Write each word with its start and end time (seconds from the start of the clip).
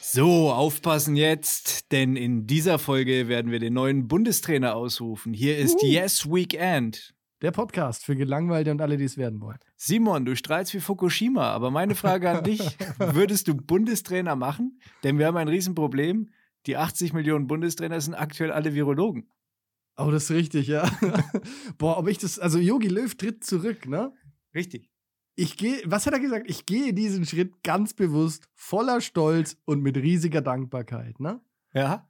So, 0.00 0.52
aufpassen 0.52 1.16
jetzt, 1.16 1.90
denn 1.90 2.14
in 2.14 2.46
dieser 2.46 2.78
Folge 2.78 3.26
werden 3.26 3.50
wir 3.50 3.58
den 3.58 3.72
neuen 3.72 4.06
Bundestrainer 4.06 4.76
ausrufen. 4.76 5.32
Hier 5.32 5.58
ist 5.58 5.82
Uh. 5.82 5.86
Yes 5.86 6.30
Weekend. 6.30 7.14
Der 7.42 7.50
Podcast 7.50 8.04
für 8.04 8.14
Gelangweilte 8.14 8.70
und 8.70 8.80
alle, 8.80 8.96
die 8.96 9.02
es 9.02 9.16
werden 9.16 9.40
wollen. 9.40 9.58
Simon, 9.76 10.24
du 10.24 10.36
strahlst 10.36 10.72
wie 10.72 10.78
Fukushima, 10.78 11.50
aber 11.50 11.72
meine 11.72 11.96
Frage 11.96 12.30
an 12.30 12.44
dich: 12.44 12.60
Würdest 12.98 13.48
du 13.48 13.56
Bundestrainer 13.56 14.36
machen? 14.36 14.78
Denn 15.02 15.18
wir 15.18 15.26
haben 15.26 15.36
ein 15.36 15.48
Riesenproblem. 15.48 16.30
Die 16.66 16.76
80 16.76 17.12
Millionen 17.12 17.48
Bundestrainer 17.48 18.00
sind 18.00 18.14
aktuell 18.14 18.52
alle 18.52 18.72
Virologen. 18.72 19.28
Oh, 19.96 20.10
das 20.10 20.24
ist 20.24 20.30
richtig, 20.32 20.66
ja. 20.66 20.90
Boah, 21.78 21.98
ob 21.98 22.08
ich 22.08 22.18
das, 22.18 22.38
also 22.38 22.58
Yogi 22.58 22.88
Löw 22.88 23.14
tritt 23.14 23.44
zurück, 23.44 23.86
ne? 23.88 24.12
Richtig. 24.54 24.90
Ich 25.36 25.56
gehe, 25.56 25.82
was 25.84 26.06
hat 26.06 26.12
er 26.14 26.20
gesagt? 26.20 26.48
Ich 26.48 26.66
gehe 26.66 26.92
diesen 26.94 27.24
Schritt 27.26 27.62
ganz 27.62 27.94
bewusst, 27.94 28.48
voller 28.54 29.00
Stolz 29.00 29.56
und 29.64 29.82
mit 29.82 29.96
riesiger 29.96 30.40
Dankbarkeit, 30.40 31.18
ne? 31.20 31.40
Ja. 31.72 32.08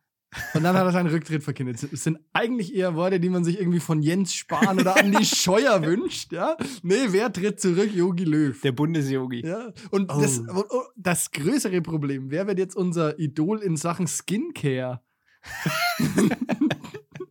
Und 0.52 0.64
dann 0.64 0.76
hat 0.76 0.84
er 0.84 0.90
seinen 0.92 1.10
Rücktritt 1.10 1.44
verkündet. 1.44 1.80
Es 1.92 2.02
sind 2.02 2.18
eigentlich 2.32 2.74
eher 2.74 2.96
Worte, 2.96 3.20
die 3.20 3.28
man 3.30 3.44
sich 3.44 3.58
irgendwie 3.60 3.78
von 3.80 4.02
Jens 4.02 4.34
Spahn 4.34 4.80
oder 4.80 4.96
Andi 4.96 5.24
Scheuer 5.24 5.80
wünscht, 5.86 6.32
ja? 6.32 6.56
Nee, 6.82 7.06
wer 7.10 7.32
tritt 7.32 7.60
zurück? 7.60 7.94
Yogi 7.94 8.24
Löw. 8.24 8.60
Der 8.62 8.72
Bundesyogi. 8.72 9.46
Ja, 9.46 9.72
und 9.90 10.10
Oh. 10.12 10.20
das, 10.20 10.38
und 10.40 10.64
das 10.96 11.30
größere 11.30 11.80
Problem, 11.82 12.30
wer 12.30 12.46
wird 12.48 12.58
jetzt 12.58 12.74
unser 12.76 13.18
Idol 13.18 13.60
in 13.62 13.76
Sachen 13.76 14.06
Skincare? 14.08 15.02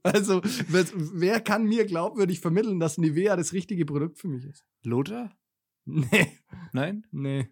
also, 0.03 0.41
wer, 0.43 1.39
kann 1.41 1.63
mir 1.65 1.85
glaubwürdig 1.85 2.39
vermitteln, 2.39 2.79
dass 2.79 2.97
Nivea 2.97 3.35
das 3.35 3.53
richtige 3.53 3.85
Produkt 3.85 4.19
für 4.19 4.27
mich 4.27 4.45
ist? 4.45 4.65
Lothar? 4.83 5.35
Nee, 5.85 6.37
Nein? 6.71 7.05
nee. 7.11 7.49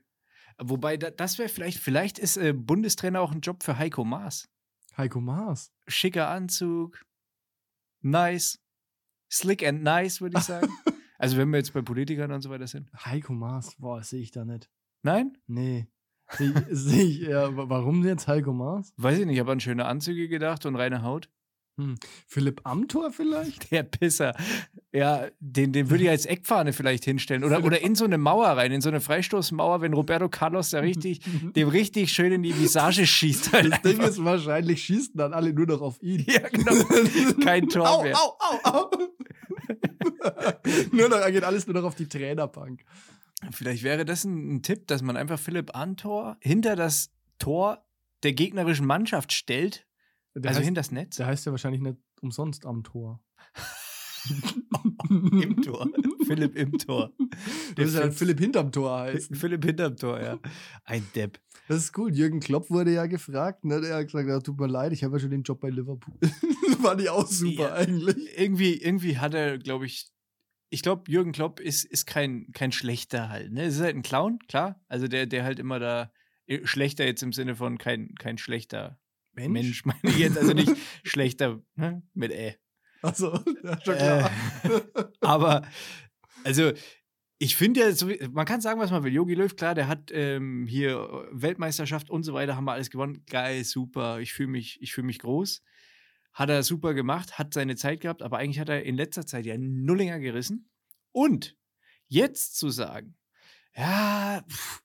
Wobei, 0.58 0.96
da, 0.98 1.10
das 1.12 1.38
wäre 1.40 1.50
vielleicht, 1.50 1.80
vielleicht 1.80 2.20
ist 2.20 2.38
äh, 2.38 2.54
Bundestrainer 2.54 3.20
auch 3.22 3.32
ein 3.32 3.42
Job 3.42 3.64
für 3.64 3.78
Heiko 3.78 4.04
Maas. 4.06 4.48
Heiko 4.96 5.20
Maas. 5.22 5.72
Schicker 5.88 6.30
Anzug, 6.30 7.04
nice, 8.02 8.60
slick 9.32 9.66
and 9.66 9.84
nice, 9.84 10.22
würde 10.22 10.38
ich 10.38 10.44
sagen. 10.44 10.68
also, 11.18 11.38
wenn 11.38 11.50
wir 11.50 11.58
jetzt 11.58 11.74
bei 11.74 11.82
Politikern 11.82 12.32
und 12.32 12.42
so 12.42 12.50
weiter 12.50 12.68
sind. 12.68 12.90
Heiko 13.06 13.34
Maas, 13.34 13.76
boah, 13.78 14.04
sehe 14.04 14.22
ich 14.22 14.32
da 14.32 14.46
nicht. 14.46 14.70
Nein? 15.04 15.38
Nee. 15.48 15.88
Sehe 16.34 16.52
ich, 16.52 16.66
seh 16.70 17.02
ich 17.02 17.22
eher, 17.24 17.58
wa- 17.58 17.68
warum 17.70 18.06
jetzt 18.06 18.28
Heiko 18.28 18.54
Maas? 18.54 18.94
Weiß 18.98 19.18
ich 19.20 19.26
nicht, 19.26 19.36
ich 19.36 19.40
habe 19.42 19.52
an 19.52 19.60
schöne 19.60 19.86
Anzüge 19.86 20.28
gedacht 20.30 20.66
und 20.66 20.76
reine 20.76 21.02
Haut. 21.02 21.30
Philipp 22.28 22.62
Amthor 22.64 23.12
vielleicht? 23.12 23.72
Der 23.72 23.84
Pisser. 23.84 24.36
Ja, 24.92 25.28
den, 25.40 25.72
den 25.72 25.90
würde 25.90 26.04
ich 26.04 26.10
als 26.10 26.26
Eckfahne 26.26 26.74
vielleicht 26.74 27.06
hinstellen. 27.06 27.44
Oder, 27.44 27.64
oder 27.64 27.82
in 27.82 27.96
so 27.96 28.06
eine 28.06 28.18
Mauer 28.18 28.50
rein, 28.50 28.72
in 28.72 28.82
so 28.82 28.90
eine 28.90 29.02
Freistoßmauer, 29.02 29.82
wenn 29.82 29.94
Roberto 29.94 30.30
Carlos 30.30 30.72
da 30.72 30.80
richtig, 30.80 31.22
dem 31.56 31.70
richtig 31.70 32.12
schön 32.12 32.32
in 32.32 32.44
die 32.44 32.58
Visage 32.58 33.08
schießt. 33.08 33.54
Halt 33.54 33.72
Das 33.72 33.82
Ding 33.82 33.94
einfach. 33.94 34.10
ist, 34.10 34.24
wahrscheinlich 34.24 34.84
schießen 34.84 35.16
dann 35.16 35.34
alle 35.34 35.54
nur 35.54 35.68
noch 35.68 35.82
auf 35.82 36.02
ihn. 36.02 36.26
Ja, 36.32 36.48
genau. 36.48 36.72
Kein 37.44 37.68
Tor 37.68 37.90
au, 37.90 38.04
mehr. 38.04 38.18
Au, 38.18 38.38
au, 38.40 38.60
au. 38.64 38.92
nur 40.92 41.10
noch, 41.10 41.26
geht 41.28 41.44
alles 41.44 41.68
nur 41.68 41.74
noch 41.74 41.84
auf 41.84 41.96
die 41.96 42.08
Trainerbank. 42.08 42.84
Vielleicht 43.52 43.84
wäre 43.84 44.06
das 44.06 44.24
ein, 44.24 44.56
ein 44.56 44.62
Tipp, 44.62 44.88
dass 44.88 45.02
man 45.02 45.18
einfach 45.18 45.40
Philipp 45.40 45.76
Antor 45.76 46.38
hinter 46.40 46.76
das 46.76 47.10
Tor 47.40 47.84
der 48.24 48.34
gegnerischen 48.34 48.86
Mannschaft 48.86 49.34
stellt. 49.34 49.86
Der 50.36 50.50
also 50.50 50.60
heißt, 50.60 50.66
hinter 50.66 50.80
das 50.80 50.92
Netz. 50.92 51.16
Der 51.18 51.28
heißt 51.28 51.46
ja 51.46 51.52
wahrscheinlich 51.52 51.82
nicht 51.82 51.98
umsonst 52.22 52.66
am 52.66 52.84
Tor. 52.84 53.22
Im 55.10 55.62
Tor. 55.62 55.90
Philipp 56.26 56.56
im 56.56 56.78
Tor. 56.78 57.12
Der 57.78 57.86
ist 57.86 57.96
ja 57.96 58.02
dann 58.02 58.12
Philipp- 58.12 58.40
hinterm 58.40 58.72
Tor 58.72 59.00
heißt. 59.00 59.36
Philipp 59.36 59.66
hinterm 59.66 59.96
Tor, 59.98 60.22
ja. 60.22 60.40
Ein 60.84 61.06
Depp. 61.16 61.40
Das 61.68 61.78
ist 61.78 61.97
cool. 61.97 62.14
Jürgen 62.14 62.40
Klopp 62.40 62.69
wurde 62.69 62.94
ja 62.94 63.06
gefragt. 63.08 63.66
Ne? 63.66 63.81
Der 63.81 63.96
hat 63.96 64.06
gesagt, 64.08 64.28
ja, 64.28 64.40
tut 64.40 64.59
mir 64.59 64.68
leid, 64.68 64.94
ich 64.94 65.03
habe 65.03 65.16
ja 65.16 65.19
schon 65.19 65.31
den 65.31 65.44
Job 65.44 65.59
bei 65.59 65.69
Liverpool. 65.69 66.16
War 66.81 66.96
die 66.96 67.09
auch 67.09 67.28
super 67.28 67.69
Ja. 67.69 67.74
eigentlich. 67.74 68.16
Irgendwie, 68.38 68.75
irgendwie 68.75 69.18
hat 69.18 69.34
er, 69.34 69.58
glaube 69.58 69.86
ich, 69.86 70.09
ich 70.69 70.81
glaube, 70.84 71.09
Jürgen 71.12 71.31
Klopp 71.31 71.59
ist, 71.59 71.84
ist 71.84 72.06
kein, 72.06 72.52
kein 72.53 72.72
schlechter 72.72 73.30
halt. 73.30 73.52
Ne? 73.52 73.63
Es 73.63 73.75
ist 73.75 73.81
halt 73.81 73.96
ein 73.96 74.03
Clown, 74.03 74.40
klar. 74.48 74.81
Also 74.88 75.08
der, 75.08 75.25
der 75.25 75.44
halt 75.44 75.59
immer 75.59 75.80
da, 75.80 76.12
äh, 76.46 76.66
schlechter 76.66 77.06
jetzt 77.06 77.24
im 77.24 77.34
Sinne 77.34 77.56
von 77.56 77.78
kein, 77.78 78.13
kein 78.16 78.38
schlechter 78.38 79.00
Mensch, 79.34 79.86
meine 79.86 80.00
ich 80.03 80.18
jetzt. 80.18 80.38
Also 80.38 80.53
nicht 80.53 80.74
schlechter 81.03 81.62
ne? 81.75 82.03
mit 82.14 82.31
Ä. 82.31 82.56
Also, 83.02 83.34
ja, 83.64 83.81
schon 83.84 83.96
Äh, 83.96 83.97
klar. 83.97 84.31
aber, 85.22 85.68
also, 86.44 86.72
ich 87.40 87.56
finde 87.56 87.80
ja, 87.80 87.92
so, 87.92 88.08
man 88.31 88.46
kann 88.46 88.62
sagen, 88.62 88.80
was 88.80 88.92
man 88.92 89.03
will. 89.03 89.14
Jogi 89.14 89.34
Löw, 89.34 89.56
klar, 89.56 89.74
der 89.74 89.88
hat 89.88 90.12
ähm, 90.14 90.68
hier 90.68 91.28
Weltmeisterschaft 91.31 92.09
und 92.09 92.24
so 92.24 92.34
weiter, 92.34 92.56
haben 92.56 92.66
wir 92.66 92.74
alles 92.74 92.92
gewonnen. 92.92 93.24
Geil, 93.28 93.64
super. 93.64 94.19
Ich 94.19 94.34
fühle 94.34 94.50
mich, 94.50 94.80
ich 94.81 94.94
fühl 94.94 95.03
mich 95.03 95.19
groß. 95.19 95.63
Hat 96.34 96.50
er 96.50 96.63
super 96.63 96.94
gemacht, 96.94 97.40
hat 97.40 97.53
seine 97.53 97.75
Zeit 97.75 98.02
gehabt, 98.02 98.22
aber 98.22 98.38
eigentlich 98.38 98.59
hat 98.59 98.69
er 98.69 98.84
in 98.84 98.96
letzter 98.96 99.25
Zeit 99.25 99.46
ja 99.46 99.58
Nullinger 99.58 100.19
gerissen. 100.19 100.69
Und 101.12 101.58
jetzt 102.08 102.58
zu 102.58 102.69
sagen, 102.69 103.16
ja, 103.76 104.44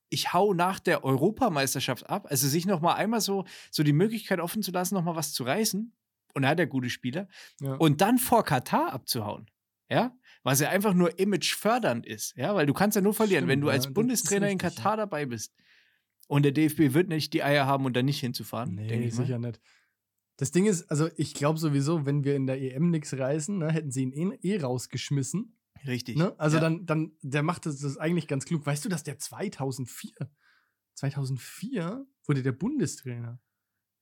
ich 0.09 0.33
hau 0.33 0.55
nach 0.55 0.79
der 0.81 1.05
Europameisterschaft 1.05 2.09
ab, 2.09 2.27
also 2.31 2.47
sich 2.49 2.67
noch 2.67 2.81
mal 2.81 2.95
einmal 2.95 3.21
so, 3.21 3.45
so 3.71 3.83
die 3.83 3.93
Möglichkeit 3.93 4.41
offen 4.41 4.63
zu 4.63 4.71
lassen, 4.71 4.95
noch 4.95 5.05
mal 5.05 5.17
was 5.17 5.33
zu 5.33 5.45
reißen. 5.45 5.93
Und 6.35 6.45
er 6.45 6.51
hat 6.51 6.59
ja 6.59 6.67
gute 6.67 6.91
Spieler 6.91 7.29
Ja. 7.61 7.75
und 7.77 8.01
dann 8.03 8.19
vor 8.19 8.45
Katar 8.45 8.93
abzuhauen. 8.93 9.47
Ja, 9.89 10.17
was 10.43 10.61
ja 10.61 10.69
einfach 10.69 10.95
nur 10.95 11.19
imagefördernd 11.19 12.07
ist, 12.07 12.37
ja, 12.37 12.55
weil 12.55 12.67
du 12.67 12.75
kannst 12.75 12.97
ja 12.97 13.01
nur 13.03 13.15
verlieren, 13.15 13.43
Stimmt, 13.45 13.51
wenn 13.53 13.61
du 13.61 13.67
ja, 13.69 13.75
als 13.75 13.87
ist 13.87 13.95
Bundestrainer 13.95 14.49
in 14.51 14.59
richtig, 14.61 14.77
ja. 14.79 14.83
Katar 14.83 14.97
dabei 14.97 15.27
bist. 15.27 15.55
Und 16.29 16.43
der 16.43 16.51
DFB 16.53 16.93
wird 16.93 17.09
nicht 17.09 17.33
die 17.33 17.45
Eier 17.45 17.67
haben, 17.67 17.87
um 17.87 17.93
da 17.93 18.03
nicht 18.03 18.19
hinzufahren, 18.21 18.75
Nee, 18.75 18.89
denke 18.89 19.07
ich 19.07 19.15
mal. 19.15 19.25
sicher 19.27 19.39
nicht. 19.39 19.61
Das 20.39 20.51
Ding 20.51 20.67
ist, 20.67 20.91
also 20.91 21.09
ich 21.17 21.35
glaube 21.35 21.59
sowieso, 21.59 22.05
wenn 22.05 22.25
wir 22.25 22.35
in 22.37 22.47
der 22.49 22.61
EM 22.61 22.91
nichts 22.91 23.17
reißen, 23.17 23.57
ne, 23.59 23.71
hätten 23.73 23.91
sie 23.93 24.03
ihn 24.03 24.33
eh, 24.33 24.37
eh 24.43 24.61
rausgeschmissen. 24.61 25.56
Richtig. 25.87 26.17
Ne? 26.17 26.35
Also 26.39 26.57
ja. 26.57 26.61
dann, 26.63 26.87
dann, 26.87 27.13
der 27.23 27.43
macht 27.43 27.67
das, 27.67 27.79
das 27.81 27.97
eigentlich 27.99 28.29
ganz 28.29 28.45
klug. 28.45 28.65
Weißt 28.65 28.85
du, 28.85 28.89
dass 28.89 29.03
der 29.03 29.19
2004, 29.19 30.13
2004 30.95 32.07
wurde 32.27 32.43
der 32.43 32.53
Bundestrainer. 32.53 33.41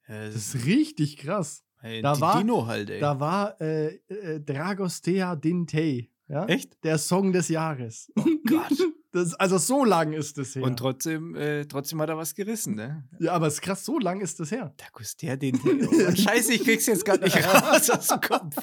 Ja, 0.09 0.27
Das 0.27 0.37
ist 0.55 0.67
richtig 0.67 1.17
krass. 1.17 1.65
ey, 1.81 2.03
da 2.03 2.21
war- 2.21 2.39
Dino 2.39 2.67
halt, 2.67 2.91
ey. 2.91 3.01
Da 3.01 3.19
war 3.21 3.61
äh, 3.61 3.97
äh, 4.09 4.41
Dragostea 4.41 5.37
Dintei. 5.37 6.11
Ja? 6.29 6.47
Echt? 6.47 6.83
Der 6.85 6.99
Song 6.99 7.33
des 7.33 7.49
Jahres. 7.49 8.11
Oh 8.17 8.25
Gott. 8.47 8.73
Das, 9.15 9.33
also 9.35 9.59
so 9.59 9.85
lang 9.85 10.12
ist 10.12 10.39
das 10.39 10.56
her. 10.56 10.65
Und 10.65 10.77
trotzdem, 10.77 11.37
äh, 11.37 11.67
trotzdem 11.67 12.01
hat 12.01 12.09
er 12.09 12.17
was 12.17 12.35
gerissen, 12.35 12.75
ne? 12.75 13.09
ja, 13.21 13.33
aber 13.33 13.47
es 13.47 13.55
ist 13.55 13.62
krass, 13.62 13.85
so 13.85 14.01
lang 14.01 14.21
ist 14.21 14.41
das 14.41 14.51
her. 14.51 14.75
Da 14.77 14.87
der 15.23 15.37
den. 15.37 15.55
Oh, 15.65 16.11
Scheiße, 16.17 16.53
ich 16.55 16.65
krieg's 16.65 16.87
jetzt 16.87 17.05
gerade 17.05 17.23
nicht 17.23 17.37
raus 17.47 17.89
aus 17.91 18.09
dem 18.09 18.21
Kopf. 18.21 18.56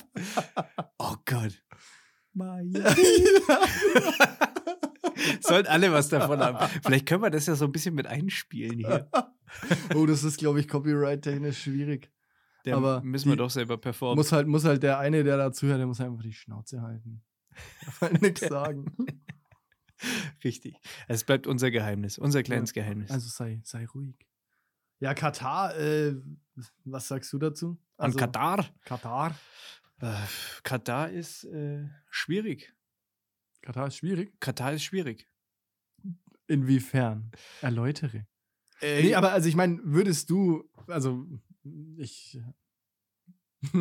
Oh 0.97 1.15
Gott. 1.25 1.63
Sollten 5.41 5.67
alle 5.67 5.91
was 5.91 6.09
davon 6.09 6.39
haben. 6.39 6.69
Vielleicht 6.83 7.05
können 7.05 7.23
wir 7.23 7.29
das 7.29 7.45
ja 7.45 7.55
so 7.55 7.65
ein 7.65 7.71
bisschen 7.71 7.95
mit 7.95 8.07
einspielen 8.07 8.79
hier. 8.79 9.09
oh, 9.95 10.05
das 10.05 10.23
ist, 10.23 10.37
glaube 10.37 10.59
ich, 10.59 10.67
copyright-technisch 10.67 11.63
schwierig. 11.63 12.11
Da 12.63 12.77
Aber 12.77 13.01
müssen 13.01 13.29
wir 13.29 13.35
doch 13.35 13.49
selber 13.49 13.77
performen. 13.77 14.17
Muss 14.17 14.31
halt, 14.31 14.47
muss 14.47 14.65
halt 14.65 14.83
der 14.83 14.99
eine, 14.99 15.23
der 15.23 15.37
da 15.37 15.51
zuhört, 15.51 15.79
der 15.79 15.87
muss 15.87 15.99
einfach 15.99 16.21
die 16.21 16.33
Schnauze 16.33 16.81
halten. 16.81 17.23
Darf 17.85 18.01
halt 18.01 18.21
nichts 18.21 18.41
sagen. 18.41 18.95
Richtig. 20.43 20.75
Es 21.07 21.23
bleibt 21.23 21.47
unser 21.47 21.71
Geheimnis, 21.71 22.17
unser 22.17 22.43
kleines 22.43 22.73
Geheimnis. 22.73 23.11
Also 23.11 23.29
sei, 23.29 23.61
sei 23.63 23.85
ruhig. 23.85 24.15
Ja, 24.99 25.13
Katar, 25.13 25.75
äh, 25.77 26.15
was 26.85 27.07
sagst 27.07 27.33
du 27.33 27.39
dazu? 27.39 27.77
An 27.97 28.07
Also, 28.07 28.19
Katar. 28.19 28.65
Katar. 28.85 29.35
Äh, 30.01 30.15
Katar 30.63 31.09
ist 31.11 31.43
äh, 31.45 31.87
schwierig. 32.09 32.73
Katar 33.61 33.87
ist 33.87 33.97
schwierig. 33.97 34.39
Katar 34.39 34.73
ist 34.73 34.83
schwierig. 34.83 35.29
Inwiefern? 36.47 37.31
Erläutere. 37.61 38.25
Äh, 38.81 39.03
Nee, 39.03 39.13
aber 39.15 39.31
also 39.31 39.47
ich 39.47 39.55
meine, 39.55 39.79
würdest 39.83 40.29
du, 40.31 40.69
also 40.87 41.27
ich. 41.97 42.39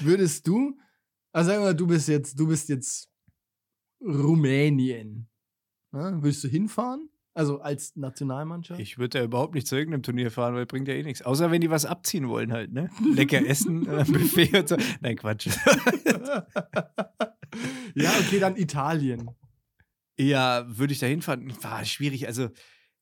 würdest 0.00 0.46
du, 0.46 0.78
also 1.32 1.50
sagen 1.50 1.62
wir 1.62 1.66
mal, 1.66 1.74
du 1.74 1.88
bist 1.88 2.06
jetzt, 2.06 2.38
du 2.38 2.46
bist 2.46 2.68
jetzt 2.68 3.10
Rumänien. 4.00 5.28
Ja, 5.92 6.22
würdest 6.22 6.44
du 6.44 6.48
hinfahren? 6.48 7.09
Also 7.32 7.60
als 7.60 7.94
Nationalmannschaft? 7.94 8.80
Ich 8.80 8.98
würde 8.98 9.18
ja 9.18 9.24
überhaupt 9.24 9.54
nicht 9.54 9.66
zu 9.66 9.76
irgendeinem 9.76 10.02
Turnier 10.02 10.30
fahren, 10.30 10.54
weil 10.54 10.66
bringt 10.66 10.88
ja 10.88 10.94
eh 10.94 11.02
nichts. 11.02 11.22
Außer 11.22 11.50
wenn 11.50 11.60
die 11.60 11.70
was 11.70 11.86
abziehen 11.86 12.28
wollen 12.28 12.52
halt, 12.52 12.72
ne? 12.72 12.90
Lecker 13.14 13.46
essen, 13.46 13.86
äh, 13.86 14.04
Buffet 14.08 14.58
und 14.58 14.68
so. 14.68 14.76
Nein, 15.00 15.16
Quatsch. 15.16 15.46
ja, 17.94 18.10
okay, 18.20 18.40
dann 18.40 18.56
Italien. 18.56 19.30
ja, 20.18 20.64
würde 20.66 20.92
ich 20.92 20.98
da 20.98 21.06
hinfahren? 21.06 21.52
War 21.62 21.84
schwierig. 21.84 22.26
Also, 22.26 22.48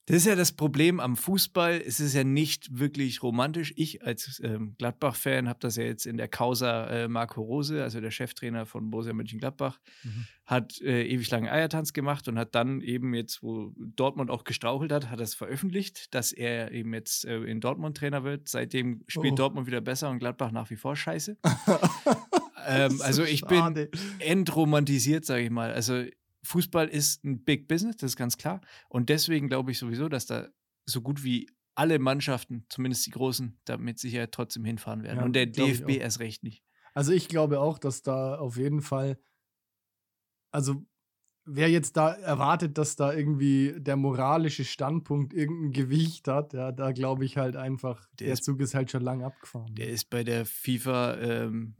Das 0.09 0.17
ist 0.17 0.27
ja 0.27 0.35
das 0.35 0.53
Problem 0.53 1.01
am 1.01 1.17
Fußball. 1.17 1.83
Es 1.87 2.01
ist 2.01 2.15
ja 2.15 2.25
nicht 2.25 2.79
wirklich 2.79 3.23
romantisch. 3.23 3.73
Ich 3.77 4.03
als 4.05 4.41
ähm, 4.43 4.75
Gladbach-Fan 4.79 5.49
habe 5.49 5.59
das 5.61 5.77
ja 5.77 5.85
jetzt 5.85 6.07
in 6.07 6.17
der 6.17 6.29
Causa 6.29 6.87
äh, 6.87 7.09
Marco 7.09 7.43
Rose, 7.43 7.83
also 7.83 8.01
der 8.01 8.11
Cheftrainer 8.11 8.65
von 8.67 8.91
Borussia 8.91 9.13
Mönchengladbach, 9.13 9.79
Mhm. 10.05 10.25
hat 10.47 10.81
äh, 10.81 11.05
ewig 11.07 11.31
lange 11.31 11.53
Eiertanz 11.53 11.93
gemacht 11.93 12.27
und 12.29 12.39
hat 12.39 12.55
dann 12.55 12.81
eben 12.81 13.13
jetzt, 13.15 13.43
wo 13.43 13.73
Dortmund 13.77 14.31
auch 14.31 14.45
gestrauchelt 14.45 14.93
hat, 14.93 15.11
hat 15.11 15.21
das 15.21 15.35
veröffentlicht, 15.35 16.15
dass 16.15 16.33
er 16.33 16.73
eben 16.73 16.95
jetzt 16.95 17.25
äh, 17.27 17.39
in 17.43 17.61
Dortmund 17.61 17.97
Trainer 17.99 18.25
wird. 18.25 18.49
Seitdem 18.49 19.03
spielt 19.09 19.35
Oh. 19.35 19.37
Dortmund 19.37 19.67
wieder 19.67 19.81
besser 19.83 20.09
und 20.11 20.19
Gladbach 20.21 20.53
nach 20.53 20.71
wie 20.71 20.77
vor 20.77 20.97
scheiße. 20.97 21.37
ähm, 22.67 23.01
also 23.03 23.25
ich 23.25 23.43
bin 23.43 23.59
Schade. 23.59 23.91
entromantisiert, 24.21 25.25
sage 25.25 25.45
ich 25.45 25.51
mal. 25.51 25.73
Also 25.73 26.05
Fußball 26.49 26.89
ist 26.89 27.25
ein 27.25 27.45
Big 27.45 27.69
Business, 27.69 27.97
das 27.99 28.13
ist 28.13 28.17
ganz 28.17 28.37
klar. 28.39 28.61
Und 28.89 29.09
deswegen 29.11 29.49
glaube 29.49 29.71
ich 29.71 29.79
sowieso, 29.79 30.09
dass 30.09 30.27
da 30.27 30.49
so 30.87 31.01
gut 31.03 31.23
wie 31.23 31.49
alle 31.75 31.99
Mannschaften, 31.99 32.65
zumindest 32.71 33.07
die 33.07 33.11
großen, 33.11 33.61
da 33.65 33.77
mit 33.77 33.99
Sicherheit 33.99 34.33
trotzdem 34.33 34.65
hinfahren 34.65 35.03
werden. 35.03 35.19
Ja, 35.19 35.25
und 35.25 35.35
der 35.35 35.47
DFB 35.47 35.91
erst 35.99 36.19
recht 36.21 36.43
nicht. 36.43 36.65
Also 36.95 37.13
ich 37.13 37.29
glaube 37.29 37.61
auch, 37.61 37.79
dass 37.79 38.03
da 38.03 38.37
auf 38.39 38.57
jeden 38.57 38.81
Fall, 38.81 39.19
also 40.51 40.85
wer 41.45 41.71
jetzt 41.71 41.97
da 41.97 42.13
erwartet, 42.15 42.79
dass 42.79 42.97
da 42.97 43.13
irgendwie 43.13 43.75
der 43.79 43.97
moralische 43.97 44.65
Standpunkt 44.65 45.33
irgendein 45.35 45.73
Gewicht 45.73 46.29
hat, 46.29 46.53
ja, 46.55 46.73
da 46.73 46.93
glaube 46.93 47.25
ich 47.25 47.37
halt 47.37 47.57
einfach, 47.57 48.07
Der 48.19 48.27
der, 48.27 48.33
ist- 48.35 48.45
Zug 48.45 48.61
ist 48.61 48.75
halt 48.75 48.91
schon 48.91 49.03
lang 49.03 49.23
abgefahren. 49.23 49.75
Der 49.75 49.89
ist 49.89 50.11
bei 50.11 50.25
der 50.25 50.45
FIFA 50.47 51.17
ähm, 51.19 51.75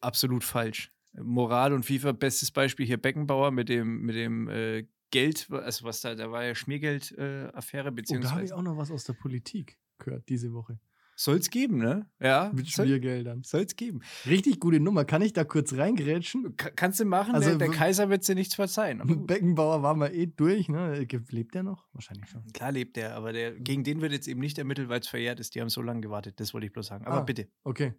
absolut 0.00 0.44
falsch. 0.44 0.90
Moral 1.14 1.72
und 1.72 1.84
FIFA, 1.84 2.12
bestes 2.12 2.50
Beispiel 2.50 2.86
hier 2.86 2.96
Beckenbauer 3.00 3.50
mit 3.50 3.68
dem, 3.68 4.02
mit 4.02 4.14
dem 4.16 4.48
äh, 4.48 4.86
Geld, 5.10 5.48
also 5.50 5.84
was 5.84 6.00
da, 6.02 6.14
da 6.14 6.30
war 6.30 6.44
ja 6.44 6.54
Schmiergeld-Affäre, 6.54 7.48
äh, 7.48 7.56
Affäre, 7.56 7.88
Und 7.88 7.90
da 7.90 7.90
habe 7.90 8.00
ich 8.00 8.06
beziehungsweise 8.06 8.56
auch 8.56 8.62
noch 8.62 8.76
was 8.76 8.90
aus 8.92 9.04
der 9.04 9.14
Politik 9.14 9.76
gehört 9.98 10.28
diese 10.28 10.52
Woche. 10.52 10.78
soll 11.16 11.36
es 11.38 11.50
geben, 11.50 11.78
ne? 11.78 12.08
Ja, 12.20 12.52
Mit 12.54 12.68
soll 12.68 12.86
Schmiergeldern. 12.86 13.42
es 13.44 13.74
geben. 13.76 14.00
Richtig 14.24 14.60
gute 14.60 14.78
Nummer. 14.78 15.04
Kann 15.04 15.20
ich 15.20 15.32
da 15.32 15.42
kurz 15.44 15.74
reingrätschen? 15.74 16.56
Ka- 16.56 16.70
kannst 16.70 17.00
du 17.00 17.04
machen, 17.04 17.34
Also 17.34 17.48
der, 17.50 17.58
der 17.58 17.68
w- 17.70 17.74
Kaiser 17.74 18.08
wird 18.08 18.26
dir 18.26 18.36
nichts 18.36 18.54
verzeihen. 18.54 19.26
Beckenbauer 19.26 19.82
war 19.82 19.94
mal 19.96 20.14
eh 20.14 20.26
durch, 20.28 20.68
ne? 20.68 21.04
Lebt 21.30 21.54
der 21.56 21.64
noch? 21.64 21.88
Wahrscheinlich 21.92 22.28
schon. 22.30 22.44
Klar 22.52 22.70
lebt 22.72 22.96
der, 22.96 23.16
aber 23.16 23.32
der, 23.32 23.58
gegen 23.58 23.82
den 23.84 24.00
wird 24.00 24.12
jetzt 24.12 24.28
eben 24.28 24.40
nicht 24.40 24.58
ermittelt, 24.58 24.88
weil 24.88 25.00
es 25.00 25.08
verjährt 25.08 25.40
ist. 25.40 25.54
Die 25.56 25.60
haben 25.60 25.68
so 25.70 25.82
lange 25.82 26.00
gewartet, 26.02 26.38
das 26.38 26.54
wollte 26.54 26.68
ich 26.68 26.72
bloß 26.72 26.86
sagen. 26.86 27.04
Aber 27.04 27.16
Ah. 27.18 27.22
bitte. 27.22 27.48
Okay. 27.64 27.94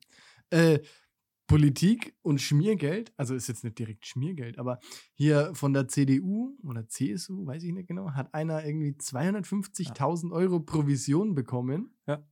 Äh, 0.50 0.80
Politik 1.47 2.15
und 2.21 2.39
Schmiergeld, 2.39 3.13
also 3.17 3.35
ist 3.35 3.47
jetzt 3.47 3.63
nicht 3.63 3.77
direkt 3.77 4.05
Schmiergeld, 4.05 4.57
aber 4.57 4.79
hier 5.13 5.53
von 5.53 5.73
der 5.73 5.88
CDU 5.88 6.57
oder 6.63 6.88
CSU, 6.88 7.45
weiß 7.45 7.63
ich 7.63 7.73
nicht 7.73 7.88
genau, 7.88 8.11
hat 8.11 8.33
einer 8.33 8.65
irgendwie 8.65 8.91
250.000 8.91 10.31
Euro 10.31 10.61
Provision 10.61 11.35
bekommen. 11.35 11.93
Ja. 12.07 12.25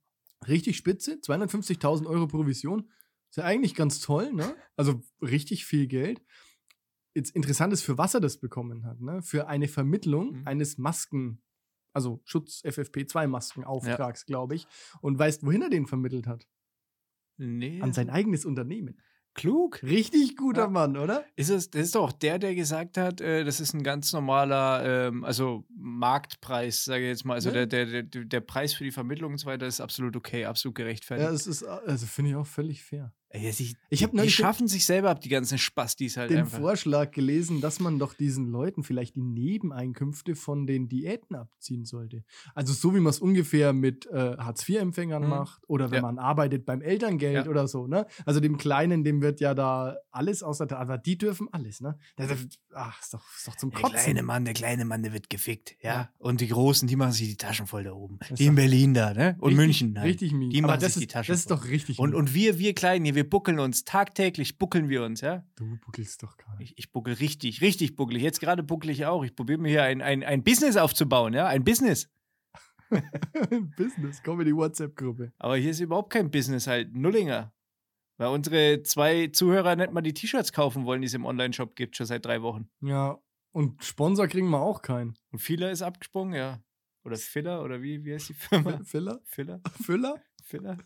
Richtig 0.48 0.78
spitze, 0.78 1.16
250.000 1.16 2.06
Euro 2.08 2.28
Provision. 2.28 2.90
Ist 3.30 3.38
ja 3.38 3.44
eigentlich 3.44 3.76
ganz 3.76 4.00
toll, 4.00 4.32
ne? 4.32 4.56
Also 4.78 5.02
richtig 5.22 5.66
viel 5.66 5.88
Geld. 5.88 6.22
Jetzt 7.14 7.36
interessant 7.36 7.74
ist, 7.74 7.82
für 7.82 7.98
was 7.98 8.14
er 8.14 8.22
das 8.22 8.40
bekommen 8.40 8.86
hat, 8.86 9.02
ne? 9.02 9.22
Für 9.22 9.48
eine 9.48 9.68
Vermittlung 9.68 10.40
Mhm. 10.40 10.48
eines 10.48 10.78
Masken, 10.78 11.42
also 11.94 12.22
Schutz 12.24 12.62
FFP2-Maskenauftrags, 12.64 14.26
glaube 14.26 14.56
ich. 14.56 14.66
Und 15.02 15.20
weißt, 15.20 15.46
wohin 15.46 15.62
er 15.62 15.70
den 15.70 15.88
vermittelt 15.88 16.26
hat? 16.26 16.48
Nee. 17.40 17.82
An 17.82 17.94
sein 17.94 18.10
eigenes 18.10 18.46
Unternehmen. 18.46 19.00
Klug. 19.36 19.82
Richtig 19.84 20.36
guter 20.36 20.64
Ja. 20.64 20.70
Mann, 20.70 20.98
oder? 20.98 21.24
Ist 21.36 21.50
es, 21.50 21.70
das 21.70 21.84
ist 21.84 21.96
doch 21.96 22.12
der, 22.12 22.40
der 22.40 22.56
gesagt 22.56 22.98
hat, 22.98 23.22
äh, 23.22 23.44
das 23.46 23.60
ist 23.62 23.74
ein 23.74 23.84
ganz 23.84 24.12
normaler, 24.12 25.08
ähm, 25.08 25.24
also 25.24 25.66
Marktpreis, 25.74 26.84
sage 26.84 27.04
ich 27.04 27.10
jetzt 27.10 27.26
mal. 27.26 27.36
Also 27.36 27.50
Ja. 27.50 27.66
der, 27.66 27.86
der, 27.86 28.04
der, 28.04 28.26
der 28.26 28.40
Preis 28.42 28.74
für 28.74 28.84
die 28.84 28.92
Vermittlung 28.92 29.34
und 29.34 29.38
so 29.38 29.46
weiter 29.48 29.66
ist 29.68 29.82
absolut 29.82 30.16
okay, 30.18 30.46
absolut 30.46 30.76
gerechtfertigt. 30.76 31.30
Ja, 31.30 31.34
es 31.34 31.48
ist, 31.48 31.64
also 31.64 32.06
finde 32.06 32.32
ich 32.32 32.36
auch 32.36 32.48
völlig 32.48 32.84
fair. 32.84 33.14
Ey, 33.32 33.52
die, 33.52 33.76
Ich 33.92 34.00
die 34.00 34.08
den, 34.08 34.30
schaffen 34.30 34.68
sich 34.68 34.86
selber 34.88 35.12
ab, 35.12 35.22
die 35.22 35.30
ganzen 35.30 35.60
Spastis 35.60 36.18
halt 36.18 36.32
den 36.32 36.40
einfach. 36.40 36.58
Vorschlag 36.60 37.12
gelesen, 37.12 37.62
dass 37.62 37.80
man 37.80 38.00
doch 38.00 38.16
diesen 38.16 38.48
Leuten 38.48 38.82
vielleicht 38.84 39.16
die 39.16 39.22
Nebeneinkünfte 39.22 40.36
von 40.36 40.66
den 40.66 40.90
Diäten 40.90 41.36
abziehen 41.36 41.86
sollte. 41.86 42.24
Also 42.56 42.74
so 42.74 42.96
wie 42.96 43.00
man 43.00 43.12
es 43.12 43.20
ungefähr 43.20 43.72
mit 43.74 44.08
äh, 44.08 44.36
Hartz-IV-Empfängern 44.38 45.24
Mhm. 45.24 45.30
macht 45.30 45.62
oder 45.68 45.92
wenn 45.92 45.98
Ja. 45.98 46.02
man 46.02 46.18
arbeitet 46.18 46.66
beim 46.66 46.82
Elterngeld 46.82 47.46
Ja. 47.46 47.50
oder 47.52 47.68
so, 47.68 47.86
ne? 47.88 48.08
Also 48.26 48.40
dem 48.40 48.58
Kleinen, 48.58 49.04
dem 49.04 49.22
wird 49.22 49.40
ja 49.42 49.54
da 49.54 49.98
alles 50.12 50.42
außer 50.42 50.66
der, 50.66 50.80
aber 50.80 50.98
die 50.98 51.18
dürfen 51.18 51.48
alles, 51.52 51.82
ne? 51.82 52.00
Das, 52.16 52.32
ach, 52.74 53.00
ist 53.02 53.14
doch, 53.14 53.24
ist 53.38 53.48
doch 53.48 53.56
zum 53.58 53.70
Der 53.72 53.82
Kotzen. 53.82 53.98
kleine 54.00 54.24
Mann, 54.24 54.46
der 54.46 54.54
kleine 54.56 54.86
Mann, 54.86 55.04
der 55.04 55.14
wird 55.14 55.30
gefickt, 55.30 55.76
ja. 55.82 55.90
Ja. 55.94 56.10
Und 56.18 56.42
die 56.42 56.48
Großen, 56.48 56.88
die 56.88 56.96
machen 56.96 57.12
sich 57.12 57.28
die 57.30 57.38
Taschen 57.38 57.68
voll 57.68 57.84
da 57.84 57.92
oben. 57.94 58.18
Das 58.28 58.40
Die 58.40 58.46
in 58.46 58.56
Berlin 58.56 58.94
da, 58.96 59.14
ne? 59.14 59.36
Und 59.40 59.50
Richtig- 59.50 59.58
München. 59.58 60.00
Halt. 60.00 60.10
Richtig 60.10 60.32
mies. 60.34 60.52
Die 60.54 60.60
aber 60.64 60.68
machen 60.74 60.82
das 60.82 60.94
sich 60.96 61.02
die 61.02 61.06
ist, 61.08 61.14
Taschen 61.14 61.32
das 61.32 61.40
ist 61.42 61.52
doch 61.52 61.66
richtig 61.68 62.00
Und, 62.00 62.16
und 62.16 62.34
wir, 62.34 62.58
wir 62.58 62.74
Kleinen 62.74 63.06
hier, 63.06 63.16
wir 63.20 63.30
buckeln 63.30 63.60
uns, 63.60 63.84
tagtäglich 63.84 64.58
buckeln 64.58 64.88
wir 64.88 65.04
uns, 65.04 65.20
ja. 65.20 65.44
du 65.58 65.78
buckelst 65.80 66.24
doch 66.24 66.38
gar 66.38 66.58
nicht. 66.58 66.72
Ich, 66.72 66.86
ich 66.86 66.92
buckel 66.94 67.16
richtig, 67.16 67.60
richtig 67.60 67.98
buckel. 67.98 68.18
Jetzt 68.18 68.40
gerade 68.40 68.64
buckel 68.64 68.92
ich 68.92 69.06
auch. 69.06 69.26
Ich 69.26 69.36
probiere 69.36 69.60
mir 69.60 69.68
hier 69.68 69.84
ein, 69.84 70.02
ein, 70.02 70.24
ein 70.24 70.42
Business 70.42 70.78
aufzubauen, 70.78 71.34
ja. 71.34 71.46
Ein 71.46 71.66
Business. 71.66 72.10
Business, 73.76 74.24
komm 74.24 74.40
in 74.40 74.46
die 74.46 74.56
WhatsApp-Gruppe. 74.56 75.34
Aber 75.38 75.58
hier 75.58 75.72
ist 75.72 75.82
überhaupt 75.82 76.14
kein 76.14 76.32
Business 76.32 76.66
halt. 76.66 76.96
Nullinger. 76.96 77.54
Weil 78.16 78.30
unsere 78.30 78.84
zwei 78.84 79.28
Zuhörer 79.28 79.76
nicht 79.76 79.92
mal 79.92 80.00
die 80.00 80.14
T-Shirts 80.14 80.54
kaufen 80.54 80.86
wollen, 80.86 81.02
die 81.02 81.08
es 81.08 81.14
im 81.14 81.26
Online-Shop 81.26 81.76
gibt, 81.76 81.98
schon 81.98 82.06
seit 82.06 82.26
drei 82.26 82.42
Wochen. 82.42 82.70
Ja, 82.80 83.20
und 83.52 83.84
Sponsor 83.84 84.28
kriegen 84.28 84.50
wir 84.50 84.62
auch 84.62 84.82
keinen. 84.82 85.16
Und 85.32 85.40
Filler 85.40 85.72
ist 85.72 85.82
abgesprungen, 85.82 86.36
ja. 86.36 86.64
Oder 87.04 87.18
Filler, 87.18 87.64
oder 87.64 87.82
wie, 87.82 88.02
wie 88.06 88.14
heißt 88.14 88.30
die 88.30 88.34
Firma? 88.34 88.80
Filler? 88.86 89.20
Filler? 89.26 89.62
Füller? 89.84 90.24
Filler? 90.42 90.78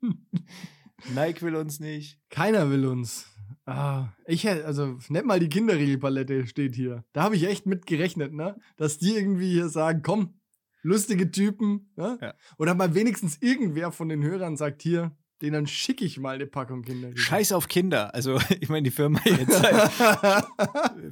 Nike 1.14 1.42
will 1.42 1.56
uns 1.56 1.80
nicht. 1.80 2.18
Keiner 2.30 2.70
will 2.70 2.86
uns. 2.86 3.26
Ah, 3.66 4.08
ich 4.26 4.44
hätte, 4.44 4.64
also 4.64 4.98
nicht 5.08 5.24
mal 5.24 5.40
die 5.40 5.48
Kinderriegelpalette 5.48 6.46
steht 6.46 6.74
hier. 6.74 7.04
Da 7.12 7.22
habe 7.22 7.36
ich 7.36 7.46
echt 7.46 7.66
mit 7.66 7.86
gerechnet, 7.86 8.32
ne? 8.32 8.56
Dass 8.76 8.98
die 8.98 9.14
irgendwie 9.14 9.50
hier 9.52 9.68
sagen, 9.68 10.02
komm, 10.02 10.40
lustige 10.82 11.30
Typen, 11.30 11.92
ne? 11.96 12.18
Ja. 12.20 12.34
Oder 12.58 12.74
mal 12.74 12.94
wenigstens 12.94 13.38
irgendwer 13.40 13.92
von 13.92 14.08
den 14.08 14.22
Hörern 14.22 14.56
sagt 14.56 14.82
hier, 14.82 15.16
denen 15.42 15.66
schicke 15.66 16.04
ich 16.04 16.18
mal 16.18 16.34
eine 16.34 16.46
Packung 16.46 16.82
Kinderriegel. 16.82 17.18
Scheiß 17.18 17.52
auf 17.52 17.68
Kinder. 17.68 18.14
Also, 18.14 18.38
ich 18.60 18.68
meine, 18.68 18.82
die 18.82 18.90
Firma 18.90 19.20
jetzt. 19.24 19.62
Halt. 19.62 20.46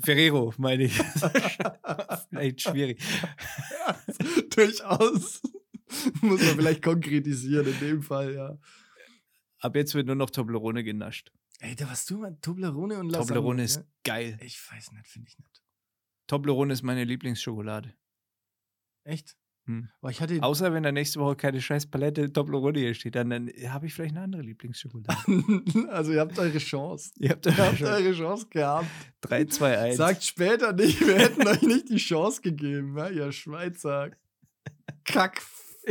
Ferrero, 0.05 0.53
meine 0.59 0.85
ich. 0.85 0.99
Vielleicht 2.31 2.63
schwierig. 2.63 3.01
Durchaus. 4.51 5.43
Muss 6.21 6.43
man 6.43 6.57
vielleicht 6.57 6.83
konkretisieren 6.83 7.67
in 7.67 7.79
dem 7.81 8.03
Fall, 8.03 8.35
ja. 8.35 8.59
Ab 9.61 9.77
jetzt 9.77 9.95
wird 9.95 10.07
nur 10.07 10.17
noch 10.17 10.31
Toblerone 10.31 10.85
genascht. 10.85 11.33
Ey, 11.61 11.75
da 11.75 11.89
warst 11.89 12.09
du 12.11 12.19
mal 12.19 12.37
Toblerone 12.41 12.99
und 12.99 13.11
Lasagne. 13.11 13.27
Toblerone 13.29 13.65
ist 13.65 13.77
ja? 13.77 13.83
geil. 14.05 14.39
Ich 14.43 14.61
weiß 14.71 14.93
nicht, 14.93 15.09
finde 15.09 15.29
ich 15.29 15.39
nicht. 15.39 15.63
Toblerone 16.29 16.73
ist 16.73 16.83
meine 16.83 17.05
Lieblingsschokolade. 17.05 17.95
Echt? 19.03 19.37
Hm. 19.69 19.89
Hatte. 20.03 20.43
Außer 20.43 20.73
wenn 20.73 20.83
da 20.83 20.93
nächste 20.93 21.21
Woche 21.21 21.37
keine 21.37 21.61
scheiß 21.61 21.87
Palette 21.87 22.33
Toblerone 22.33 22.79
hier 22.79 22.95
steht, 22.95 23.17
dann, 23.17 23.29
dann 23.29 23.51
habe 23.69 23.87
ich 23.87 23.95
vielleicht 23.95 24.15
eine 24.15 24.25
andere 24.25 24.43
Lieblingsschokolade. 24.43 25.19
also, 25.91 26.13
ihr 26.13 26.21
habt 26.21 26.39
eure 26.39 26.59
Chance. 26.59 27.13
Ihr 27.19 27.31
habt 27.31 27.45
Ihr 27.45 27.53
da 27.53 27.67
habt 27.67 27.79
schon 27.79 27.89
eure 27.89 28.13
Chance 28.13 28.47
gehabt. 28.49 28.87
3, 29.23 29.45
2, 29.45 29.79
1. 29.79 29.97
Sagt 29.97 30.25
später 30.25 30.73
nicht, 30.73 31.07
wir 31.07 31.19
hätten 31.19 31.47
euch 31.47 31.63
nicht 31.63 31.91
die 31.91 31.97
Chance 31.97 32.41
gegeben, 32.41 32.97
ja, 32.97 33.09
ihr 33.09 33.33
Schweizer 33.33 34.11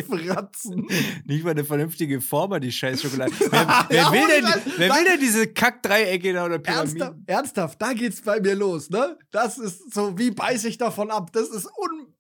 Kackfratzen. 0.03 0.87
Nicht 1.25 1.43
mal 1.43 1.51
eine 1.51 1.63
vernünftige 1.63 2.21
Form 2.21 2.51
an 2.53 2.61
die 2.61 2.71
scheiß 2.71 3.01
Schokolade. 3.01 3.31
Wer, 3.39 3.49
wer, 3.89 3.97
Ja, 3.97 4.11
will, 4.11 4.27
denn, 4.27 4.45
wer 4.77 4.89
will 4.89 5.03
denn 5.05 5.19
diese 5.19 5.47
Kackdreiecke 5.47 6.33
da 6.33 6.45
oder 6.45 6.55
Ernsthaft, 6.55 6.95
Pyramiden? 6.97 7.23
ernsthaft, 7.27 7.81
da 7.81 7.93
geht's 7.93 8.21
bei 8.21 8.39
mir 8.39 8.55
los, 8.55 8.89
ne? 8.89 9.17
Das 9.31 9.57
ist 9.57 9.93
so, 9.93 10.17
wie 10.17 10.31
beiße 10.31 10.67
ich 10.67 10.77
davon 10.77 11.11
ab? 11.11 11.31
Das 11.33 11.49
ist 11.49 11.67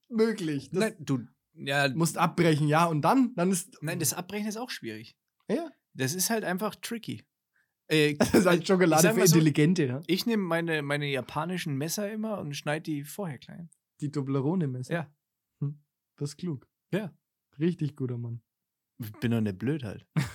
unmöglich. 0.09 0.69
Das 0.71 0.79
Nein, 0.79 0.95
du, 0.99 1.19
ja, 1.55 1.87
musst 1.89 2.17
abbrechen, 2.17 2.67
ja, 2.67 2.85
und 2.85 3.01
dann, 3.01 3.33
dann 3.35 3.51
ist. 3.51 3.77
nein, 3.81 3.99
das 3.99 4.13
Abbrechen 4.13 4.47
ist 4.47 4.57
auch 4.57 4.69
schwierig. 4.69 5.15
Ja. 5.49 5.69
Das 5.93 6.13
ist 6.13 6.29
halt 6.29 6.43
einfach 6.43 6.75
tricky. 6.75 7.23
Äh, 7.87 8.13
Das 8.19 8.33
ist 8.33 8.45
halt 8.45 8.67
Schokolade 8.67 9.13
für 9.13 9.27
so- 9.27 9.35
Intelligente, 9.37 10.01
ich 10.07 10.25
nehme 10.25 10.43
meine, 10.43 10.81
meine 10.81 11.07
japanischen 11.07 11.75
Messer 11.75 12.11
immer 12.11 12.39
und 12.39 12.53
schneide 12.55 12.83
die 12.83 13.03
vorher 13.03 13.37
klein. 13.37 13.69
Die 14.01 14.11
Toblerone-Messer. 14.11 14.93
Ja. 14.93 15.11
Das 16.19 16.29
ist 16.31 16.37
klug. 16.37 16.67
Ja. 16.91 17.11
Richtig 17.59 17.95
guter 17.95 18.17
Mann. 18.17 18.41
Bin 19.19 19.31
doch 19.31 19.41
nicht 19.41 19.59
blöd 19.59 19.83
halt. 19.83 20.05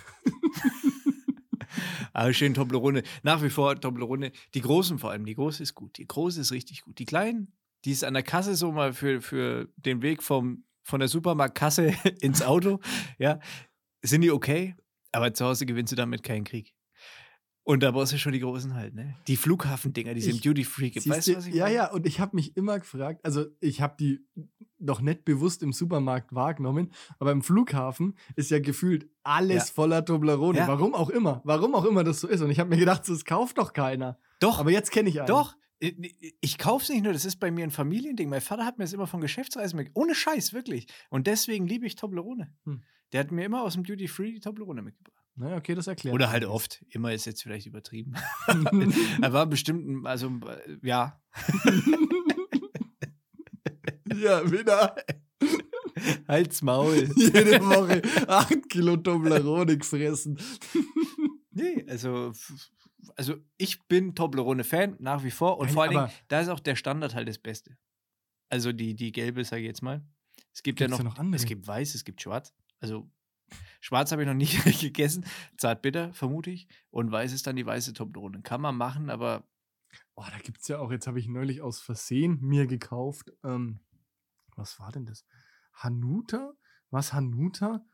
Aber 2.12 2.32
schön 2.32 2.54
Toblerone. 2.54 3.02
Nach 3.22 3.42
wie 3.42 3.50
vor 3.50 3.80
Toblerone. 3.80 4.32
Die 4.54 4.60
Großen 4.60 4.98
vor 4.98 5.10
allem. 5.10 5.24
Die 5.24 5.34
Große 5.34 5.62
ist 5.62 5.74
gut. 5.74 5.98
Die 5.98 6.06
Große 6.06 6.40
ist 6.40 6.52
richtig 6.52 6.82
gut. 6.82 6.98
Die 6.98 7.04
Kleinen, 7.04 7.52
die 7.84 7.92
ist 7.92 8.04
an 8.04 8.14
der 8.14 8.22
Kasse 8.22 8.54
so 8.54 8.72
mal 8.72 8.92
für, 8.92 9.20
für 9.20 9.68
den 9.76 10.02
Weg 10.02 10.22
vom, 10.22 10.64
von 10.82 11.00
der 11.00 11.08
Supermarktkasse 11.08 11.94
ins 12.20 12.42
Auto. 12.42 12.80
Ja, 13.18 13.40
sind 14.02 14.22
die 14.22 14.30
okay. 14.30 14.74
Aber 15.12 15.32
zu 15.34 15.44
Hause 15.44 15.66
gewinnst 15.66 15.92
du 15.92 15.96
damit 15.96 16.22
keinen 16.22 16.44
Krieg. 16.44 16.74
Und 17.64 17.82
da 17.84 17.92
brauchst 17.92 18.12
du 18.12 18.18
schon 18.18 18.32
die 18.32 18.40
großen 18.40 18.74
halt, 18.74 18.94
ne? 18.94 19.14
Die 19.28 19.36
Flughafendinger, 19.36 20.14
die 20.14 20.20
es 20.20 20.26
im 20.26 20.40
Duty 20.40 20.64
Free 20.64 20.90
gibt. 20.90 21.08
Weißt 21.08 21.28
du, 21.28 21.36
was 21.36 21.46
ich 21.46 21.54
ja, 21.54 21.64
meine? 21.64 21.76
ja, 21.76 21.90
und 21.92 22.06
ich 22.06 22.18
habe 22.18 22.34
mich 22.34 22.56
immer 22.56 22.78
gefragt, 22.80 23.20
also 23.24 23.46
ich 23.60 23.80
habe 23.80 23.94
die 24.00 24.20
noch 24.80 25.00
nicht 25.00 25.24
bewusst 25.24 25.62
im 25.62 25.72
Supermarkt 25.72 26.34
wahrgenommen, 26.34 26.90
aber 27.20 27.30
im 27.30 27.42
Flughafen 27.42 28.16
ist 28.34 28.50
ja 28.50 28.58
gefühlt 28.58 29.08
alles 29.22 29.68
Ja. 29.68 29.74
voller 29.74 30.04
Toblerone. 30.04 30.58
Ja. 30.58 30.66
Warum 30.66 30.92
auch 30.94 31.08
immer, 31.08 31.40
warum 31.44 31.76
auch 31.76 31.84
immer 31.84 32.02
das 32.02 32.20
so 32.20 32.26
ist. 32.26 32.40
Und 32.40 32.50
ich 32.50 32.58
habe 32.58 32.68
mir 32.68 32.78
gedacht, 32.78 33.08
das 33.08 33.24
kauft 33.24 33.58
doch 33.58 33.72
keiner. 33.72 34.18
Doch, 34.40 34.58
Aber 34.58 34.72
jetzt 34.72 34.90
kenne 34.90 35.08
ich 35.08 35.20
einen. 35.20 35.28
doch. 35.28 35.54
Ich, 35.78 35.96
es 36.60 36.88
nicht 36.88 37.02
nur, 37.02 37.12
das 37.12 37.24
ist 37.24 37.36
bei 37.40 37.50
mir 37.50 37.64
ein 37.64 37.70
Familiending. 37.72 38.28
Mein 38.28 38.40
Vater 38.40 38.64
hat 38.64 38.78
mir 38.78 38.84
das 38.84 38.92
immer 38.92 39.08
von 39.08 39.20
Geschäftsreisen 39.20 39.76
mitgegeben. 39.76 40.00
Ohne 40.00 40.14
Scheiß, 40.14 40.52
wirklich. 40.52 40.86
Und 41.10 41.26
deswegen 41.26 41.66
liebe 41.66 41.86
ich 41.86 41.96
Toblerone. 41.96 42.52
Hm. 42.64 42.82
Der 43.12 43.20
hat 43.20 43.32
mir 43.32 43.44
immer 43.44 43.62
aus 43.62 43.74
dem 43.74 43.82
Duty 43.84 44.06
Free 44.06 44.32
die 44.32 44.40
Toblerone 44.40 44.82
mitgebracht. 44.82 45.21
Naja, 45.34 45.56
okay, 45.56 45.74
das 45.74 45.86
erklärt. 45.86 46.14
Oder 46.14 46.30
halt 46.30 46.44
oft. 46.44 46.84
Immer 46.90 47.12
ist 47.12 47.24
jetzt 47.24 47.42
vielleicht 47.42 47.66
übertrieben. 47.66 48.14
er 49.22 49.32
war 49.32 49.46
bestimmt, 49.46 49.86
ein- 49.88 50.06
also 50.06 50.28
äh, 50.28 50.76
ja. 50.82 51.20
ja, 54.14 54.50
wieder 54.50 54.94
Halt's 56.28 56.62
Maul. 56.62 57.08
jede 57.16 57.60
Woche 57.64 58.02
8 58.28 58.68
Kilo 58.68 58.96
Toblerone 58.96 59.78
gefressen. 59.78 60.38
Nee, 61.50 61.84
also, 61.88 62.32
also 63.16 63.36
ich 63.58 63.82
bin 63.88 64.14
Toblerone-Fan 64.14 64.96
nach 65.00 65.22
wie 65.24 65.30
vor 65.30 65.58
und 65.58 65.66
Nein, 65.66 65.74
vor 65.74 65.82
allen 65.82 65.92
Dingen, 65.92 66.10
da 66.28 66.40
ist 66.40 66.48
auch 66.48 66.60
der 66.60 66.76
Standard 66.76 67.14
halt 67.14 67.28
das 67.28 67.38
Beste. 67.38 67.76
Also 68.48 68.72
die, 68.72 68.94
die 68.94 69.12
gelbe, 69.12 69.44
sage 69.44 69.62
ich 69.62 69.68
jetzt 69.68 69.82
mal. 69.82 70.04
Es 70.52 70.62
gibt 70.62 70.80
ja 70.80 70.86
Gibt's 70.86 70.98
noch, 70.98 71.04
da 71.04 71.10
noch 71.14 71.18
andere? 71.18 71.36
es 71.36 71.46
gibt 71.46 71.66
weiß, 71.66 71.94
es 71.94 72.04
gibt 72.04 72.20
schwarz. 72.22 72.54
Also 72.80 73.10
schwarz 73.80 74.12
habe 74.12 74.22
ich 74.22 74.28
noch 74.28 74.34
nie 74.34 74.46
gegessen, 74.80 75.24
zartbitter 75.56 76.12
vermute 76.14 76.50
ich 76.50 76.68
und 76.90 77.10
weiß 77.10 77.32
ist 77.32 77.46
dann 77.46 77.56
die 77.56 77.66
weiße 77.66 77.92
Toblerone. 77.92 78.42
Kann 78.42 78.60
man 78.60 78.76
machen, 78.76 79.10
aber 79.10 79.44
Oh, 80.14 80.24
da 80.30 80.38
gibt 80.38 80.60
es 80.60 80.68
ja 80.68 80.78
auch, 80.78 80.90
jetzt 80.90 81.06
habe 81.06 81.18
ich 81.18 81.28
neulich 81.28 81.60
aus 81.62 81.80
Versehen 81.80 82.38
mir 82.40 82.66
gekauft. 82.66 83.30
Ähm, 83.44 83.80
was 84.56 84.78
war 84.78 84.92
denn 84.92 85.06
das? 85.06 85.24
Hanuta? 85.74 86.52
Was 86.90 87.12
Hanuta? 87.12 87.84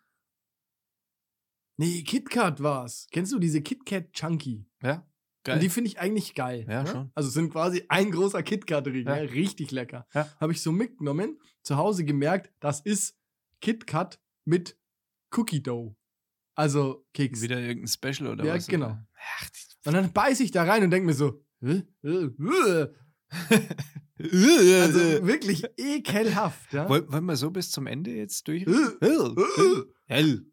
Nee, 1.77 2.03
KitKat 2.03 2.62
war's. 2.62 3.07
Kennst 3.12 3.33
du 3.33 3.38
diese 3.38 3.62
KitKat 3.62 4.12
Chunky? 4.12 4.67
ja, 4.83 5.07
Und 5.49 5.62
die 5.62 5.69
finde 5.69 5.88
ich 5.88 6.00
eigentlich 6.00 6.35
geil. 6.35 6.67
Ja, 6.69 6.83
ne? 6.83 6.91
schon. 6.91 7.12
Also 7.15 7.29
es 7.29 7.35
sind 7.35 7.53
quasi 7.53 7.85
ein 7.88 8.11
großer 8.11 8.43
KitKat-Riegel. 8.43 9.07
Ja. 9.07 9.23
Ja. 9.23 9.31
Richtig 9.31 9.71
lecker. 9.71 10.07
Ja. 10.12 10.29
Habe 10.41 10.53
ich 10.53 10.61
so 10.61 10.73
mitgenommen, 10.73 11.38
zu 11.62 11.77
Hause 11.77 12.05
gemerkt, 12.05 12.53
das 12.61 12.81
ist 12.81 13.17
KitKat 13.61 14.21
mit 14.45 14.77
Cookie 15.37 15.62
Dough. 15.62 15.94
Also 16.54 17.06
Keks. 17.14 17.40
Wieder 17.42 17.61
irgendein 17.61 17.88
Special 17.88 18.32
oder 18.32 18.44
Ja, 18.44 18.54
was? 18.54 18.66
genau. 18.66 18.87
oder? 18.87 19.06
Ach, 19.40 19.49
Und 19.87 19.92
dann 19.94 20.12
beiß 20.12 20.40
ich 20.40 20.50
da 20.50 20.64
rein 20.64 20.82
und 20.82 20.90
denke 20.90 21.06
mir 21.06 21.14
so, 21.14 21.44
äh, 21.62 21.82
äh, 22.02 22.30
äh. 22.49 22.88
also 24.80 25.26
wirklich 25.26 25.64
ekelhaft. 25.76 26.73
Ja? 26.73 26.88
Woll- 26.88 27.11
Wollen 27.12 27.25
wir 27.26 27.37
so 27.37 27.50
bis 27.50 27.70
zum 27.70 27.87
Ende 27.87 28.11
jetzt 28.12 28.49
durch? 28.49 28.62
Äh, 28.66 29.06
äh, 29.06 29.85
Hell. 30.06 30.47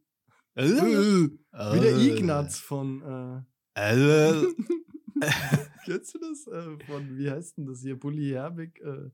äh. 0.56 0.66
Wie 0.68 1.80
der 1.80 1.98
Ignaz 1.98 2.60
von, 2.60 3.44
äh, 3.76 4.44
kennst 5.86 6.16
du 6.16 6.20
das? 6.20 6.48
Äh, 6.48 6.78
von, 6.86 7.18
wie 7.18 7.30
heißt 7.32 7.58
denn 7.58 7.66
das 7.66 7.82
hier? 7.82 7.98
Bully 7.98 8.30
Herbig, 8.32 8.80
äh, 8.82 9.10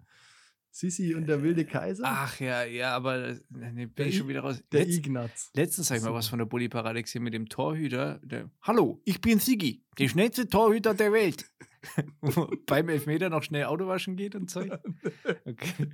Sissi 0.73 1.13
und 1.15 1.27
der 1.27 1.43
wilde 1.43 1.65
Kaiser? 1.65 2.03
Ach 2.05 2.39
ja, 2.39 2.63
ja, 2.63 2.95
aber 2.95 3.17
das- 3.19 3.43
nee, 3.49 3.85
bin 3.87 3.93
Der 3.97 4.07
ich 4.07 4.17
schon 4.17 4.27
wieder 4.29 4.39
raus. 4.41 4.63
der 4.71 4.85
Letz, 4.85 4.95
Ignaz. 4.97 5.51
letztens 5.53 5.87
sag 5.89 5.97
ich 5.97 6.03
mal 6.03 6.13
was 6.13 6.29
von 6.29 6.39
der 6.39 6.45
Bulli 6.45 6.69
Paradex 6.69 7.11
hier 7.11 7.19
mit 7.21 7.33
dem 7.33 7.49
Torhüter. 7.49 8.19
Der, 8.23 8.49
Hallo, 8.61 9.01
ich 9.03 9.19
bin 9.19 9.39
Sigi, 9.39 9.83
der 9.99 10.07
schnellste 10.07 10.47
Torhüter 10.47 10.93
der 10.93 11.11
Welt. 11.11 11.51
Wo 12.21 12.49
Beim 12.67 12.89
Elfmeter 12.89 13.29
noch 13.29 13.43
schnell 13.43 13.65
Auto 13.65 13.87
waschen 13.87 14.15
geht 14.15 14.35
und 14.35 14.49
Zeug. 14.49 14.71
Okay. 15.43 15.89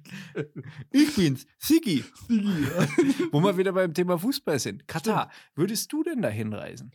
Ich 0.91 1.15
bin's, 1.15 1.45
Sigi. 1.57 2.03
Sigi, 2.27 2.63
ja. 2.63 2.87
Wo 3.31 3.41
wir 3.41 3.57
wieder 3.57 3.71
beim 3.73 3.93
Thema 3.93 4.17
Fußball 4.19 4.59
sind. 4.59 4.87
Katar, 4.87 5.31
würdest 5.55 5.91
du 5.93 6.03
denn 6.03 6.21
dahin 6.21 6.53
reisen? 6.53 6.91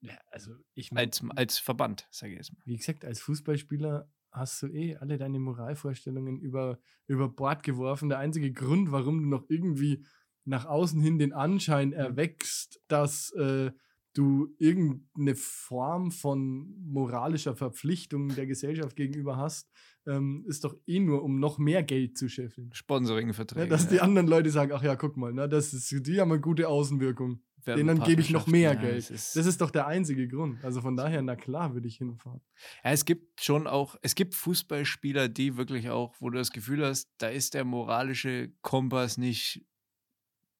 ja, 0.00 0.16
also 0.30 0.52
ich 0.74 0.90
mein, 0.92 1.06
Als, 1.06 1.22
als 1.34 1.58
Verband, 1.58 2.06
sage 2.10 2.32
ich 2.32 2.38
jetzt 2.38 2.52
mal. 2.52 2.60
wie 2.66 2.76
gesagt, 2.76 3.04
als 3.04 3.20
Fußballspieler 3.20 4.08
hast 4.34 4.62
du 4.62 4.66
eh 4.66 4.96
alle 4.96 5.16
deine 5.16 5.38
Moralvorstellungen 5.38 6.40
über, 6.40 6.78
über 7.06 7.28
Bord 7.28 7.62
geworfen. 7.62 8.08
Der 8.08 8.18
einzige 8.18 8.52
Grund, 8.52 8.92
warum 8.92 9.22
du 9.22 9.28
noch 9.28 9.44
irgendwie 9.48 10.04
nach 10.44 10.66
außen 10.66 11.00
hin 11.00 11.18
den 11.18 11.32
Anschein 11.32 11.92
erwächst, 11.92 12.80
dass 12.88 13.30
äh, 13.32 13.70
du 14.12 14.54
irgendeine 14.58 15.34
Form 15.34 16.10
von 16.10 16.74
moralischer 16.84 17.56
Verpflichtung 17.56 18.28
der 18.28 18.46
Gesellschaft 18.46 18.96
gegenüber 18.96 19.36
hast, 19.36 19.70
ähm, 20.06 20.44
ist 20.46 20.64
doch 20.64 20.76
eh 20.86 21.00
nur, 21.00 21.22
um 21.22 21.40
noch 21.40 21.58
mehr 21.58 21.82
Geld 21.82 22.18
zu 22.18 22.28
scheffeln. 22.28 22.68
Ja, 22.68 22.74
Sponsoring-Verträge. 22.74 23.68
dass 23.68 23.88
die 23.88 24.00
anderen 24.00 24.28
Leute 24.28 24.50
sagen, 24.50 24.72
ach 24.72 24.82
ja, 24.82 24.96
guck 24.96 25.16
mal, 25.16 25.32
ne, 25.32 25.48
das 25.48 25.72
ist, 25.72 25.90
die 26.06 26.20
haben 26.20 26.30
eine 26.30 26.40
gute 26.40 26.68
Außenwirkung. 26.68 27.40
Denen 27.64 28.02
gebe 28.02 28.20
ich 28.20 28.30
noch 28.30 28.46
mehr 28.46 28.74
ja, 28.74 28.80
Geld. 28.80 29.10
ist- 29.10 29.36
Das 29.36 29.46
ist 29.46 29.60
doch 29.60 29.70
der 29.70 29.86
einzige 29.86 30.28
Grund. 30.28 30.62
Also 30.64 30.80
von 30.82 30.96
daher, 30.96 31.22
na 31.22 31.34
klar, 31.36 31.72
würde 31.74 31.88
ich 31.88 31.96
hinfahren. 31.96 32.40
Ja, 32.84 32.90
es 32.90 33.04
gibt 33.04 33.42
schon 33.42 33.66
auch, 33.66 33.96
es 34.02 34.14
gibt 34.14 34.34
Fußballspieler, 34.34 35.28
die 35.28 35.56
wirklich 35.56 35.88
auch, 35.90 36.14
wo 36.20 36.30
du 36.30 36.38
das 36.38 36.50
Gefühl 36.50 36.84
hast, 36.84 37.08
da 37.18 37.28
ist 37.28 37.54
der 37.54 37.64
moralische 37.64 38.52
Kompass 38.62 39.16
nicht 39.18 39.64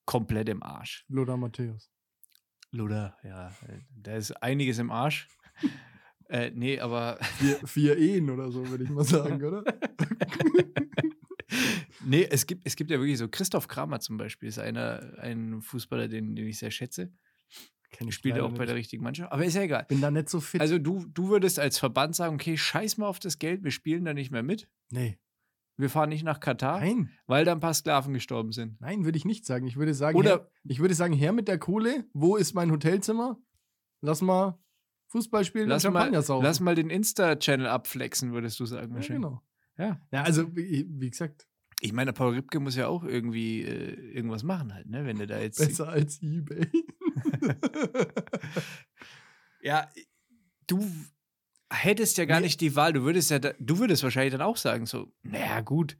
komplett 0.06 0.48
im 0.48 0.62
Arsch. 0.62 1.04
Lothar 1.08 1.36
Matthäus. 1.36 1.90
Luder, 2.70 3.16
ja, 3.22 3.48
äh, 3.68 3.78
da 3.96 4.16
ist 4.16 4.32
einiges 4.42 4.78
im 4.78 4.90
Arsch. 4.90 5.28
äh, 6.28 6.50
nee, 6.50 6.80
aber 6.80 7.18
Vier, 7.38 7.56
vier 7.66 7.96
Ehen 7.98 8.30
oder 8.30 8.50
so, 8.50 8.68
würde 8.68 8.84
ich 8.84 8.90
mal 8.90 9.04
sagen, 9.04 9.42
oder? 9.44 9.62
nee, 12.04 12.26
es 12.30 12.46
gibt, 12.46 12.66
es 12.66 12.76
gibt 12.76 12.90
ja 12.90 12.98
wirklich 12.98 13.18
so, 13.18 13.28
Christoph 13.28 13.68
Kramer 13.68 14.00
zum 14.00 14.16
Beispiel 14.16 14.48
ist 14.48 14.58
einer, 14.58 15.14
ein 15.20 15.60
Fußballer, 15.62 16.08
den, 16.08 16.34
den 16.36 16.46
ich 16.46 16.58
sehr 16.58 16.70
schätze. 16.70 17.12
Kenn 17.90 18.08
ich 18.08 18.14
Spielt 18.14 18.40
auch 18.40 18.52
bei 18.52 18.66
der 18.66 18.74
richtigen 18.74 19.04
Mannschaft. 19.04 19.30
Aber 19.30 19.44
ist 19.44 19.54
ja 19.54 19.62
egal. 19.62 19.84
Bin 19.88 20.00
da 20.00 20.10
nicht 20.10 20.28
so 20.28 20.40
fit. 20.40 20.60
Also 20.60 20.78
du, 20.78 21.06
du 21.06 21.28
würdest 21.28 21.60
als 21.60 21.78
Verband 21.78 22.16
sagen, 22.16 22.34
okay, 22.34 22.56
scheiß 22.56 22.96
mal 22.98 23.06
auf 23.06 23.20
das 23.20 23.38
Geld, 23.38 23.62
wir 23.62 23.70
spielen 23.70 24.04
da 24.04 24.14
nicht 24.14 24.30
mehr 24.30 24.42
mit. 24.42 24.68
nee. 24.90 25.18
Wir 25.76 25.90
fahren 25.90 26.08
nicht 26.08 26.22
nach 26.22 26.38
Katar, 26.38 26.78
Nein, 26.78 27.10
weil 27.26 27.44
da 27.44 27.50
ein 27.50 27.58
paar 27.58 27.74
Sklaven 27.74 28.14
gestorben 28.14 28.52
sind. 28.52 28.80
nein, 28.80 29.04
würde 29.04 29.18
ich 29.18 29.24
nicht 29.24 29.44
sagen. 29.44 29.66
Ich 29.66 29.74
würde 29.74 29.92
sagen, 29.92 30.16
Oder- 30.16 30.30
her, 30.30 30.50
ich 30.62 30.78
würde 30.78 30.94
sagen, 30.94 31.12
her 31.14 31.32
mit 31.32 31.48
der 31.48 31.58
Kohle. 31.58 32.04
Wo 32.12 32.36
ist 32.36 32.54
mein 32.54 32.70
Hotelzimmer? 32.70 33.40
Lass 34.00 34.22
mal 34.22 34.56
Fußball 35.08 35.44
spielen 35.44 35.68
Lass 35.68 35.84
und 35.84 35.92
mal, 35.92 36.02
Champagner 36.02 36.22
saufen. 36.22 36.44
lass 36.44 36.60
mal 36.60 36.76
den 36.76 36.90
Insta-Channel 36.90 37.66
abflexen, 37.66 38.32
würdest 38.32 38.60
du 38.60 38.66
sagen. 38.66 38.94
ja, 38.94 39.00
genau. 39.04 39.42
Ja. 39.78 40.00
Ja, 40.12 40.22
also 40.22 40.54
wie, 40.56 40.86
wie 40.88 41.10
gesagt, 41.10 41.46
Ich 41.80 41.92
meine, 41.92 42.12
Paul 42.12 42.34
Ripke 42.34 42.60
muss 42.60 42.76
ja 42.76 42.86
auch 42.86 43.04
irgendwie 43.04 43.62
äh, 43.62 44.12
irgendwas 44.14 44.42
machen 44.42 44.72
halt, 44.72 44.88
ne? 44.88 45.04
Wenn 45.04 45.18
der 45.18 45.26
da 45.26 45.38
jetzt. 45.40 45.58
besser 45.58 45.88
als 45.88 46.22
eBay. 46.22 46.68
Ja, 49.62 49.88
du 50.66 50.86
hättest 51.70 52.18
ja 52.18 52.24
gar 52.26 52.40
Nee. 52.40 52.46
nicht 52.46 52.60
die 52.60 52.76
Wahl. 52.76 52.92
Du 52.92 53.02
würdest 53.02 53.30
ja, 53.30 53.38
da, 53.38 53.52
du 53.58 53.78
würdest 53.78 54.02
wahrscheinlich 54.02 54.32
dann 54.32 54.42
auch 54.42 54.56
sagen, 54.58 54.86
so, 54.86 55.12
naja, 55.22 55.60
gut, 55.62 55.96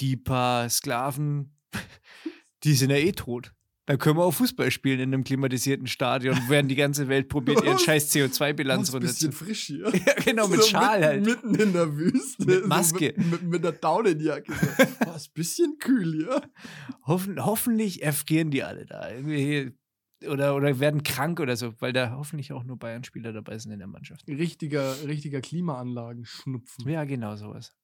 die 0.00 0.16
paar 0.16 0.68
Sklaven, 0.70 1.56
die 2.64 2.74
sind 2.74 2.90
ja 2.90 2.96
eh 2.96 3.12
tot. 3.12 3.52
Dann 3.86 3.98
können 3.98 4.16
wir 4.16 4.24
auch 4.24 4.32
Fußball 4.32 4.70
spielen 4.70 4.98
in 5.00 5.12
einem 5.12 5.24
klimatisierten 5.24 5.86
Stadion, 5.86 6.38
während 6.48 6.70
die 6.70 6.74
ganze 6.74 7.08
Welt 7.08 7.28
probiert, 7.28 7.62
ihren 7.62 7.78
scheiß 7.84 8.14
CO2-Bilanz 8.14 8.94
ein 8.94 9.00
bisschen 9.00 9.30
runter 9.30 9.44
frisch 9.44 9.64
hier. 9.64 9.92
Ja, 10.06 10.14
genau, 10.24 10.48
mit 10.48 10.62
So 10.62 10.68
Schal 10.68 11.00
mitten, 11.00 11.04
halt. 11.06 11.26
Mitten 11.26 11.54
in 11.54 11.72
der 11.74 11.96
Wüste. 11.96 12.46
Mit 12.46 12.66
Maske. 12.66 13.14
So 13.14 13.22
mit, 13.22 13.30
mit, 13.30 13.42
mit 13.42 13.64
der 13.64 13.72
Daunenjacke. 13.72 14.52
So. 14.52 14.84
Oh, 15.06 15.16
ist 15.16 15.28
ein 15.28 15.34
bisschen 15.34 15.78
kühl 15.78 16.12
hier. 16.12 16.40
Hoffen, 17.06 17.44
hoffentlich 17.44 18.02
erfrieren 18.02 18.50
die 18.50 18.62
alle 18.62 18.86
da. 18.86 19.08
Oder, 20.28 20.56
oder 20.56 20.80
werden 20.80 21.02
krank 21.02 21.38
oder 21.40 21.56
so, 21.56 21.74
weil 21.80 21.92
da 21.92 22.12
hoffentlich 22.16 22.52
auch 22.52 22.64
nur 22.64 22.78
Bayern-Spieler 22.78 23.32
dabei 23.32 23.58
sind 23.58 23.72
in 23.72 23.78
der 23.78 23.88
Mannschaft. 23.88 24.26
Richtiger, 24.26 24.94
richtiger 25.06 25.40
Klimaanlagen-Schnupfen. 25.40 26.88
Ja, 26.88 27.04
genau 27.04 27.36
sowas. 27.36 27.76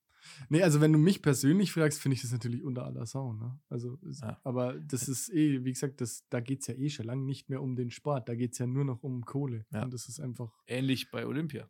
Nee, 0.49 0.63
also 0.63 0.81
wenn 0.81 0.93
du 0.93 0.99
mich 0.99 1.23
persönlich 1.23 1.73
fragst, 1.73 2.01
finde 2.01 2.15
ich 2.17 2.23
das 2.23 2.33
natürlich 2.33 2.63
unter 2.63 2.85
aller 2.85 3.07
Sau. 3.07 3.33
Ne? 3.33 3.59
Also, 3.69 3.99
Ja. 4.23 4.41
aber 4.45 4.75
das 4.81 5.09
ist 5.09 5.33
eh, 5.33 5.65
wie 5.65 5.73
gesagt, 5.73 6.01
das, 6.01 6.27
da 6.29 6.41
geht 6.41 6.61
es 6.61 6.67
ja 6.67 6.75
eh 6.75 6.89
schon 6.91 7.07
lange 7.07 7.25
nicht 7.25 7.49
mehr 7.49 7.63
um 7.63 7.77
den 7.77 7.91
Sport. 7.91 8.29
Da 8.29 8.35
geht 8.35 8.53
es 8.53 8.59
ja 8.59 8.67
nur 8.67 8.85
noch 8.85 9.03
um 9.03 9.25
Kohle. 9.25 9.67
Ja. 9.73 9.85
Und 9.85 9.93
das 9.95 10.09
ist 10.09 10.21
einfach. 10.21 10.53
Ähnlich 10.67 11.11
bei 11.11 11.27
Olympia. 11.27 11.69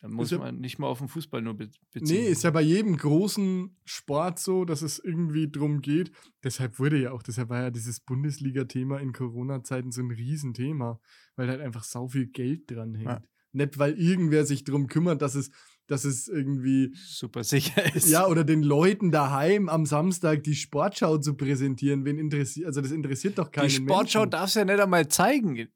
Da 0.00 0.06
muss 0.06 0.30
ja- 0.30 0.38
man 0.38 0.60
nicht 0.60 0.78
mal 0.78 0.86
auf 0.86 0.98
den 1.00 1.08
Fußball 1.08 1.42
nur 1.42 1.54
be 1.54 1.70
beziehen. 1.92 2.16
Nee, 2.22 2.28
ist 2.28 2.44
ja 2.44 2.50
bei 2.52 2.60
jedem 2.62 2.96
großen 2.96 3.76
Sport 3.84 4.38
so, 4.38 4.64
dass 4.64 4.82
es 4.82 5.00
irgendwie 5.00 5.50
drum 5.50 5.80
geht. 5.80 6.12
Deshalb 6.44 6.78
wurde 6.78 7.00
ja 7.00 7.10
auch, 7.10 7.22
deshalb 7.24 7.48
war 7.48 7.62
ja 7.62 7.70
dieses 7.72 7.98
Bundesliga-Thema 7.98 9.00
in 9.00 9.12
Corona-Zeiten 9.12 9.90
so 9.90 10.00
ein 10.02 10.12
Riesenthema, 10.12 11.00
weil 11.34 11.48
halt 11.48 11.60
einfach 11.60 11.82
sau 11.82 12.06
viel 12.06 12.26
Geld 12.28 12.70
dran 12.70 12.94
hängt. 12.94 13.28
Nicht, 13.52 13.78
weil 13.78 13.94
irgendwer 13.98 14.44
sich 14.44 14.62
drum 14.62 14.86
kümmert, 14.86 15.20
dass 15.20 15.34
es, 15.34 15.50
dass 15.88 16.04
es 16.04 16.28
irgendwie 16.28 16.94
super 16.94 17.42
sicher 17.42 17.94
ist. 17.94 18.08
Ja, 18.08 18.26
oder 18.26 18.44
den 18.44 18.62
Leuten 18.62 19.10
daheim 19.10 19.68
am 19.68 19.86
Samstag 19.86 20.44
die 20.44 20.54
Sportschau 20.54 21.18
zu 21.18 21.34
präsentieren. 21.34 22.04
Wen 22.04 22.18
interessiert, 22.18 22.66
also 22.66 22.80
das 22.80 22.92
interessiert 22.92 23.38
doch 23.38 23.50
keinen 23.50 23.68
die 23.68 23.74
Sportschau 23.74 24.20
Menschen. 24.20 24.30
darf 24.30 24.48
es 24.48 24.54
ja 24.54 24.64
nicht 24.64 24.80
einmal 24.80 25.08
zeigen. 25.08 25.68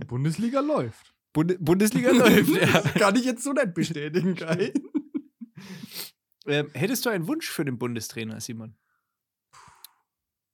Bundesliga 0.07 0.59
läuft. 0.59 1.13
Bunde 1.33 1.57
Bundesliga 1.59 2.11
läuft, 2.13 2.50
ja. 2.50 2.81
Kann 3.00 3.15
ich 3.15 3.25
jetzt 3.25 3.43
so 3.43 3.53
nicht 3.53 3.73
bestätigen, 3.73 4.35
Kai. 4.35 4.73
Ähm, 6.47 6.69
hättest 6.73 7.05
du 7.05 7.11
einen 7.11 7.27
Wunsch 7.27 7.47
für 7.47 7.63
den 7.63 7.77
Bundestrainer, 7.77 8.41
Simon? 8.41 8.75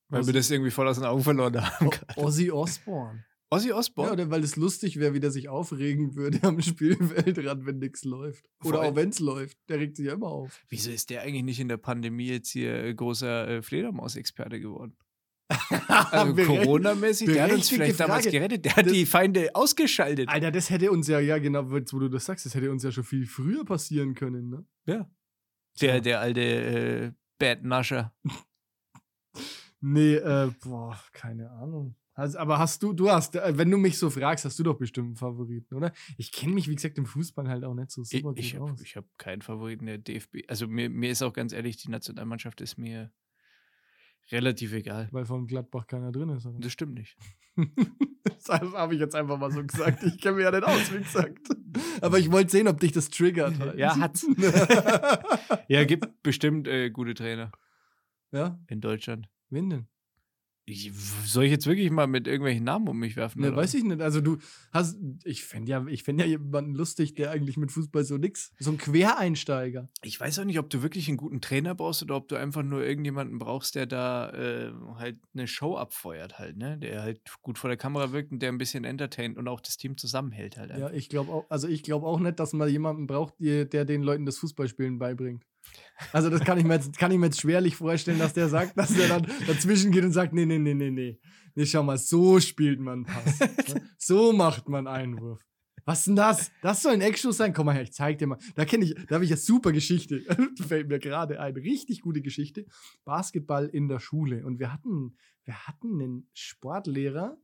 Weil 0.09 0.25
wir 0.25 0.33
das 0.33 0.51
irgendwie 0.51 0.69
voll 0.71 0.85
aus 0.85 0.97
den 0.97 1.05
Augen 1.05 1.23
verloren 1.23 1.61
haben. 1.65 1.89
Ozzy 2.17 2.51
Osbourne. 2.51 3.23
Ozzy 3.49 3.69
Ja, 3.69 3.75
Osbourne? 3.77 4.11
oder 4.11 4.29
weil 4.29 4.43
es 4.43 4.57
lustig 4.57 4.99
wäre, 4.99 5.13
wie 5.13 5.21
der 5.21 5.31
sich 5.31 5.47
aufregen 5.47 6.15
würde 6.15 6.43
am 6.43 6.61
Spielfeldrand, 6.61 7.65
wenn 7.65 7.79
nichts 7.79 8.03
läuft. 8.03 8.49
Oder 8.65 8.81
allem- 8.81 8.91
auch 8.91 8.95
wenn 8.97 9.09
es 9.09 9.19
läuft. 9.19 9.57
Der 9.69 9.79
regt 9.79 9.95
sich 9.95 10.07
ja 10.07 10.13
immer 10.13 10.27
auf. 10.27 10.61
Wieso 10.67 10.91
ist 10.91 11.09
der 11.09 11.21
eigentlich 11.21 11.43
nicht 11.43 11.59
in 11.61 11.69
der 11.69 11.77
Pandemie 11.77 12.27
jetzt 12.27 12.49
hier 12.49 12.73
äh, 12.83 12.93
großer 12.93 13.47
äh, 13.47 13.61
Fledermaus-Experte 13.61 14.59
geworden? 14.59 14.97
Also 15.87 16.35
Corona-mäßig, 16.35 17.27
der 17.31 17.43
hat 17.45 17.51
uns 17.53 17.69
vielleicht 17.69 17.99
damals 17.99 18.25
Frage. 18.25 18.37
gerettet. 18.37 18.65
Der 18.65 18.75
hat 18.75 18.85
Das- 18.85 18.93
die 18.93 19.05
Feinde 19.05 19.55
ausgeschaltet. 19.55 20.29
Alter, 20.29 20.51
das 20.51 20.69
hätte 20.69 20.91
uns 20.91 21.07
ja, 21.07 21.19
ja 21.19 21.37
genau, 21.37 21.69
wo 21.71 21.79
du 21.79 22.09
das 22.09 22.25
sagst, 22.25 22.45
das 22.45 22.53
hätte 22.55 22.71
uns 22.71 22.83
ja 22.83 22.91
schon 22.91 23.03
viel 23.03 23.25
früher 23.25 23.63
passieren 23.65 24.13
können, 24.13 24.49
ne? 24.49 24.65
Ja. 24.85 25.09
Der, 25.81 26.01
der 26.01 26.19
alte 26.21 26.41
äh, 26.41 27.11
Bad 27.39 27.63
Nascher. 27.63 28.13
Nee, 29.79 30.15
äh, 30.15 30.51
boah, 30.63 30.99
keine 31.13 31.51
Ahnung. 31.51 31.95
Also, 32.15 32.39
aber 32.39 32.57
hast 32.57 32.81
du, 32.81 32.93
du 32.93 33.11
hast, 33.11 33.35
äh, 33.35 33.57
wenn 33.59 33.69
du 33.69 33.77
mich 33.77 33.99
so 33.99 34.09
fragst, 34.09 34.43
hast 34.43 34.57
du 34.57 34.63
doch 34.63 34.75
bestimmt 34.75 35.05
einen 35.09 35.15
Favoriten, 35.17 35.75
oder? 35.75 35.93
Ich 36.17 36.31
kenne 36.31 36.53
mich, 36.53 36.67
wie 36.67 36.73
gesagt, 36.73 36.97
im 36.97 37.05
Fußball 37.05 37.47
halt 37.47 37.63
auch 37.63 37.75
nicht 37.75 37.91
so 37.91 38.01
Ich, 38.01 38.09
super 38.09 38.33
ich 38.35 38.53
gut 38.53 38.61
habe 38.61 38.71
aus. 38.71 38.81
hab 38.95 39.05
keinen 39.19 39.43
Favoriten 39.43 39.85
der 39.85 39.99
DFB. 39.99 40.37
Also 40.47 40.67
mir, 40.67 40.89
mir 40.89 41.11
ist 41.11 41.21
auch 41.21 41.31
ganz 41.33 41.53
ehrlich, 41.53 41.77
die 41.77 41.89
Nationalmannschaft 41.91 42.59
ist 42.61 42.77
mir 42.79 43.11
relativ 44.31 44.73
egal. 44.73 45.07
Weil 45.11 45.25
von 45.25 45.47
Gladbach 45.47 45.87
keiner 45.87 46.11
drin 46.11 46.29
ist. 46.29 46.45
Oder? 46.45 46.59
Das 46.59 46.71
stimmt 46.71 46.95
nicht. 46.95 47.17
das 48.23 48.49
habe 48.49 48.93
ich 48.93 48.99
jetzt 48.99 49.15
einfach 49.15 49.37
mal 49.37 49.51
so 49.51 49.63
gesagt. 49.63 50.03
Ich 50.03 50.19
kenne 50.19 50.37
mich 50.37 50.45
ja 50.45 50.51
nicht 50.51 50.63
aus, 50.63 50.93
wie 50.93 50.99
gesagt. 50.99 51.49
Aber 52.01 52.19
ich 52.19 52.31
wollte 52.31 52.51
sehen, 52.51 52.67
ob 52.67 52.79
dich 52.79 52.91
das 52.91 53.09
triggert. 53.09 53.57
Halt. 53.59 53.77
Ja, 53.77 53.97
hat's. 53.97 54.25
Ja, 55.69 55.83
gibt 55.83 56.23
bestimmt 56.23 56.67
äh, 56.67 56.89
gute 56.89 57.13
Trainer 57.13 57.51
ja, 58.31 58.59
in 58.67 58.81
Deutschland. 58.81 59.27
wen 59.49 59.69
denn? 59.69 59.87
Ich, 60.69 60.91
soll 61.25 61.45
ich 61.45 61.51
jetzt 61.51 61.65
wirklich 61.65 61.89
mal 61.91 62.07
mit 62.07 62.27
irgendwelchen 62.27 62.65
Namen 62.65 62.89
um 62.89 62.99
mich 62.99 63.15
werfen? 63.15 63.39
Ne, 63.41 63.47
oder 63.47 63.55
weiß 63.55 63.73
ich 63.75 63.85
nicht. 63.85 64.01
Also 64.01 64.19
du 64.19 64.37
hast, 64.73 64.97
ich 65.23 65.45
fände 65.45 65.71
ja, 65.71 65.85
ich 65.87 66.03
fänd 66.03 66.19
ja 66.19 66.25
jemanden 66.25 66.75
lustig, 66.75 67.13
der 67.13 67.31
eigentlich 67.31 67.55
mit 67.55 67.71
Fußball 67.71 68.03
so 68.03 68.17
nix, 68.17 68.51
so 68.59 68.71
ein 68.71 68.77
Quereinsteiger. 68.77 69.87
Ich 70.03 70.19
weiß 70.19 70.39
auch 70.39 70.43
nicht, 70.43 70.59
ob 70.59 70.69
du 70.69 70.83
wirklich 70.83 71.07
einen 71.07 71.15
guten 71.15 71.39
Trainer 71.39 71.73
brauchst 71.73 72.03
oder 72.03 72.17
ob 72.17 72.27
du 72.27 72.35
einfach 72.35 72.63
nur 72.63 72.83
irgendjemanden 72.83 73.39
brauchst, 73.39 73.75
der 73.75 73.85
da 73.85 74.29
äh, 74.31 74.73
halt 74.95 75.19
eine 75.33 75.47
Show 75.47 75.77
abfeuert 75.77 76.37
halt, 76.37 76.57
ne? 76.57 76.77
Der 76.77 77.01
halt 77.01 77.21
gut 77.41 77.57
vor 77.57 77.69
der 77.69 77.77
Kamera 77.77 78.11
wirkt 78.11 78.33
und 78.33 78.39
der 78.41 78.51
ein 78.51 78.57
bisschen 78.57 78.83
entertaint 78.83 79.37
und 79.37 79.47
auch 79.47 79.61
das 79.61 79.77
Team 79.77 79.95
zusammenhält 79.95 80.57
halt. 80.57 80.71
Ja, 80.71 80.87
einfach. 80.87 80.91
ich 80.91 81.07
glaube 81.07 81.31
auch, 81.31 81.45
also 81.47 81.69
ich 81.69 81.81
glaube 81.81 82.05
auch 82.05 82.19
nicht, 82.19 82.41
dass 82.41 82.51
man 82.51 82.67
jemanden 82.67 83.07
braucht, 83.07 83.35
der 83.39 83.85
den 83.85 84.03
Leuten 84.03 84.25
das 84.25 84.37
Fußballspielen 84.39 84.99
beibringt. 84.99 85.45
Also 86.11 86.29
das 86.29 86.41
kann 86.41 86.57
ich 86.57 86.63
mir 86.63 86.75
jetzt, 86.75 86.97
kann 86.97 87.11
ich 87.11 87.17
mir 87.17 87.27
jetzt 87.27 87.41
schwerlich 87.41 87.75
vorstellen, 87.75 88.19
dass 88.19 88.33
der 88.33 88.49
sagt, 88.49 88.77
dass 88.77 88.93
der 88.93 89.07
dann 89.07 89.27
dazwischen 89.47 89.91
geht 89.91 90.03
und 90.03 90.11
sagt, 90.11 90.33
nee, 90.33 90.45
nee, 90.45 90.59
nee, 90.59 90.73
nee, 90.73 90.91
nee. 90.91 91.19
Nee, 91.55 91.65
schau 91.65 91.81
mal, 91.81 91.97
so 91.97 92.39
spielt 92.39 92.79
man 92.79 93.03
Pass. 93.05 93.39
ne? 93.39 93.81
so 93.97 94.31
macht 94.31 94.69
man 94.69 94.85
Einwurf. 94.85 95.39
Was 95.85 96.03
denn 96.03 96.17
das? 96.17 96.51
Das 96.61 96.81
soll 96.81 96.93
ein 96.93 97.01
Eckschuss 97.01 97.37
sein? 97.37 97.53
Komm 97.53 97.67
mal 97.67 97.73
her, 97.73 97.83
ich 97.83 97.93
zeig 97.93 98.17
dir 98.17 98.27
mal. 98.27 98.37
Da 98.55 98.65
kenne 98.65 98.83
ich, 98.83 98.93
da 99.07 99.15
habe 99.15 99.23
ich 99.23 99.31
eine 99.31 99.39
super 99.39 99.71
Geschichte. 99.71 100.21
Fällt 100.67 100.89
mir 100.89 100.99
gerade 100.99 101.39
ein. 101.39 101.55
Richtig 101.55 102.01
gute 102.01 102.21
Geschichte. 102.21 102.65
Basketball 103.05 103.67
in 103.67 103.87
der 103.87 103.99
Schule. 103.99 104.45
Und 104.45 104.59
wir 104.59 104.73
hatten, 104.73 105.15
wir 105.45 105.65
hatten 105.65 105.93
einen 105.93 106.29
Sportlehrer. 106.33 107.37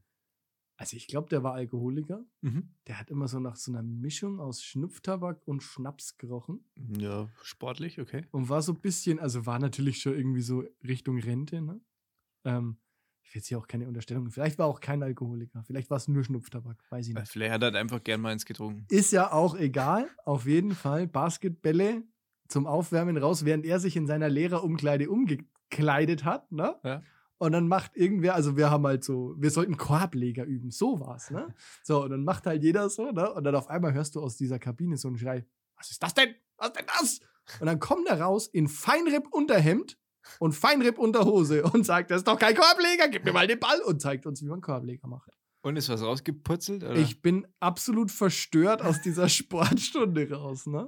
Also 0.84 0.98
ich 0.98 1.08
glaube, 1.08 1.30
der 1.30 1.44
war 1.44 1.54
Alkoholiker. 1.54 2.24
Mhm. 2.42 2.70
Der 2.88 3.00
hat 3.00 3.10
immer 3.10 3.28
so 3.28 3.40
nach 3.40 3.56
so 3.56 3.72
einer 3.72 3.82
Mischung 3.84 4.40
aus 4.40 4.64
Schnupftabak 4.64 5.42
und 5.48 5.64
Schnaps 5.64 6.18
gerochen. 6.18 6.64
Ja, 6.98 7.30
sportlich, 7.42 8.00
okay. 8.00 8.26
Und 8.32 8.50
war 8.50 8.62
so 8.62 8.74
ein 8.74 8.80
bisschen, 8.82 9.20
also 9.20 9.46
war 9.46 9.60
natürlich 9.60 10.02
schon 10.02 10.16
irgendwie 10.16 10.42
so 10.42 10.64
Richtung 10.86 11.18
Rente, 11.20 11.62
ne? 11.62 11.80
Ähm, 12.46 12.78
ich 13.26 13.34
will 13.34 13.40
jetzt 13.40 13.48
hier 13.48 13.58
auch 13.58 13.68
keine 13.68 13.88
Unterstellung. 13.88 14.30
Vielleicht 14.30 14.60
war 14.60 14.68
auch 14.68 14.82
kein 14.82 15.02
Alkoholiker. 15.02 15.64
Vielleicht 15.64 15.90
war 15.90 15.98
es 15.98 16.08
nur 16.10 16.24
Schnupftabak. 16.24 16.84
Weiß 16.90 17.08
ich 17.08 17.16
Äh, 17.16 17.20
nicht. 17.22 17.32
Vielleicht 17.32 17.54
hat 17.54 17.62
er 17.64 17.68
halt 17.68 17.76
einfach 17.78 18.04
gern 18.04 18.20
mal 18.22 18.32
eins 18.34 18.46
getrunken. 18.46 18.86
Ist 18.90 19.12
ja 19.14 19.32
auch 19.32 19.56
egal. 19.56 20.08
Auf 20.26 20.46
jeden 20.46 20.76
Fall 20.76 21.08
Basketbälle 21.08 22.04
zum 22.50 22.68
Aufwärmen 22.68 23.18
raus, 23.18 23.46
während 23.46 23.66
er 23.66 23.80
sich 23.80 23.96
in 23.96 24.06
seiner 24.06 24.28
Lehrerumkleide 24.30 25.10
umgekleidet 25.10 26.26
hat, 26.26 26.52
ne? 26.52 26.76
Ja. 26.84 27.02
Und 27.44 27.52
dann 27.52 27.68
macht 27.68 27.98
irgendwer, 27.98 28.36
also 28.36 28.56
wir 28.56 28.72
haben 28.72 28.88
halt 28.88 29.04
so, 29.04 29.36
wir 29.38 29.52
sollten 29.52 29.76
Korbleger 29.76 30.46
üben, 30.46 30.72
so 30.72 31.02
war's, 31.02 31.30
ne? 31.30 31.54
So, 31.84 32.02
und 32.02 32.12
dann 32.12 32.24
macht 32.24 32.46
halt 32.46 32.64
jeder 32.64 32.90
so, 32.90 33.12
ne? 33.12 33.34
Und 33.34 33.44
dann 33.44 33.54
auf 33.54 33.68
einmal 33.68 33.94
hörst 33.94 34.16
du 34.16 34.22
aus 34.22 34.38
dieser 34.38 34.60
Kabine 34.60 34.96
so 34.96 35.10
einen 35.10 35.18
Schrei: 35.18 35.46
Was 35.76 35.92
ist 35.92 36.02
das 36.02 36.14
denn? 36.14 36.36
Was 36.56 36.70
ist 36.70 36.78
denn 36.78 36.86
das? 36.88 37.20
Und 37.60 37.66
dann 37.66 37.82
kommt 37.82 38.08
er 38.08 38.22
raus 38.22 38.48
in 38.48 38.70
Feinripp-Unterhemd 38.70 39.98
und 40.40 40.54
Feinripp-Unterhose 40.54 41.64
und 41.64 41.86
sagt: 41.86 42.12
Das 42.12 42.20
ist 42.20 42.28
doch 42.30 42.40
kein 42.40 42.56
Korbleger, 42.56 43.10
gib 43.10 43.26
mir 43.26 43.34
mal 43.34 43.46
den 43.46 43.60
Ball 43.60 43.82
und 43.82 44.02
zeigt 44.02 44.26
uns, 44.26 44.42
wie 44.42 44.48
man 44.48 44.62
Korbleger 44.62 45.10
macht. 45.10 45.30
Und 45.64 45.76
ist 45.76 45.90
was 45.90 46.02
rausgeputzelt? 46.02 46.86
Oder? 46.86 46.96
Ich 46.96 47.22
bin 47.22 47.46
absolut 47.60 48.10
verstört 48.10 48.82
aus 48.82 49.02
dieser 49.02 49.28
Sportstunde 49.38 50.32
raus, 50.32 50.66
ne? 50.66 50.88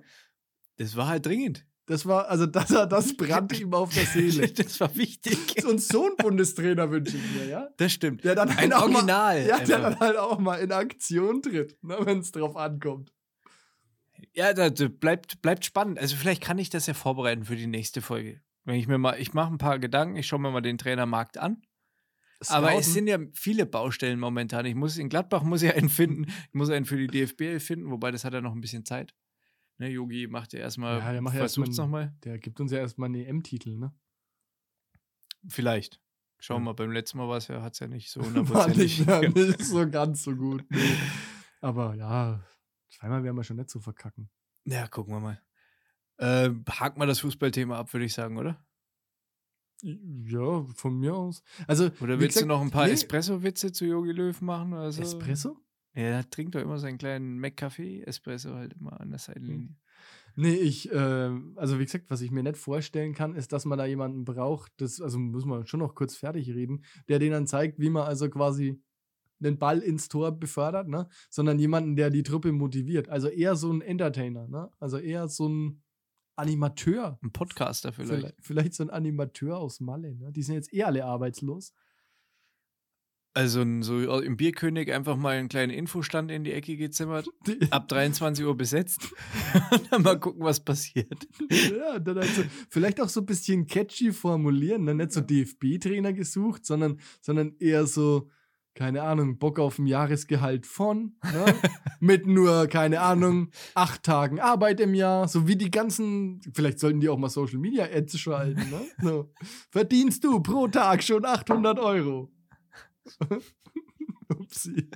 das 0.78 0.96
war 0.96 1.08
halt 1.08 1.26
dringend. 1.26 1.66
Das 1.88 2.06
war, 2.06 2.28
also 2.30 2.46
das, 2.48 2.68
das 2.68 3.16
brannte 3.16 3.56
ihm 3.56 3.74
auf 3.74 3.94
der 3.94 4.06
Seele. 4.06 4.48
das 4.54 4.80
war 4.80 4.96
wichtig. 4.96 5.66
Und 5.66 5.82
so 5.82 6.08
einen 6.08 6.16
Bundestrainer 6.18 6.90
wünsche 6.90 7.18
ich 7.18 7.36
mir, 7.36 7.48
ja? 7.48 7.70
Das 7.78 7.94
stimmt. 7.94 8.24
Der 8.24 8.36
dann 8.36 8.50
Ein 8.50 8.58
halt 8.58 8.74
auch 8.74 8.82
Original. 8.84 9.40
Mal, 9.42 9.48
ja, 9.48 9.60
der 9.60 9.80
dann 9.80 10.00
halt 10.00 10.18
auch 10.18 10.40
mal 10.40 10.56
in 10.56 10.72
Aktion 10.72 11.42
tritt, 11.42 11.78
ne, 11.84 11.98
wenn 12.02 12.20
es 12.20 12.32
drauf 12.32 12.56
ankommt. 12.56 13.12
Ja, 14.34 14.54
das 14.54 14.74
bleibt, 15.00 15.42
bleibt 15.42 15.66
spannend. 15.66 16.00
Also 16.00 16.16
vielleicht 16.16 16.42
kann 16.42 16.58
ich 16.58 16.70
das 16.70 16.88
ja 16.88 16.94
vorbereiten 16.94 17.46
für 17.46 17.56
die 17.56 17.68
nächste 17.68 18.02
Folge. 18.02 18.42
Wenn 18.64 18.76
ich 18.76 18.88
mir 18.88 18.98
mal, 18.98 19.20
ich 19.20 19.34
mache 19.34 19.54
ein 19.54 19.60
paar 19.60 19.80
Gedanken, 19.80 20.18
ich 20.18 20.28
schaue 20.28 20.40
mir 20.40 20.52
mal 20.52 20.62
den 20.62 20.78
Trainermarkt 20.78 21.38
an. 21.38 21.62
Aber 22.48 22.74
es 22.74 22.86
Scouten. 22.86 22.94
sind 22.94 23.08
ja 23.08 23.18
viele 23.34 23.66
Baustellen 23.66 24.20
momentan. 24.20 24.66
Ich 24.66 24.76
muss 24.76 24.98
in 24.98 25.10
Gladbach 25.10 25.44
muss 25.44 25.62
ich 25.62 25.74
einen 25.74 25.90
finden. 25.90 26.26
Ich 26.26 26.54
muss 26.54 26.70
einen 26.70 26.86
für 26.86 26.98
die 26.98 27.08
DFB 27.08 27.64
finden, 27.64 27.92
wobei 27.92 28.12
das 28.12 28.26
hat 28.26 28.34
ja 28.34 28.42
noch 28.42 28.54
ein 28.54 28.62
bisschen 28.62 28.86
Zeit. 28.86 29.14
Ne, 29.78 29.90
Yogi 29.90 30.28
macht 30.28 30.54
ja 30.54 30.60
erstmal, 30.60 31.00
Ja, 31.00 31.12
der 31.12 31.22
macht 31.22 31.36
ja 31.36 31.42
erstmal 31.42 31.68
nochmal. 31.70 32.16
Der 32.24 32.40
gibt 32.40 32.60
uns 32.62 32.72
ja 32.72 32.78
erstmal 32.80 33.08
einen 33.08 33.16
EM-Titel, 33.26 33.76
ne? 33.78 33.94
Vielleicht. 35.48 36.02
Schauen 36.40 36.58
wir 36.58 36.60
Ja. 36.62 36.66
mal, 36.66 36.74
beim 36.74 36.92
letzten 36.92 37.18
Mal 37.18 37.28
war 37.28 37.38
es 37.38 37.48
ja, 37.48 37.62
hat 37.62 37.74
es 37.74 37.80
ja 37.80 37.88
nicht 37.88 38.10
so 38.10 38.20
War 38.22 38.28
hundertprozentig. 38.28 39.00
nicht, 39.00 39.08
ja, 39.10 39.22
nicht 39.22 39.64
so 39.64 39.90
ganz 39.90 40.24
so 40.24 40.36
gut. 40.36 40.64
Nee. 40.70 40.96
Aber 41.62 41.96
ja, 41.96 42.44
zweimal 42.90 43.24
werden 43.24 43.36
wir 43.36 43.44
schon 43.44 43.58
nicht 43.58 43.70
so 43.70 43.80
verkacken. 43.80 44.30
ja, 44.66 44.88
gucken 44.88 45.14
wir 45.14 45.20
mal. 45.20 45.42
Äh, 46.18 46.52
haken 46.70 47.00
wir 47.02 47.08
das 47.08 47.20
Fußballthema 47.20 47.78
ab, 47.78 47.92
würde 47.92 48.06
ich 48.06 48.14
sagen, 48.14 48.38
oder? 48.38 48.64
Ja, 49.82 50.64
von 50.74 50.98
mir 51.00 51.14
aus. 51.16 51.44
Also, 51.68 51.86
Oder 52.00 52.20
willst 52.20 52.38
du 52.38 52.42
gesagt, 52.42 52.48
noch 52.48 52.62
ein 52.62 52.72
paar 52.72 52.86
nee, 52.88 52.94
Espresso-Witze 52.94 53.72
zu 53.74 53.86
Yogi 53.86 54.12
Löw 54.12 54.40
machen? 54.42 54.74
Oder 54.74 54.92
so? 54.92 55.02
Espresso? 55.02 55.60
Ja, 55.96 56.04
er 56.04 56.30
trinkt 56.30 56.56
doch 56.56 56.62
immer 56.62 56.78
seinen 56.78 56.98
kleinen 56.98 57.40
Mac-Kaffee-Espresso 57.40 58.54
halt 58.54 58.74
immer 58.74 59.00
an 59.00 59.10
der 59.10 59.20
Seitenlinie. 59.20 59.76
Nee, 60.36 60.56
ich, 60.56 60.92
äh, 60.92 61.32
also 61.56 61.80
wie 61.80 61.86
gesagt, 61.86 62.10
was 62.10 62.20
ich 62.20 62.32
mir 62.32 62.44
nicht 62.44 62.58
vorstellen 62.58 63.14
kann, 63.14 63.36
ist, 63.36 63.54
dass 63.54 63.64
man 63.64 63.78
da 63.78 63.86
jemanden 63.86 64.26
braucht, 64.26 64.74
das, 64.78 65.00
also 65.00 65.18
muss 65.18 65.46
man 65.46 65.66
schon 65.66 65.80
noch 65.80 65.96
kurz 65.96 66.18
fertig 66.18 66.50
reden, 66.50 66.84
der 67.08 67.20
denen 67.20 67.32
dann 67.32 67.48
zeigt, 67.48 67.80
wie 67.80 67.90
man 67.90 68.04
also 68.04 68.30
quasi 68.30 68.82
den 69.40 69.58
Ball 69.58 69.80
ins 69.80 70.10
Tor 70.10 70.32
befördert, 70.34 70.88
ne? 70.88 71.08
Sondern 71.30 71.60
jemanden, 71.60 71.96
der 71.96 72.10
die 72.10 72.24
Truppe 72.24 72.52
motiviert. 72.52 73.10
Also 73.10 73.28
eher 73.28 73.56
so 73.56 73.72
ein 73.72 73.82
Entertainer, 73.82 74.48
ne? 74.48 74.70
Also 74.80 74.98
eher 74.98 75.28
so 75.30 75.48
ein 75.48 75.84
Animateur. 76.36 77.18
Ein 77.22 77.32
Podcaster 77.32 77.94
vielleicht. 77.94 78.12
Vielleicht, 78.12 78.36
vielleicht 78.42 78.74
so 78.74 78.84
ein 78.84 78.90
Animateur 78.90 79.58
aus 79.58 79.80
Malle, 79.80 80.16
ne? 80.16 80.32
Die 80.32 80.44
sind 80.44 80.56
jetzt 80.56 80.74
eh 80.74 80.84
alle 80.84 81.06
arbeitslos. 81.06 81.74
Also 83.36 83.66
so 83.82 84.22
im 84.22 84.38
Bierkönig 84.38 84.94
einfach 84.94 85.18
mal 85.18 85.36
einen 85.36 85.50
kleinen 85.50 85.74
Infostand 85.74 86.32
in 86.32 86.46
die 86.46 86.54
Ecke 86.54 86.78
gezimmert, 86.78 87.28
ab 87.70 87.90
23 87.90 88.46
Uhr 88.46 88.56
besetzt 88.56 89.14
und 89.72 89.92
dann 89.92 90.04
mal 90.04 90.18
gucken, 90.18 90.42
was 90.42 90.62
passiert. 90.62 91.28
ja, 91.50 92.00
dann 92.00 92.16
halt 92.16 92.30
so, 92.30 92.44
vielleicht 92.70 93.02
auch 93.02 93.10
so 93.10 93.20
ein 93.20 93.26
bisschen 93.26 93.68
catchy 93.68 94.14
formulieren, 94.14 94.86
ne? 94.86 94.96
nicht 94.96 95.12
so 95.12 95.20
DFB-Trainer 95.20 96.14
gesucht, 96.14 96.66
sondern, 96.66 96.98
sondern 97.20 97.58
eher 97.60 97.86
so, 97.88 98.30
keine 98.74 99.04
Ahnung, 99.04 99.38
Bock 99.38 99.60
auf 99.60 99.80
ein 99.80 99.86
Jahresgehalt 99.86 100.66
von, 100.66 101.18
ne? 101.22 101.46
mit 102.00 102.28
nur, 102.28 102.68
keine 102.68 103.02
Ahnung, 103.02 103.50
acht 103.74 104.04
Tagen 104.04 104.40
Arbeit 104.40 104.80
im 104.80 104.94
Jahr, 104.94 105.28
so 105.28 105.46
wie 105.46 105.58
die 105.58 105.72
ganzen, 105.72 106.40
vielleicht 106.54 106.80
sollten 106.80 107.02
die 107.02 107.10
auch 107.10 107.18
mal 107.18 107.30
Social 107.30 107.60
Media 107.60 107.84
Ads 107.84 108.18
schalten, 108.18 108.70
ne? 108.70 108.82
So. 109.02 109.34
Verdienst 109.72 110.24
du 110.24 110.40
pro 110.40 110.70
Tag 110.70 111.04
schon 111.04 111.26
800 111.26 111.80
Euro. 111.80 112.32
Upsi. 114.30 114.90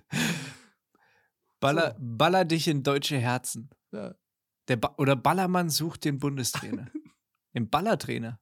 Baller, 1.59 1.95
baller 1.99 2.45
dich 2.45 2.67
in 2.67 2.83
deutsche 2.83 3.17
Herzen. 3.17 3.69
Ja. 3.91 4.15
Der 4.67 4.77
ba 4.77 4.93
oder 4.97 5.15
Ballermann 5.15 5.69
sucht 5.69 6.05
den 6.05 6.19
Bundestrainer. 6.19 6.91
den 7.55 7.69
Ballertrainer. 7.69 8.39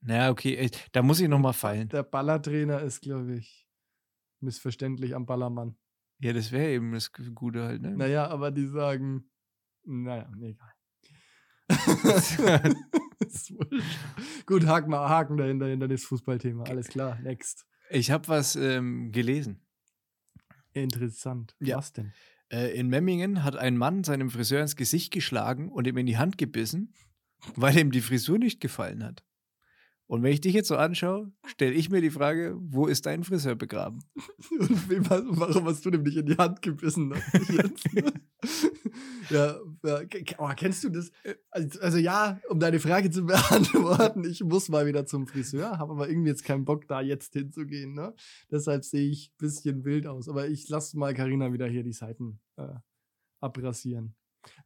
Naja, 0.00 0.30
okay, 0.30 0.56
ey, 0.56 0.70
da 0.92 1.02
muss 1.02 1.20
ich 1.20 1.28
noch 1.28 1.40
mal 1.40 1.52
fallen. 1.52 1.88
Der 1.88 2.04
Ballertrainer 2.04 2.80
ist, 2.82 3.00
glaube 3.00 3.34
ich, 3.36 3.68
missverständlich 4.40 5.14
am 5.16 5.26
Ballermann. 5.26 5.76
Ja, 6.20 6.32
das 6.32 6.52
wäre 6.52 6.70
eben 6.70 6.92
das 6.92 7.12
Gute 7.12 7.64
halt, 7.64 7.82
ne? 7.82 7.96
Naja, 7.96 8.28
aber 8.28 8.50
die 8.50 8.66
sagen, 8.66 9.30
naja, 9.84 10.30
egal. 10.40 10.72
Gut, 14.46 14.66
haken, 14.66 14.94
haken 14.94 15.36
dahinter, 15.36 15.66
hinter 15.66 15.88
das 15.88 16.04
Fußballthema. 16.04 16.64
Alles 16.64 16.88
klar, 16.88 17.18
next. 17.20 17.66
Ich 17.90 18.10
habe 18.10 18.28
was 18.28 18.56
ähm, 18.56 19.12
gelesen. 19.12 19.60
Interessant. 20.72 21.56
Ja. 21.60 21.76
Was 21.78 21.92
denn? 21.92 22.12
Äh, 22.50 22.78
in 22.78 22.88
Memmingen 22.88 23.44
hat 23.44 23.56
ein 23.56 23.76
Mann 23.76 24.04
seinem 24.04 24.30
Friseur 24.30 24.62
ins 24.62 24.76
Gesicht 24.76 25.12
geschlagen 25.12 25.68
und 25.68 25.86
ihm 25.86 25.96
in 25.96 26.06
die 26.06 26.18
Hand 26.18 26.38
gebissen, 26.38 26.94
weil 27.56 27.76
ihm 27.78 27.90
die 27.90 28.00
Frisur 28.00 28.38
nicht 28.38 28.60
gefallen 28.60 29.04
hat. 29.04 29.24
Und 30.08 30.22
wenn 30.22 30.32
ich 30.32 30.40
dich 30.40 30.54
jetzt 30.54 30.68
so 30.68 30.76
anschaue, 30.76 31.30
stelle 31.46 31.74
ich 31.74 31.90
mir 31.90 32.00
die 32.00 32.10
Frage, 32.10 32.56
wo 32.58 32.86
ist 32.86 33.04
dein 33.06 33.24
Friseur 33.24 33.54
begraben? 33.56 34.00
Und 34.58 34.88
wem, 34.90 35.08
hast- 35.08 35.24
warum 35.28 35.66
hast 35.66 35.84
du 35.84 35.90
dem 35.90 36.02
nicht 36.02 36.16
in 36.16 36.26
die 36.26 36.36
Hand 36.36 36.62
gebissen? 36.62 37.08
ne? 37.08 37.16
Ja, 39.30 39.58
ja 39.84 40.00
oh, 40.38 40.48
kennst 40.56 40.84
du 40.84 40.88
das? 40.88 41.10
Also, 41.50 41.80
also 41.80 41.98
ja, 41.98 42.40
um 42.48 42.58
deine 42.58 42.80
Frage 42.80 43.10
zu 43.10 43.24
beantworten, 43.26 44.24
ich 44.24 44.42
muss 44.42 44.68
mal 44.70 44.86
wieder 44.86 45.04
zum 45.06 45.26
Friseur, 45.26 45.78
habe 45.78 45.92
aber 45.92 46.08
irgendwie 46.08 46.30
jetzt 46.30 46.44
keinen 46.44 46.64
Bock, 46.64 46.88
da 46.88 47.00
jetzt 47.02 47.34
hinzugehen. 47.34 47.92
Ne? 47.94 48.14
Deshalb 48.50 48.84
sehe 48.84 49.08
ich 49.10 49.30
ein 49.30 49.36
bisschen 49.38 49.84
wild 49.84 50.06
aus. 50.06 50.28
Aber 50.28 50.48
ich 50.48 50.68
lasse 50.68 50.98
mal 50.98 51.12
Karina 51.14 51.52
wieder 51.52 51.66
hier 51.66 51.82
die 51.82 51.92
Seiten 51.92 52.40
äh, 52.56 52.68
abrasieren. 53.40 54.14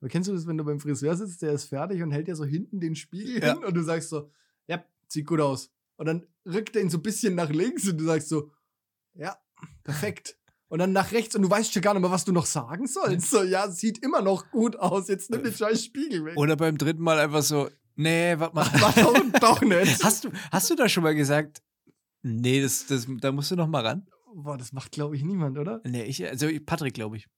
Aber 0.01 0.09
kennst 0.09 0.29
du 0.29 0.33
das, 0.35 0.47
wenn 0.47 0.59
du 0.59 0.65
beim 0.65 0.79
Friseur 0.79 1.17
sitzt, 1.17 1.43
der 1.43 1.53
ist 1.53 1.65
fertig 1.65 2.01
und 2.03 2.13
hält 2.13 2.29
dir 2.29 2.37
so 2.37 2.45
hinten 2.45 2.79
den 2.79 2.95
Spiegel 2.95 3.43
Ja. 3.43 3.55
hin 3.55 3.65
und 3.65 3.75
du 3.75 3.83
sagst 3.83 4.11
so, 4.11 4.31
ja, 4.69 4.85
sieht 5.13 5.27
gut 5.27 5.41
aus. 5.41 5.71
Und 5.97 6.07
dann 6.07 6.27
rückt 6.47 6.75
er 6.75 6.83
ihn 6.83 6.91
so 6.91 6.99
ein 6.99 7.03
bisschen 7.03 7.35
nach 7.35 7.51
links 7.51 7.89
und 7.89 7.99
du 7.99 8.05
sagst 8.05 8.29
so, 8.29 8.51
ja, 9.15 9.37
perfekt. 9.85 10.37
Und 10.69 10.79
dann 10.79 10.93
nach 10.93 11.13
rechts 11.13 11.37
und 11.37 11.43
du 11.43 11.51
weißt 11.51 11.73
schon 11.73 11.83
gar 11.83 11.93
nicht 11.93 12.01
mehr, 12.01 12.11
was 12.11 12.25
du 12.25 12.33
noch 12.33 12.47
sagen 12.47 12.87
sollst. 12.87 13.31
So, 13.31 13.43
ja, 13.43 13.71
sieht 13.71 13.99
immer 13.99 14.23
noch 14.23 14.51
gut 14.51 14.77
aus. 14.77 15.09
Jetzt 15.09 15.31
nimm 15.31 15.43
den 15.43 15.53
scheiß 15.53 15.85
Spiegel 15.85 16.25
weg. 16.25 16.37
Oder 16.37 16.57
beim 16.57 16.79
dritten 16.79 17.03
Mal 17.03 17.19
einfach 17.19 17.43
so, 17.43 17.69
nee, 17.95 18.35
warte 18.39 18.55
mal. 18.55 18.65
Doch, 18.97 19.41
doch 19.41 19.61
nicht. 19.61 20.03
Hast 20.03 20.25
du, 20.25 20.31
hast 20.51 20.71
du 20.71 20.75
da 20.75 20.89
schon 20.89 21.03
mal 21.03 21.15
gesagt, 21.15 21.63
nee, 22.23 22.63
das, 22.63 22.87
das, 22.87 23.07
da 23.21 23.33
musst 23.33 23.51
du 23.51 23.57
noch 23.57 23.69
mal 23.69 23.85
ran? 23.85 24.09
Boah, 24.35 24.57
das 24.57 24.73
macht, 24.73 24.93
glaube 24.93 25.15
ich, 25.15 25.23
niemand, 25.23 25.59
oder? 25.59 25.83
Nee, 25.85 26.05
ich, 26.05 26.27
also 26.27 26.49
Patrick, 26.65 26.95
glaube 26.95 27.19
ich. 27.19 27.29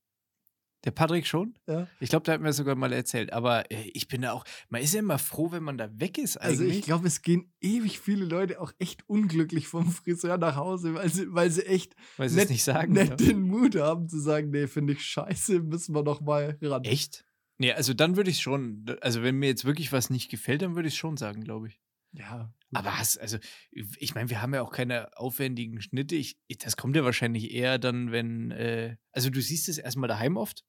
Der 0.84 0.90
Patrick 0.90 1.26
schon? 1.26 1.54
Ja. 1.66 1.88
Ich 1.98 2.10
glaube, 2.10 2.24
der 2.24 2.34
hat 2.34 2.40
mir 2.42 2.52
sogar 2.52 2.74
mal 2.74 2.92
erzählt. 2.92 3.32
Aber 3.32 3.70
äh, 3.70 3.88
ich 3.94 4.06
bin 4.08 4.20
da 4.22 4.32
auch, 4.32 4.44
man 4.68 4.82
ist 4.82 4.92
ja 4.92 5.00
immer 5.00 5.18
froh, 5.18 5.50
wenn 5.50 5.62
man 5.62 5.78
da 5.78 5.88
weg 5.98 6.18
ist 6.18 6.36
eigentlich. 6.36 6.60
Also 6.60 6.64
ich 6.64 6.82
glaube, 6.82 7.06
es 7.06 7.22
gehen 7.22 7.52
ewig 7.60 7.98
viele 8.00 8.24
Leute 8.26 8.60
auch 8.60 8.72
echt 8.78 9.08
unglücklich 9.08 9.66
vom 9.66 9.90
Friseur 9.90 10.36
nach 10.36 10.56
Hause, 10.56 10.94
weil 10.94 11.08
sie, 11.08 11.32
weil 11.32 11.50
sie 11.50 11.64
echt 11.66 11.94
weil 12.18 12.26
es 12.26 12.34
nicht- 12.48 12.62
sagen. 12.64 12.94
ja. 12.96 13.04
den 13.06 13.40
Mut 13.42 13.76
haben 13.76 14.08
zu 14.08 14.18
sagen, 14.20 14.50
nee, 14.50 14.66
finde 14.66 14.92
ich 14.92 15.04
scheiße, 15.04 15.60
müssen 15.60 15.94
wir 15.94 16.02
noch 16.02 16.20
mal 16.20 16.58
ran. 16.60 16.84
Echt? 16.84 17.24
Nee, 17.56 17.72
also 17.72 17.94
dann 17.94 18.16
würde 18.16 18.30
ich 18.30 18.40
schon, 18.40 18.84
also 19.00 19.22
wenn 19.22 19.36
mir 19.36 19.46
jetzt 19.46 19.64
wirklich 19.64 19.92
was 19.92 20.10
nicht 20.10 20.30
gefällt, 20.30 20.60
dann 20.62 20.74
würde 20.74 20.88
ich 20.88 20.94
es 20.94 20.98
schon 20.98 21.16
sagen, 21.16 21.42
glaube 21.44 21.68
ich. 21.68 21.80
Ja. 22.12 22.52
Aber 22.72 22.98
hast, 22.98 23.18
also, 23.20 23.38
ich 23.72 24.14
meine, 24.14 24.30
wir 24.30 24.42
haben 24.42 24.52
ja 24.54 24.62
auch 24.62 24.72
keine 24.72 25.16
aufwendigen 25.16 25.80
Schnitte. 25.80 26.14
Ich, 26.16 26.36
das 26.60 26.76
kommt 26.76 26.94
ja 26.96 27.04
wahrscheinlich 27.04 27.52
eher 27.52 27.78
dann, 27.78 28.10
wenn, 28.12 28.50
äh, 28.50 28.96
also 29.12 29.30
du 29.30 29.40
siehst 29.40 29.68
es 29.68 29.78
erstmal 29.78 30.08
daheim 30.08 30.36
oft, 30.36 30.64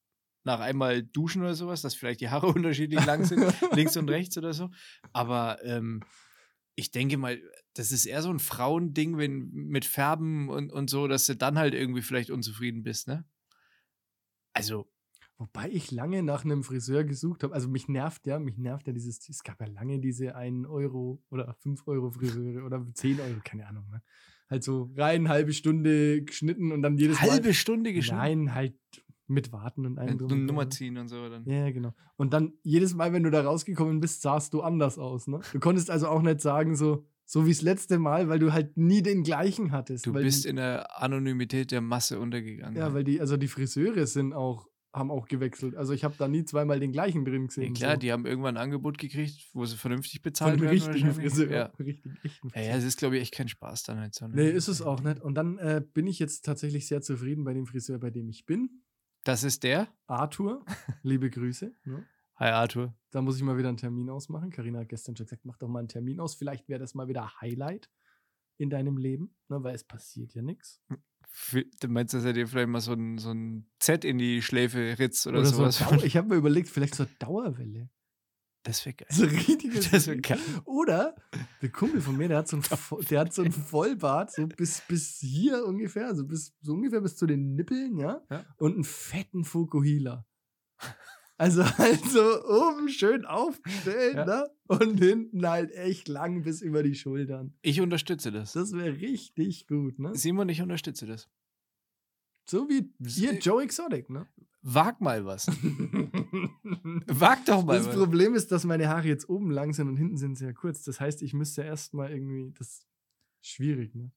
nach 0.46 0.60
einmal 0.60 1.04
duschen 1.04 1.42
oder 1.42 1.56
sowas, 1.56 1.82
dass 1.82 1.96
vielleicht 1.96 2.22
die 2.22 2.30
Haare 2.30 2.48
unterschiedlich 2.56 3.06
lang 3.06 3.26
sind, 3.26 3.44
links 3.74 3.98
und 3.98 4.10
rechts 4.10 4.38
oder 4.38 4.54
so. 4.54 4.70
Aber 5.14 5.64
ähm, 5.64 6.02
ich 6.76 6.92
denke 6.92 7.18
mal, 7.18 7.42
das 7.74 7.92
ist 7.92 8.06
eher 8.06 8.22
so 8.22 8.30
ein 8.30 8.40
Frauending, 8.40 9.18
wenn 9.18 9.50
mit 9.52 9.86
Färben 9.86 10.50
und, 10.50 10.72
und 10.72 10.90
so, 10.90 11.08
dass 11.08 11.26
du 11.26 11.36
dann 11.36 11.58
halt 11.58 11.74
irgendwie 11.74 12.02
vielleicht 12.02 12.30
unzufrieden 12.30 12.84
bist, 12.84 13.08
ne? 13.08 13.26
Also, 14.54 14.90
Wobei 15.38 15.70
ich 15.70 15.92
lange 15.92 16.24
nach 16.24 16.46
einem 16.46 16.64
Friseur 16.64 17.04
gesucht 17.04 17.44
habe. 17.44 17.54
Also 17.54 17.68
mich 17.68 17.90
nervt 17.90 18.26
ja, 18.26 18.40
mich 18.40 18.58
nervt 18.58 18.88
ja 18.88 18.94
dieses, 18.94 19.28
es 19.28 19.44
gab 19.44 19.60
ja 19.60 19.68
lange 19.68 20.00
diese 20.00 20.34
1 20.34 20.66
Euro 20.68 21.22
oder 21.30 21.54
5 21.56 21.86
Euro 21.88 22.10
Friseure 22.12 22.66
oder 22.66 22.86
10 22.94 23.20
Euro, 23.20 23.42
keine 23.44 23.68
Ahnung. 23.68 23.86
Ne? 23.92 24.02
Halt 24.50 24.64
so 24.64 24.92
rein, 24.96 25.28
halbe 25.28 25.52
Stunde 25.52 26.24
geschnitten 26.24 26.72
und 26.72 26.82
dann 26.82 26.98
jedes 26.98 27.20
halbe 27.20 27.48
Mal. 27.48 27.54
Stunde 27.54 27.92
geschnitten. 27.92 28.18
Nein, 28.18 28.56
halt 28.56 28.76
mit 29.28 29.52
Warten 29.52 29.86
und 29.86 29.98
allem 29.98 30.20
und 30.22 30.46
Nummer 30.46 30.64
dran. 30.64 30.72
ziehen 30.72 30.98
und 30.98 31.08
so 31.08 31.30
dann. 31.30 31.46
Ja, 31.50 31.70
genau. 31.72 31.94
Und 32.16 32.34
dann 32.34 32.54
jedes 32.64 32.94
Mal, 32.94 33.12
wenn 33.14 33.24
du 33.24 33.32
da 33.32 33.42
rausgekommen 33.44 34.00
bist, 34.00 34.22
sahst 34.22 34.54
du 34.54 34.62
anders 34.62 34.98
aus. 35.00 35.28
Ne? 35.28 35.40
Du 35.52 35.60
konntest 35.60 35.90
also 35.90 36.08
auch 36.08 36.22
nicht 36.22 36.42
sagen, 36.42 36.76
so, 36.76 37.06
so 37.26 37.46
wie 37.48 37.52
das 37.52 37.62
letzte 37.64 37.98
Mal, 37.98 38.30
weil 38.30 38.40
du 38.40 38.54
halt 38.54 38.78
nie 38.78 39.02
den 39.02 39.24
gleichen 39.24 39.72
hattest. 39.72 40.06
Du 40.06 40.14
weil 40.14 40.24
bist 40.24 40.46
die, 40.46 40.50
in 40.50 40.58
der 40.58 41.02
Anonymität 41.02 41.72
der 41.72 41.82
Masse 41.82 42.20
untergegangen. 42.20 42.78
Ja, 42.78 42.94
weil 42.94 43.04
die, 43.04 43.20
also 43.20 43.36
die 43.38 43.48
Friseure 43.48 44.06
sind 44.06 44.34
auch, 44.34 44.68
haben 44.94 45.12
auch 45.12 45.28
gewechselt. 45.28 45.76
Also 45.76 45.92
ich 45.92 46.06
habe 46.06 46.14
da 46.18 46.28
nie 46.30 46.46
zweimal 46.46 46.80
den 46.80 46.92
gleichen 46.94 47.26
drin 47.26 47.42
Ja, 47.42 47.48
gesehen. 47.48 47.74
klar, 47.74 47.94
so. 47.96 48.00
die 48.00 48.12
haben 48.14 48.26
irgendwann 48.26 48.56
ein 48.56 48.64
Angebot 48.64 48.98
gekriegt, 48.98 49.50
wo 49.54 49.66
sie 49.66 49.76
vernünftig 49.76 50.22
Von 50.22 50.24
bezahlt 50.24 50.54
einem 50.54 50.62
werden. 50.62 50.74
richtigen. 50.74 51.12
Friseur. 51.14 51.52
Ja. 51.52 51.66
Richtig, 51.80 52.12
echten 52.24 52.48
Ja, 52.48 52.54
Friseur. 52.54 52.70
ja, 52.72 52.78
es 52.78 52.84
ist, 52.86 52.98
glaube 53.00 53.16
ich, 53.18 53.24
echt 53.24 53.34
kein 53.34 53.50
Spaß 53.50 53.84
dann 53.84 54.00
halt 54.00 54.14
so. 54.16 54.28
ne? 54.28 54.36
Nee, 54.36 54.50
ist 54.52 54.68
es 54.70 54.82
auch 54.82 55.02
nicht. 55.02 55.20
Und 55.22 55.34
dann 55.36 55.58
äh, 55.58 55.82
bin 55.94 56.08
ich 56.08 56.20
jetzt 56.20 56.46
tatsächlich 56.46 56.88
sehr 56.88 57.02
zufrieden 57.02 57.44
bei 57.44 57.54
dem 57.54 57.66
Friseur, 57.66 58.00
bei 58.00 58.10
dem 58.12 58.30
ich 58.30 58.46
bin. 58.46 58.70
Das 59.26 59.44
ist 59.44 59.64
der. 59.64 59.88
Arthur, 60.06 60.64
liebe 61.02 61.32
Grüße. 61.32 61.74
Ne? 61.86 62.06
Hi 62.36 62.50
Arthur. 62.52 62.94
Da 63.10 63.24
muss 63.24 63.38
ich 63.38 63.42
mal 63.44 63.58
wieder 63.58 63.70
einen 63.70 63.78
Termin 63.78 64.08
ausmachen. 64.12 64.52
Karina 64.52 64.80
hat 64.82 64.90
gestern 64.90 65.16
schon 65.16 65.26
gesagt, 65.26 65.46
mach 65.46 65.58
doch 65.58 65.68
mal 65.68 65.80
einen 65.80 65.88
Termin 65.88 66.20
aus. 66.20 66.36
Vielleicht 66.36 66.70
wäre 66.70 66.80
das 66.80 66.94
mal 66.94 67.08
wieder 67.08 67.42
Highlight 67.42 67.90
in 68.58 68.70
deinem 68.70 68.98
Leben, 68.98 69.36
ne? 69.50 69.64
weil 69.64 69.74
es 69.74 69.84
passiert 69.84 70.36
ja 70.36 70.44
nichts. 70.44 70.80
Du 71.82 71.88
meinst, 71.88 72.14
dass 72.14 72.24
er 72.24 72.34
dir 72.34 72.48
vielleicht 72.48 72.70
mal 72.70 72.82
so 72.82 72.94
ein, 72.94 73.18
so 73.18 73.32
ein 73.32 73.68
Z 73.80 74.06
in 74.06 74.20
die 74.20 74.44
Schläfe 74.44 75.00
ritzt 75.00 75.26
oder, 75.26 75.40
Oder 75.40 75.48
so 75.48 75.56
sowas? 75.58 75.80
Dau- 75.80 75.92
ich 76.04 76.16
habe 76.18 76.28
mir 76.30 76.36
überlegt, 76.36 76.70
vielleicht 76.70 76.94
so 76.94 77.04
eine 77.04 77.12
Dauerwelle. 77.18 77.90
Das 78.66 78.86
wäre 78.86 78.96
geil. 78.96 79.08
So 79.10 79.24
richtiges. 79.26 79.92
Das 79.92 80.08
wär 80.08 80.18
geil. 80.18 80.40
Oder 80.66 81.16
der 81.62 81.70
Kumpel 81.72 82.02
von 82.02 82.18
mir, 82.18 82.28
der 82.28 82.40
hat 82.40 82.48
so 82.50 82.58
ein, 82.58 82.64
Vo- 82.90 83.02
der 83.08 83.22
hat 83.22 83.34
so 83.34 83.44
ein 83.44 83.52
Vollbart, 83.52 84.32
so 84.34 84.46
bis, 84.48 84.82
bis 84.88 85.20
hier 85.20 85.66
ungefähr, 85.66 86.08
also 86.08 86.26
bis, 86.26 86.54
so 86.62 86.74
ungefähr 86.74 87.00
bis 87.02 87.16
zu 87.16 87.26
den 87.26 87.56
Nippeln, 87.56 87.98
ja, 87.98 88.22
Ja. 88.30 88.46
und 88.58 88.74
einen 88.74 88.84
fetten 88.84 89.46
Fukuhila. 89.46 90.26
Also 91.38 91.64
halt 91.78 92.04
so 92.06 92.22
oben 92.46 92.90
schön 92.90 93.26
aufgestellt, 93.26 94.16
Ja. 94.16 94.26
ne? 94.26 94.50
Und 94.68 94.98
hinten 95.00 95.48
halt 95.48 95.72
echt 95.74 96.08
lang 96.08 96.42
bis 96.44 96.62
über 96.62 96.82
die 96.82 96.96
Schultern. 96.96 97.54
Ich 97.62 97.82
unterstütze 97.82 98.32
das. 98.32 98.54
Das 98.54 98.72
wäre 98.74 99.00
richtig 99.00 99.68
gut, 99.68 100.00
ne? 100.00 100.16
Simon, 100.16 100.50
ich 100.50 100.62
unterstütze 100.62 101.06
das. 101.06 101.30
So 102.50 102.68
wie 102.70 102.90
hier 103.06 103.32
Sie- 103.34 103.38
Joe 103.40 103.62
Exotic, 103.64 104.10
ne? 104.10 104.28
Wag 104.68 105.00
mal 105.00 105.26
was. 105.26 105.46
Wag 107.08 107.46
doch 107.46 107.64
mal 107.64 107.78
Das 107.78 107.88
was. 107.88 107.96
Problem 107.96 108.34
ist, 108.34 108.52
dass 108.52 108.64
meine 108.64 108.90
Haare 108.90 109.08
jetzt 109.08 109.30
oben 109.30 109.52
lang 109.52 109.74
sind 109.74 109.88
und 109.88 109.96
hinten 109.98 110.18
sind 110.18 110.36
sehr 110.38 110.56
kurz. 110.56 110.84
Das 110.84 111.00
heißt, 111.00 111.22
ich 111.22 111.34
müsste 111.34 111.62
erstmal 111.62 112.12
irgendwie, 112.12 112.52
das 112.58 112.70
ist 112.70 112.88
schwierig, 113.42 113.94
ne? 113.94 114.12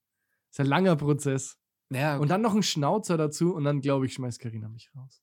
Das 0.49 0.55
ist 0.55 0.61
ein 0.61 0.67
langer 0.67 0.97
Prozess. 0.97 1.59
Ja, 1.93 2.17
Und 2.17 2.29
dann 2.29 2.41
noch 2.41 2.55
ein 2.55 2.63
Schnauzer 2.63 3.19
dazu 3.19 3.55
und 3.55 3.65
dann, 3.65 3.83
glaube 3.83 4.07
ich, 4.07 4.15
schmeißt 4.15 4.41
Karina 4.41 4.69
mich 4.71 4.91
raus. 4.95 5.23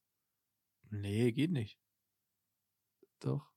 nee, 0.92 1.32
geht 1.32 1.52
nicht. 1.52 1.80
Doch. 3.20 3.52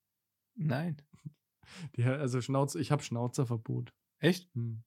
Nein. 0.55 1.03
Die, 1.97 2.05
also 2.05 2.41
Schnauzer, 2.41 2.79
ich 2.81 2.91
habe 2.91 3.03
Schnauzerverbot. 3.03 3.93
Echt? 4.21 4.49
Hm. 4.55 4.85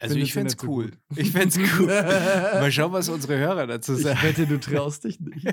Also 0.00 0.14
ich 0.16 0.32
fände 0.32 0.52
es 0.52 0.60
so 0.60 0.68
cool. 0.68 0.90
gut. 0.90 0.98
Ich 1.18 1.32
fände 1.32 1.48
es 1.48 1.58
cool. 1.78 1.86
Mal 2.60 2.70
schauen, 2.72 2.92
was 2.92 3.08
unsere 3.08 3.36
Hörer 3.38 3.66
dazu 3.66 3.94
Ich 3.96 4.02
sagen. 4.02 4.18
wette, 4.22 4.46
du 4.46 4.58
traust 4.60 5.04
dich 5.04 5.18
nicht. 5.20 5.46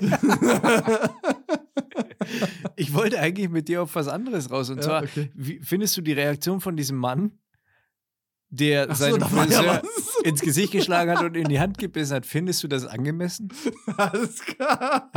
Ich 2.76 2.92
wollte 2.92 3.20
eigentlich 3.20 3.48
mit 3.48 3.68
dir 3.68 3.82
auf 3.82 3.94
was 3.94 4.08
anderes 4.08 4.50
raus. 4.50 4.68
Und 4.70 4.78
Ja, 4.78 4.82
zwar, 4.82 5.02
okay. 5.04 5.30
wie 5.34 5.60
findest 5.62 5.96
du 5.96 6.02
die 6.02 6.12
Reaktion 6.12 6.60
von 6.60 6.76
diesem 6.76 6.96
Mann, 6.96 7.38
der 8.48 8.88
Ach 8.90 8.96
so, 8.96 9.04
seinen 9.04 9.20
ja 9.20 9.26
Friseur 9.28 9.82
ins 10.24 10.40
Gesicht 10.40 10.72
geschlagen 10.72 11.10
hat 11.10 11.22
und 11.24 11.36
in 11.36 11.48
die 11.48 11.60
Hand 11.60 11.78
gebissen 11.78 12.14
hat. 12.14 12.26
Findest 12.26 12.62
du 12.64 12.68
das 12.68 12.84
angemessen? 12.84 13.48
Alles 13.96 14.40
klar. 14.40 15.10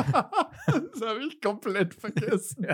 Das 0.68 1.02
habe 1.02 1.20
ich 1.28 1.42
komplett 1.42 1.94
vergessen. 1.96 2.68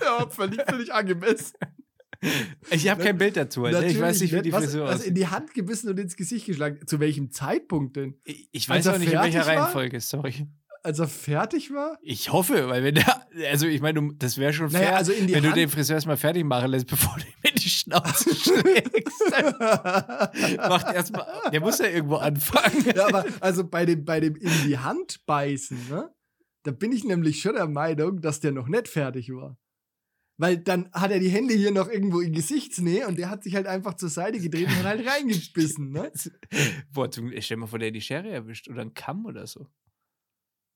ja, 0.00 0.28
völlig, 0.30 0.62
völlig 0.68 0.92
angemessen. 0.92 1.56
Ich 2.70 2.88
habe 2.88 3.02
kein 3.02 3.16
Bild 3.18 3.36
dazu. 3.36 3.64
Alter. 3.64 3.84
Ich 3.86 3.98
weiß 4.00 4.20
nicht, 4.20 4.32
wie 4.34 4.42
die 4.42 4.52
was, 4.52 4.64
Frisur 4.64 4.84
was 4.84 4.96
aussieht. 4.96 5.08
in 5.08 5.14
die 5.14 5.26
Hand 5.26 5.54
gebissen 5.54 5.88
und 5.88 5.98
ins 5.98 6.16
Gesicht 6.16 6.46
geschlagen. 6.46 6.86
Zu 6.86 7.00
welchem 7.00 7.30
Zeitpunkt 7.30 7.96
denn? 7.96 8.20
Ich, 8.24 8.48
ich 8.52 8.68
weiß 8.68 8.86
auch 8.88 8.98
nicht, 8.98 9.12
in 9.12 9.18
welcher 9.18 9.46
war? 9.46 9.56
Reihenfolge, 9.64 10.00
sorry. 10.00 10.46
Als 10.82 10.98
er 10.98 11.08
fertig 11.08 11.70
war? 11.72 11.98
Ich 12.02 12.32
hoffe, 12.32 12.68
weil 12.70 12.82
wenn 12.82 12.94
der, 12.94 13.26
also 13.50 13.66
ich 13.66 13.82
meine, 13.82 14.00
du- 14.00 14.12
das 14.14 14.38
wäre 14.38 14.52
schon 14.54 14.70
fair, 14.70 14.80
Naja, 14.80 14.96
also 14.96 15.12
in 15.12 15.26
die 15.26 15.34
wenn 15.34 15.42
du 15.42 15.48
Hand- 15.50 15.58
den 15.58 15.68
Friseur 15.68 15.96
erstmal 15.96 16.16
fertig 16.16 16.42
machen 16.44 16.70
lässt, 16.70 16.86
bevor 16.88 17.16
du 17.18 17.22
ihm 17.24 17.50
in 17.52 17.54
die 17.60 17.68
Schnauze 17.68 18.34
schlägst. 18.34 19.22
Macht 20.58 20.94
erstmal, 20.94 21.26
der 21.52 21.60
muss 21.60 21.78
ja 21.78 21.86
irgendwo 21.86 22.16
anfangen. 22.16 22.84
ja, 22.94 23.06
aber 23.08 23.26
also 23.40 23.64
bei 23.68 23.84
dem, 23.84 24.04
bei 24.04 24.20
dem 24.20 24.36
in 24.36 24.50
die 24.66 24.78
Hand 24.78 25.20
beißen, 25.26 25.78
ne? 25.90 26.10
Da 26.62 26.72
bin 26.72 26.92
ich 26.92 27.04
nämlich 27.04 27.40
schon 27.40 27.54
der 27.54 27.68
Meinung, 27.68 28.20
dass 28.20 28.40
der 28.40 28.52
noch 28.52 28.68
nicht 28.68 28.88
fertig 28.88 29.30
war. 29.30 29.56
Weil 30.40 30.56
dann 30.56 30.90
hat 30.92 31.10
er 31.10 31.18
die 31.18 31.28
Hände 31.28 31.52
hier 31.52 31.70
noch 31.70 31.86
irgendwo 31.86 32.20
in 32.20 32.32
Gesichtsnähe 32.32 33.06
und 33.06 33.18
der 33.18 33.28
hat 33.28 33.42
sich 33.44 33.54
halt 33.54 33.66
einfach 33.66 33.92
zur 33.92 34.08
Seite 34.08 34.40
gedreht 34.40 34.68
und 34.68 34.76
hat 34.76 34.86
halt 34.86 35.06
reingebissen, 35.06 35.90
ne? 35.90 36.10
Boah, 36.94 37.10
zum, 37.10 37.28
stell 37.28 37.56
dir 37.56 37.60
mal 37.60 37.66
vor, 37.66 37.78
der 37.78 37.88
hat 37.88 37.94
die 37.94 38.00
Schere 38.00 38.30
erwischt 38.30 38.66
oder 38.70 38.80
einen 38.80 38.94
Kamm 38.94 39.26
oder 39.26 39.46
so. 39.46 39.68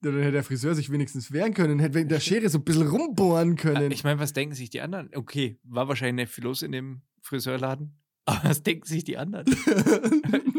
Ja, 0.04 0.10
Dann 0.10 0.18
hätte 0.18 0.32
der 0.32 0.44
Friseur 0.44 0.74
sich 0.74 0.90
wenigstens 0.92 1.32
wehren 1.32 1.54
können, 1.54 1.78
hätte 1.78 1.98
mit 1.98 2.10
der 2.10 2.20
Schere 2.20 2.50
so 2.50 2.58
ein 2.58 2.64
bisschen 2.64 2.86
rumbohren 2.88 3.56
können. 3.56 3.90
Ich 3.90 4.04
meine, 4.04 4.20
was 4.20 4.34
denken 4.34 4.54
sich 4.54 4.68
die 4.68 4.82
anderen? 4.82 5.08
Okay, 5.14 5.58
war 5.62 5.88
wahrscheinlich 5.88 6.26
nicht 6.26 6.34
viel 6.34 6.44
los 6.44 6.60
in 6.60 6.72
dem 6.72 7.00
Friseurladen. 7.22 7.98
Aber 8.26 8.50
was 8.50 8.62
denken 8.62 8.86
sich 8.86 9.04
die 9.04 9.16
anderen, 9.16 9.46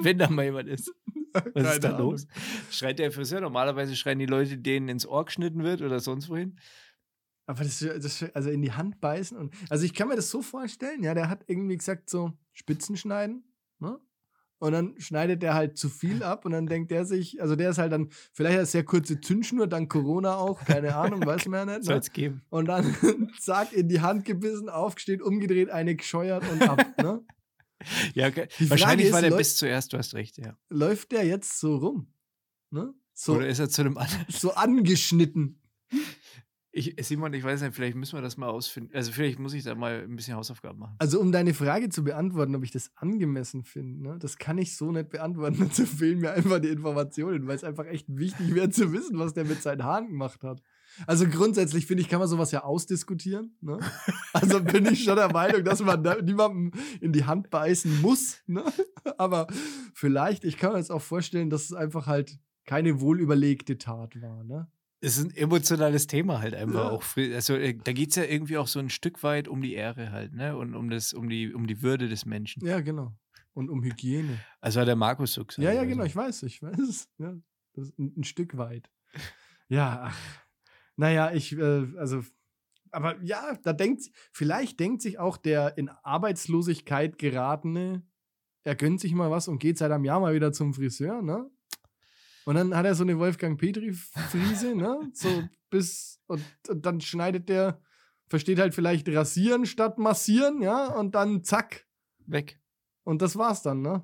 wenn 0.02 0.18
da 0.18 0.32
mal 0.32 0.46
jemand 0.46 0.68
ist? 0.68 0.92
Was 1.34 1.44
Keine 1.54 1.70
ist 1.70 1.84
da 1.84 1.96
Ahnung. 1.96 2.12
los? 2.12 2.28
Schreit 2.72 2.98
der 2.98 3.12
Friseur? 3.12 3.42
Normalerweise 3.42 3.96
schreien 3.96 4.18
die 4.18 4.26
Leute, 4.26 4.58
denen 4.58 4.88
ins 4.90 5.06
Ohr 5.06 5.26
geschnitten 5.26 5.64
wird 5.64 5.82
oder 5.84 6.00
sonst 6.00 6.30
wohin. 6.30 6.58
Aber 7.48 7.64
das, 7.64 7.80
das, 7.80 8.24
also 8.34 8.50
in 8.50 8.62
die 8.62 8.72
Hand 8.72 9.00
beißen 9.02 9.38
und. 9.38 9.54
Also 9.70 9.86
ich 9.86 9.94
kann 9.94 10.08
mir 10.08 10.16
das 10.16 10.30
so 10.30 10.42
vorstellen, 10.42 11.04
ja, 11.04 11.14
der 11.14 11.30
hat 11.30 11.44
irgendwie 11.48 11.78
gesagt, 11.78 12.10
so 12.10 12.34
Spitzen 12.54 12.98
schneiden, 12.98 13.44
ne? 13.80 14.00
Und 14.58 14.72
dann 14.72 15.00
schneidet 15.00 15.44
der 15.44 15.54
halt 15.54 15.78
zu 15.78 15.90
viel 15.90 16.24
ab 16.24 16.46
und 16.46 16.54
dann 16.54 16.66
denkt 16.66 16.90
der 16.90 17.06
sich, 17.06 17.42
also 17.42 17.56
der 17.58 17.72
ist 17.72 17.78
halt 17.78 17.92
dann, 17.92 18.10
vielleicht 18.32 18.58
eine 18.58 18.66
sehr 18.66 18.86
kurze 18.86 19.20
Zündschnur, 19.20 19.68
dann 19.68 19.90
Corona 19.90 20.38
auch, 20.38 20.64
keine 20.64 20.96
Ahnung, 20.96 21.20
weiß 21.26 21.46
man 21.48 21.68
ja 21.68 21.76
nicht. 21.78 21.86
Soll 21.86 21.96
Ne? 21.96 22.02
es 22.02 22.12
geben. 22.14 22.42
Und 22.50 22.66
dann 22.68 22.96
zack, 23.40 23.74
in 23.74 23.90
die 23.90 24.00
Hand 24.00 24.24
gebissen, 24.26 24.70
aufgesteht, 24.70 25.22
umgedreht, 25.22 25.70
eine 25.70 25.96
gescheuert 25.96 26.50
und 26.50 26.62
ab. 26.64 26.84
Ne? 27.02 27.24
Ja, 28.16 28.28
okay. 28.30 28.48
Wahrscheinlich 28.62 29.08
ist, 29.08 29.14
war 29.14 29.22
der 29.22 29.32
bis 29.32 29.58
zuerst, 29.58 29.92
du 29.94 29.98
hast 29.98 30.16
recht, 30.16 30.38
ja. 30.38 30.58
Läuft 30.70 31.12
der 31.12 31.26
jetzt 31.26 31.60
so 31.60 31.76
rum? 31.76 32.08
Ne? 32.72 32.94
So, 33.14 33.36
Oder 33.36 33.48
ist 33.48 33.60
er 33.60 33.70
zu 33.70 33.82
einem 33.82 33.98
anderen? 33.98 34.26
so 34.30 34.54
angeschnitten. 34.54 35.62
Ich, 36.78 36.94
Simon, 37.08 37.34
ich 37.34 37.42
weiß 37.42 37.62
nicht, 37.62 37.74
vielleicht 37.74 37.96
müssen 37.96 38.18
wir 38.18 38.22
das 38.22 38.36
mal 38.36 38.50
ausfinden. 38.50 38.94
Also 38.94 39.14
vielleicht 39.14 39.40
muss 39.40 39.54
ich 39.54 39.64
da 39.64 39.76
mal 39.76 40.04
ein 40.04 40.14
bisschen 40.18 40.36
Hausaufgaben 40.36 40.78
machen. 40.78 40.96
Also, 41.00 41.22
um 41.22 41.32
deine 41.32 41.54
Frage 41.54 41.88
zu 41.88 42.04
beantworten, 42.04 42.54
ob 42.54 42.66
ich 42.66 42.72
das 42.72 42.92
angemessen 42.98 43.64
finde, 43.64 44.04
ne, 44.04 44.20
das 44.20 44.38
kann 44.38 44.58
ich 44.58 44.76
so 44.76 44.92
nicht 44.92 45.08
beantworten. 45.08 45.56
Dazu 45.60 45.86
fehlen 45.86 46.20
mir 46.20 46.32
einfach 46.32 46.60
die 46.60 46.68
Informationen, 46.68 47.48
weil 47.48 47.56
es 47.56 47.64
einfach 47.64 47.86
echt 47.86 48.08
wichtig 48.10 48.54
wäre 48.54 48.70
zu 48.70 48.92
wissen, 48.92 49.18
was 49.18 49.34
der 49.34 49.46
mit 49.46 49.62
seinen 49.62 49.86
Haaren 49.86 50.10
gemacht 50.10 50.44
hat. 50.44 50.62
Also 51.08 51.26
grundsätzlich 51.30 51.86
finde 51.86 52.02
ich, 52.02 52.10
kann 52.10 52.20
man 52.20 52.28
sowas 52.28 52.52
ja 52.52 52.66
ausdiskutieren. 52.66 53.58
Ne? 53.62 53.80
Also 54.34 54.62
bin 54.62 54.86
ich 54.86 55.06
schon 55.06 55.16
der 55.16 55.32
Meinung, 55.32 55.64
dass 55.64 55.82
man 55.82 56.04
da 56.04 56.22
niemandem 56.22 56.72
in 57.00 57.14
die 57.14 57.24
Hand 57.24 57.52
beißen 57.52 58.02
muss. 58.02 58.42
Ne? 58.48 58.66
Aber 59.18 59.48
vielleicht, 59.94 60.44
ich 60.44 60.58
kann 60.58 60.74
mir 60.74 60.80
jetzt 60.80 60.92
auch 60.92 61.02
vorstellen, 61.02 61.50
dass 61.50 61.64
es 61.64 61.74
einfach 61.74 62.06
halt 62.06 62.38
keine 62.66 63.00
wohlüberlegte 63.00 63.78
Tat 63.78 64.22
war. 64.22 64.44
Ne? 64.44 64.68
Es 65.06 65.18
ist 65.18 65.26
ein 65.26 65.36
emotionales 65.36 66.08
Thema 66.08 66.40
halt 66.42 66.56
einfach 66.56 66.86
Ja. 66.86 66.90
auch. 66.90 67.04
Also 67.34 67.56
äh, 67.56 67.76
da 67.76 67.94
geht 67.94 68.10
es 68.10 68.16
ja 68.16 68.24
irgendwie 68.24 68.58
auch 68.58 68.68
so 68.68 68.80
ein 68.80 68.90
Stück 68.90 69.22
weit 69.24 69.48
um 69.48 69.62
die 69.62 69.74
Ehre 69.74 70.12
halt, 70.12 70.34
ne? 70.34 70.58
Und 70.58 70.74
um 70.74 70.90
das, 70.90 71.14
um 71.14 71.30
die, 71.30 71.54
um 71.54 71.68
die 71.68 71.82
Würde 71.82 72.10
des 72.10 72.26
Menschen. 72.26 72.66
Ja, 72.66 72.82
genau. 72.82 73.14
Und 73.54 73.70
um 73.70 73.84
Hygiene. 73.84 74.40
Also 74.60 74.82
hat 74.82 74.88
der 74.88 74.96
Markus 74.96 75.34
so 75.34 75.46
gesagt. 75.46 75.64
Ja, 75.64 75.72
ja, 75.72 75.82
also. 75.82 75.90
genau, 75.92 76.04
ich 76.06 76.16
weiß, 76.16 76.44
ich 76.44 76.62
weiß. 76.62 77.08
Ja, 77.20 77.36
das 77.74 77.90
ist 77.90 78.00
ein, 78.00 78.14
ein 78.18 78.24
Stück 78.24 78.58
weit. 78.58 78.90
Ja, 79.70 80.06
ach. 80.10 80.18
Naja, 80.98 81.32
ich, 81.34 81.56
äh, 81.58 81.88
also, 81.98 82.24
aber 82.92 83.22
ja, 83.22 83.58
da 83.64 83.74
denkt, 83.74 84.04
vielleicht 84.32 84.80
denkt 84.80 85.02
sich 85.02 85.20
auch 85.20 85.38
der 85.38 85.78
in 85.78 85.90
Arbeitslosigkeit 85.90 87.18
geratene, 87.18 88.04
er 88.64 88.76
gönnt 88.76 89.00
sich 89.00 89.14
mal 89.14 89.30
was 89.30 89.48
und 89.48 89.60
geht 89.60 89.78
seit 89.78 89.92
einem 89.92 90.06
Jahr 90.06 90.20
mal 90.20 90.34
wieder 90.34 90.52
zum 90.52 90.74
Friseur, 90.74 91.22
ne? 91.22 91.50
Und 92.46 92.56
dann 92.56 92.76
hat 92.76 92.86
er 92.86 92.96
so 92.96 93.04
eine 93.04 93.18
Wolfgang 93.20 93.60
Petri-Friese, 93.60 94.76
ne? 94.76 95.10
So 95.14 95.44
bis, 95.70 96.22
und, 96.28 96.42
und 96.70 96.86
dann 96.86 97.02
schneidet 97.02 97.50
der, 97.50 97.82
versteht 98.28 98.60
halt 98.60 98.74
vielleicht 98.74 99.10
rasieren 99.10 99.66
statt 99.66 99.98
massieren, 99.98 100.62
ja? 100.62 100.88
Und 100.88 101.16
dann 101.16 101.44
zack. 101.44 101.86
Weg. 102.28 102.60
Und 103.04 103.22
das 103.22 103.36
war's 103.36 103.62
dann, 103.62 103.82
ne? 103.82 104.04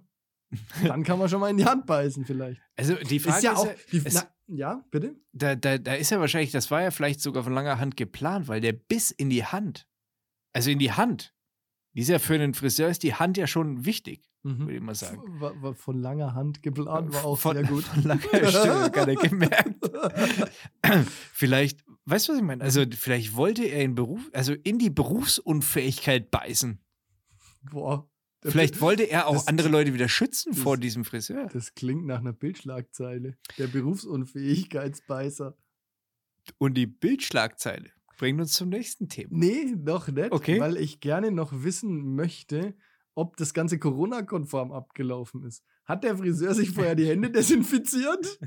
Dann 0.85 1.03
kann 1.03 1.17
man 1.17 1.29
schon 1.29 1.39
mal 1.39 1.49
in 1.49 1.55
die 1.55 1.63
Hand 1.65 1.85
beißen, 1.85 2.25
vielleicht. 2.25 2.59
Also 2.75 2.95
die 2.95 3.19
Frage 3.19 3.37
ist 3.37 3.43
ja 3.43 3.55
auch. 3.55 3.69
die, 3.91 4.01
es- 4.03 4.13
na, 4.15 4.23
ja, 4.47 4.83
bitte? 4.91 5.15
da, 5.31 5.55
da, 5.55 5.77
da 5.77 5.93
ist 5.93 6.09
ja 6.11 6.19
wahrscheinlich, 6.19 6.51
das 6.51 6.69
war 6.69 6.81
ja 6.81 6.91
vielleicht 6.91 7.21
sogar 7.21 7.43
von 7.43 7.53
langer 7.53 7.79
Hand 7.79 7.95
geplant, 7.95 8.49
weil 8.49 8.59
der 8.59 8.73
Biss 8.73 9.11
in 9.11 9.29
die 9.29 9.45
Hand, 9.45 9.87
also 10.51 10.69
in 10.69 10.77
die 10.77 10.91
Hand, 10.91 11.33
die 11.33 11.40
ist 11.93 12.07
ja 12.09 12.19
für 12.19 12.35
einen 12.35 12.53
Friseur 12.53 12.89
ist 12.89 13.03
die 13.03 13.13
Hand 13.15 13.37
ja 13.37 13.47
schon 13.47 13.85
wichtig, 13.85 14.29
würde 14.43 14.75
ich 14.75 14.81
mal 14.81 14.95
sagen. 14.95 15.21
War, 15.41 15.61
war 15.61 15.73
von 15.75 15.97
langer 15.99 16.33
Hand 16.33 16.63
geplant, 16.63 17.13
war 17.13 17.25
auch 17.25 17.37
von, 17.37 17.55
sehr 17.55 17.65
gut. 17.65 17.83
Von 17.83 18.03
langer 18.03 18.21
Stimme, 18.49 18.91
gar 18.91 19.05
nicht 19.07 19.21
gemerkt. 19.21 19.91
vielleicht, 21.33 21.83
weißt 22.05 22.27
du, 22.27 22.31
was 22.33 22.39
ich 22.39 22.45
meine? 22.45 22.63
Also, 22.63 22.85
vielleicht 22.97 23.35
wollte 23.35 23.63
er 23.65 23.83
in 23.83 23.95
Beruf, 23.95 24.21
also 24.33 24.53
in 24.53 24.79
die 24.79 24.89
Berufsunfähigkeit 24.89 26.31
beißen. 26.31 26.79
Boah. 27.69 28.07
Vielleicht 28.43 28.81
wollte 28.81 29.03
er 29.03 29.27
auch 29.27 29.33
das- 29.33 29.47
andere 29.47 29.69
Leute 29.69 29.93
wieder 29.93 30.09
schützen 30.09 30.53
das- 30.53 30.61
vor 30.61 30.77
diesem 30.77 31.05
Friseur. 31.05 31.47
Das 31.53 31.75
klingt 31.75 32.05
nach 32.07 32.19
einer 32.19 32.33
Bildschlagzeile. 32.33 33.37
Der 33.59 33.67
Berufsunfähigkeitsbeißer. 33.67 35.55
Und 36.57 36.73
die 36.73 36.87
Bildschlagzeile 36.87 37.91
bringt 38.17 38.39
uns 38.39 38.53
zum 38.53 38.69
nächsten 38.69 39.09
Thema. 39.09 39.29
Nee, 39.31 39.75
noch 39.77 40.07
nicht, 40.07 40.31
Okay. 40.31 40.59
weil 40.59 40.77
ich 40.77 40.99
gerne 40.99 41.31
noch 41.31 41.51
wissen 41.63 42.15
möchte, 42.15 42.75
ob 43.15 43.37
das 43.37 43.53
Ganze 43.53 43.79
Corona-konform 43.79 44.71
abgelaufen 44.71 45.43
ist. 45.43 45.63
Hat 45.85 46.03
der 46.03 46.17
Friseur 46.17 46.53
sich 46.53 46.71
vorher 46.71 46.95
die 46.95 47.07
Hände 47.07 47.29
desinfiziert? 47.31 48.39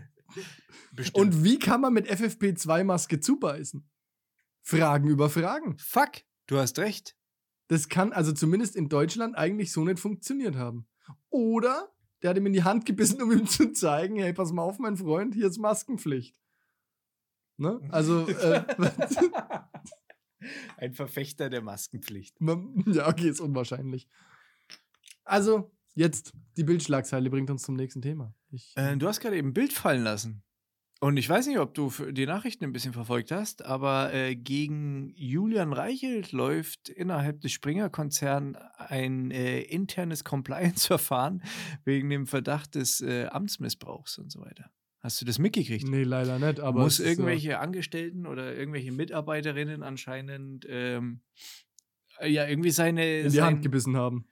Bestimmt. 0.92 1.16
Und 1.18 1.44
wie 1.44 1.58
kann 1.58 1.80
man 1.80 1.92
mit 1.92 2.10
FFP2-Maske 2.10 3.20
zubeißen? 3.20 3.88
Fragen 4.62 5.08
über 5.08 5.28
Fragen. 5.28 5.76
fuck, 5.78 6.12
du 6.46 6.56
hast 6.58 6.78
recht. 6.78 7.16
Das 7.68 7.88
kann 7.88 8.12
also 8.12 8.32
zumindest 8.32 8.76
in 8.76 8.88
Deutschland 8.88 9.36
eigentlich 9.36 9.72
so 9.72 9.84
nicht 9.84 9.98
funktioniert 9.98 10.56
haben. 10.56 10.86
Oder 11.30 11.90
der 12.22 12.30
hat 12.30 12.36
ihm 12.38 12.46
in 12.46 12.52
die 12.54 12.62
Hand 12.64 12.86
gebissen, 12.86 13.20
um 13.22 13.30
ihm 13.32 13.46
zu 13.46 13.72
zeigen, 13.72 14.16
hey, 14.16 14.32
pass 14.32 14.52
mal 14.52 14.62
auf, 14.62 14.78
mein 14.78 14.96
Freund, 14.96 15.34
hier 15.34 15.46
ist 15.48 15.58
Maskenpflicht. 15.58 16.38
Ne? 17.56 17.80
Also, 17.90 18.26
äh, 18.28 18.64
Ein 20.76 20.92
Verfechter 20.92 21.48
der 21.48 21.62
Maskenpflicht. 21.62 22.36
ja, 22.40 23.08
okay, 23.08 23.28
ist 23.28 23.40
unwahrscheinlich. 23.40 24.08
Also, 25.24 25.72
jetzt, 25.94 26.32
die 26.56 26.64
Bildschlagzeile 26.64 27.30
bringt 27.30 27.50
uns 27.50 27.62
zum 27.62 27.76
nächsten 27.76 28.02
Thema. 28.02 28.34
Ich, 28.50 28.72
Äh, 28.76 28.96
du 28.96 29.08
hast 29.08 29.20
gerade 29.20 29.36
eben 29.36 29.48
ein 29.48 29.54
Bild 29.54 29.72
fallen 29.72 30.02
lassen. 30.02 30.42
Und 31.00 31.16
ich 31.16 31.28
weiß 31.28 31.46
nicht, 31.48 31.58
ob 31.58 31.74
du 31.74 31.90
für- 31.90 32.12
die 32.12 32.24
Nachrichten 32.26 32.64
ein 32.64 32.72
bisschen 32.72 32.92
verfolgt 32.92 33.30
hast, 33.30 33.64
aber 33.64 34.12
äh, 34.14 34.36
gegen 34.36 35.12
Julian 35.16 35.72
Reichelt 35.72 36.32
läuft 36.32 36.88
innerhalb 36.88 37.40
des 37.40 37.52
Springer-Konzerns 37.52 38.56
ein 38.78 39.30
äh, 39.30 39.60
internes 39.62 40.24
Compliance-Verfahren 40.24 41.42
wegen 41.84 42.08
dem 42.10 42.26
Verdacht 42.26 42.74
des 42.74 43.00
äh, 43.00 43.26
Amtsmissbrauchs 43.26 44.18
und 44.18 44.30
so 44.30 44.40
weiter. 44.40 44.70
Hast 45.04 45.20
du 45.20 45.26
das 45.26 45.38
mitgekriegt? 45.38 45.86
nee, 45.86 46.02
leider 46.02 46.38
nicht, 46.38 46.60
aber. 46.60 46.80
Muss 46.80 46.98
äh, 46.98 47.10
irgendwelche 47.10 47.58
Angestellten 47.58 48.26
oder 48.26 48.56
irgendwelche 48.56 48.90
Mitarbeiterinnen 48.90 49.82
anscheinend 49.82 50.64
ähm, 50.66 51.20
äh, 52.20 52.30
ja 52.30 52.48
irgendwie 52.48 52.70
seine 52.70 53.18
in 53.18 53.24
die 53.24 53.36
sein, 53.36 53.44
Hand 53.44 53.62
gebissen 53.62 53.98
haben. 53.98 54.26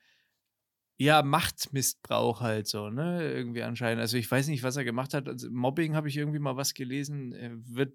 ja, 0.96 1.22
Machtmissbrauch 1.22 2.40
halt 2.40 2.68
so, 2.68 2.88
ne? 2.88 3.22
Irgendwie 3.34 3.62
anscheinend. 3.62 4.00
Also 4.00 4.16
ich 4.16 4.30
weiß 4.30 4.48
nicht, 4.48 4.62
was 4.62 4.76
er 4.76 4.84
gemacht 4.84 5.12
hat. 5.12 5.28
Also 5.28 5.50
Mobbing 5.50 5.94
habe 5.94 6.08
ich 6.08 6.16
irgendwie 6.16 6.38
mal 6.38 6.56
was 6.56 6.72
gelesen. 6.72 7.32
Er 7.34 7.50
wird. 7.66 7.94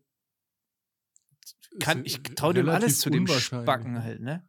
Kann, 1.80 2.06
ich 2.06 2.22
traue 2.22 2.54
dem 2.54 2.70
alles 2.70 3.00
zu 3.00 3.10
dem. 3.10 3.26
Spacken 3.26 4.04
halt, 4.04 4.22
ne? 4.22 4.48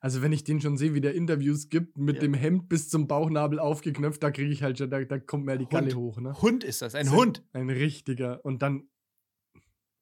Also, 0.00 0.22
wenn 0.22 0.32
ich 0.32 0.44
den 0.44 0.60
schon 0.60 0.76
sehe, 0.78 0.94
wie 0.94 1.00
der 1.02 1.14
Interviews 1.14 1.68
gibt, 1.68 1.98
mit 1.98 2.16
Ja. 2.16 2.20
dem 2.22 2.34
Hemd 2.34 2.68
bis 2.68 2.88
zum 2.88 3.06
Bauchnabel 3.06 3.58
aufgeknöpft, 3.58 4.22
da 4.22 4.30
kriege 4.30 4.50
ich 4.50 4.62
halt 4.62 4.78
schon, 4.78 4.90
da, 4.90 5.04
da 5.04 5.18
kommt 5.18 5.44
mir 5.44 5.58
die 5.58 5.66
Galle 5.66 5.86
Hund. 5.88 5.96
hoch, 5.96 6.20
ne? 6.20 6.32
Hund 6.40 6.64
ist 6.64 6.80
das, 6.82 6.94
ein 6.94 7.06
So 7.06 7.16
Hund. 7.16 7.44
Ein 7.52 7.68
richtiger. 7.70 8.44
Und 8.44 8.62
dann 8.62 8.88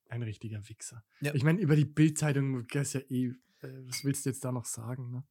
ein 0.08 0.22
richtiger 0.22 0.66
Wichser. 0.68 1.04
Ja. 1.20 1.34
Ich 1.34 1.42
meine, 1.44 1.60
über 1.60 1.76
die 1.76 1.84
Bildzeitung 1.84 2.64
ist 2.66 2.92
ja 2.94 3.00
eh. 3.10 3.32
Äh, 3.60 3.68
was 3.86 4.04
willst 4.04 4.24
du 4.24 4.30
jetzt 4.30 4.44
da 4.44 4.52
noch 4.52 4.64
sagen, 4.66 5.10
ne? 5.10 5.24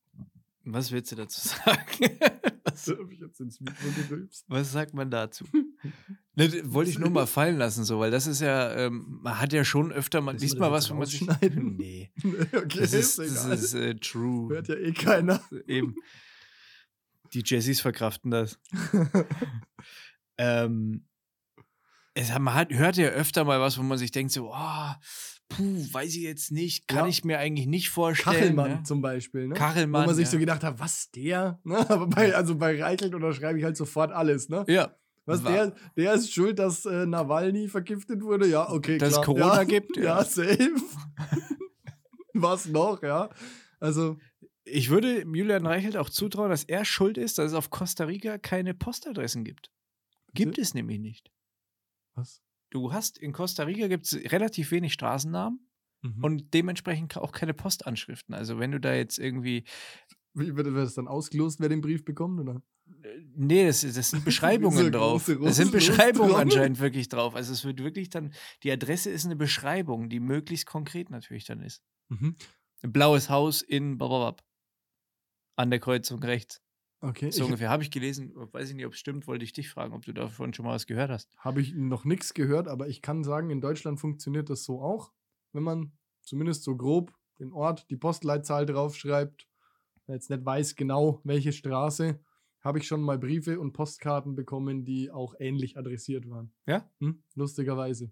Was 0.70 0.92
willst 0.92 1.12
du 1.12 1.16
dazu 1.16 1.48
sagen? 1.48 2.20
was, 2.66 4.46
was 4.48 4.72
sagt 4.72 4.94
man 4.94 5.10
dazu? 5.10 5.46
ne, 6.36 6.74
wollte 6.74 6.92
ich 6.92 7.00
nur 7.00 7.10
mal 7.10 7.26
fallen 7.26 7.58
lassen, 7.58 7.86
so, 7.86 8.00
weil 8.00 8.12
das 8.12 8.28
ist 8.28 8.42
ja, 8.42 8.74
ähm, 8.76 9.20
man 9.22 9.40
hat 9.40 9.54
ja 9.54 9.64
schon 9.64 9.92
öfter 9.92 10.22
mal, 10.22 10.36
liest 10.36 10.60
mal 10.60 10.72
was, 10.72 10.90
wo 10.90 10.96
man 10.96 11.08
sich. 11.08 11.26
Nee. 11.56 12.12
okay, 12.54 12.80
Das 12.80 12.94
ist, 12.94 13.18
das 13.18 13.46
ist 13.46 13.74
äh, 13.74 13.96
true. 13.96 14.54
Hört 14.54 14.68
ja 14.68 14.76
eh 14.76 14.92
keiner. 14.92 15.42
Eben. 15.68 15.96
Die 17.34 17.44
Jessies 17.46 17.82
verkraften 17.82 18.32
das. 18.32 18.60
ähm, 20.38 21.06
es, 22.14 22.30
man 22.38 22.54
hat, 22.54 22.72
hört 22.72 22.98
ja 22.98 23.08
öfter 23.10 23.44
mal 23.46 23.60
was, 23.60 23.78
wo 23.78 23.84
man 23.84 23.98
sich 23.98 24.12
denkt, 24.12 24.32
so, 24.32 24.52
oh, 24.54 24.92
puh, 25.50 25.86
weiß 25.92 26.16
ich 26.16 26.24
jetzt 26.24 26.52
nicht, 26.52 26.88
kann 26.88 27.06
Ja. 27.06 27.08
ich 27.08 27.24
mir 27.24 27.40
eigentlich 27.40 27.68
nicht 27.68 27.90
vorstellen. 27.90 28.36
Kachelmann 28.36 28.72
ne? 28.72 28.84
zum 28.84 29.02
Beispiel, 29.02 29.48
ne? 29.48 29.56
Kachelmann. 29.56 30.04
Wo 30.04 30.08
man 30.08 30.16
sich 30.16 30.26
ja. 30.26 30.32
so 30.32 30.38
gedacht 30.40 30.64
hat, 30.64 30.80
was 30.80 31.10
der? 31.12 31.60
Ne? 31.66 31.78
Aber 31.90 32.08
bei, 32.08 32.36
also 32.36 32.56
bei 32.56 32.82
Reichelt 32.82 33.14
unterschreibe 33.16 33.58
ich 33.60 33.64
halt 33.66 33.78
sofort 33.78 34.12
alles, 34.12 34.50
ne? 34.50 34.66
ja, 34.68 34.96
Was 35.26 35.44
Wa- 35.44 35.52
der, 35.52 35.76
der 35.96 36.14
ist 36.14 36.34
schuld, 36.34 36.60
dass 36.60 36.86
äh, 36.86 37.06
Nawalny 37.06 37.68
vergiftet 37.68 38.22
wurde? 38.22 38.48
Ja, 38.48 38.70
okay, 38.70 38.98
Dass 38.98 39.14
klar. 39.14 39.26
Corona 39.26 39.56
ja, 39.58 39.64
gibt, 39.64 39.98
ja. 39.98 40.04
Ja, 40.04 40.24
safe. 40.24 40.76
was 42.34 42.68
noch, 42.68 43.02
ja? 43.04 43.30
Also, 43.80 44.18
ich 44.66 44.90
würde 44.90 45.22
Julian 45.22 45.66
Reichelt 45.66 45.98
auch 45.98 46.10
zutrauen, 46.10 46.50
dass 46.50 46.64
er 46.64 46.84
schuld 46.86 47.18
ist, 47.18 47.38
dass 47.38 47.48
es 47.52 47.54
auf 47.54 47.70
Costa 47.70 48.04
Rica 48.06 48.38
keine 48.38 48.74
Postadressen 48.74 49.44
gibt. 49.44 49.72
Gibt 50.34 50.58
es 50.58 50.74
nämlich 50.74 51.00
nicht. 51.00 51.32
was? 52.16 52.42
Du 52.70 52.92
hast 52.94 53.18
in 53.18 53.32
Costa 53.34 53.64
Rica 53.64 53.88
gibt 53.88 54.06
es 54.06 54.14
relativ 54.32 54.72
wenig 54.72 54.94
Straßennamen 54.94 55.60
Mhm. 56.04 56.24
und 56.24 56.54
dementsprechend 56.54 57.18
auch 57.18 57.32
keine 57.32 57.56
Postanschriften. 57.56 58.36
Also 58.36 58.60
wenn 58.60 58.72
du 58.72 58.80
da 58.80 58.94
jetzt 58.94 59.18
irgendwie 59.18 59.64
Wie 60.36 60.56
wird 60.56 60.68
das 60.68 60.94
dann 60.94 61.08
ausgelost, 61.08 61.60
wer 61.60 61.70
den 61.70 61.82
Brief 61.82 62.06
bekommt? 62.06 62.40
Oder? 62.40 62.62
Äh, 63.02 63.24
Nee, 63.36 63.66
das, 63.66 63.82
das 63.82 64.12
sind 64.12 64.20
So 64.20 64.26
Beschreibungen 64.26 64.78
eine 64.78 64.92
drauf. 64.92 65.26
Das 65.44 65.56
sind 65.56 65.72
Beschreibungen 65.72 66.30
drauf. 66.32 66.40
anscheinend 66.42 66.80
wirklich 66.80 67.10
drauf. 67.10 67.34
Also 67.36 67.52
es 67.54 67.66
wird 67.66 67.80
wirklich 67.84 68.10
dann, 68.10 68.32
die 68.64 68.72
Adresse 68.72 69.10
ist 69.10 69.26
eine 69.26 69.36
Beschreibung, 69.36 70.08
die 70.10 70.20
möglichst 70.20 70.68
konkret 70.68 71.10
natürlich 71.10 71.46
dann 71.46 71.62
ist. 71.62 71.82
Mhm. 72.10 72.36
Ein 72.84 72.92
blaues 72.92 73.30
Haus 73.32 73.64
in 73.64 73.98
Bababab. 73.98 74.44
An 75.56 75.72
der 75.72 75.80
Kreuzung 75.80 76.22
rechts. 76.22 76.62
Okay, 77.00 77.30
So 77.32 77.46
ungefähr. 77.46 77.70
Habe 77.70 77.84
ich 77.84 77.92
gelesen, 77.92 78.34
weiß 78.36 78.70
ich 78.70 78.76
nicht, 78.76 78.86
ob 78.86 78.94
es 78.94 79.00
stimmt, 79.00 79.28
wollte 79.28 79.46
ich 79.46 79.54
dich 79.54 79.70
fragen, 79.70 79.94
ob 79.94 80.04
du 80.06 80.14
davon 80.14 80.54
schon 80.54 80.66
mal 80.66 80.74
was 80.74 80.88
gehört 80.88 81.12
hast. 81.12 81.36
habe 81.38 81.62
ich 81.62 81.74
noch 81.76 82.06
nichts 82.06 82.34
gehört, 82.34 82.68
aber 82.68 82.88
ich 82.88 83.02
kann 83.02 83.24
sagen, 83.24 83.50
in 83.52 83.62
Deutschland 83.62 84.00
funktioniert 84.00 84.50
das 84.50 84.64
so 84.64 84.82
auch. 84.82 85.12
Wenn 85.54 85.64
man 85.64 85.92
zumindest 86.22 86.64
so 86.64 86.76
grob 86.76 87.14
den 87.40 87.54
Ort, 87.54 87.90
die 87.92 87.98
Postleitzahl 87.98 88.66
draufschreibt, 88.66 89.48
jetzt 90.08 90.30
nicht 90.30 90.44
weiß 90.44 90.76
genau, 90.76 91.22
welche 91.24 91.52
Straße, 91.54 92.20
habe 92.62 92.80
ich 92.80 92.88
schon 92.88 93.02
mal 93.02 93.20
Briefe 93.20 93.60
und 93.60 93.74
Postkarten 93.74 94.36
bekommen, 94.36 94.84
die 94.84 95.12
auch 95.12 95.36
ähnlich 95.40 95.78
adressiert 95.78 96.28
waren. 96.30 96.52
Ja? 96.66 96.90
Hm? 97.00 97.24
Lustigerweise. 97.36 98.12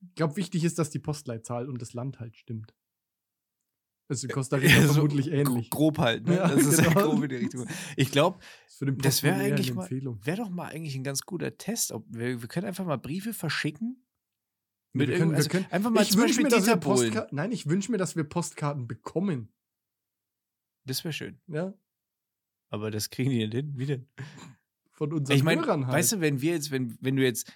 Ich 0.00 0.14
glaube, 0.14 0.36
wichtig 0.36 0.64
ist, 0.64 0.78
dass 0.78 0.90
die 0.90 0.98
Postleitzahl 0.98 1.68
und 1.68 1.82
das 1.82 1.92
Land 1.92 2.18
halt 2.18 2.36
stimmt. 2.36 2.74
Das 4.08 4.18
ist 4.18 4.24
in 4.24 4.30
Costa 4.30 4.56
Rica 4.58 4.82
So 4.86 4.94
vermutlich 4.94 5.30
ähnlich. 5.32 5.68
Grob 5.70 5.98
halt, 5.98 6.26
ne? 6.26 6.36
Ja, 6.36 6.48
das 6.48 6.64
ist 6.66 6.78
ja 6.80 6.88
genau. 6.92 7.10
grob 7.10 7.22
in 7.24 7.28
die 7.30 7.36
Richtung. 7.36 7.66
Ich 7.96 8.10
glaube, 8.12 8.38
das 8.80 9.22
wäre 9.22 9.36
eigentlich 9.36 9.68
eine 9.72 9.76
mal, 9.76 9.90
wäre 10.24 10.36
doch 10.36 10.50
mal 10.50 10.66
eigentlich 10.68 10.94
ein 10.94 11.02
ganz 11.04 11.22
guter 11.22 11.56
Test. 11.58 11.92
Ob 11.92 12.04
wir, 12.08 12.40
wir 12.42 12.48
können 12.48 12.66
einfach 12.66 12.84
mal 12.84 12.98
Briefe 12.98 13.32
verschicken. 13.32 14.02
Wir 14.92 15.06
Mit 15.06 15.08
können- 15.08 15.18
irgend- 15.18 15.32
wir 15.32 15.36
also 15.38 15.48
können- 15.50 15.66
einfach 15.70 15.90
mal 15.90 16.02
Ich 16.02 16.10
zum 16.12 16.20
wünsche 16.20 16.34
Beispiel 16.40 16.44
mir, 16.44 16.50
dass 16.50 16.66
wir 16.66 16.74
Dieter. 16.76 16.86
Postkarten. 16.88 17.36
Nein, 17.36 17.52
ich 17.52 17.68
wünsche 17.68 17.90
mir, 17.90 17.98
dass 17.98 18.16
wir 18.16 18.24
Postkarten 18.24 18.86
bekommen. 18.86 19.48
Das 20.84 21.02
wäre 21.04 21.12
schön. 21.12 21.40
Ja, 21.48 21.74
Aber 22.70 22.90
das 22.90 23.10
kriegen 23.10 23.30
die 23.30 23.38
nicht 23.38 23.52
hin. 23.54 23.72
Wie 23.76 23.86
denn? 23.86 24.08
von 24.92 25.12
unseren 25.12 25.36
Ich 25.36 25.42
meine, 25.42 25.60
Hörern 25.62 25.86
halt. 25.86 25.96
weißt 25.98 26.12
du, 26.12 26.20
wenn 26.20 26.40
wir 26.40 26.52
jetzt, 26.52 26.70
wenn, 26.70 26.96
wenn 27.02 27.16
du 27.16 27.22
jetzt 27.22 27.52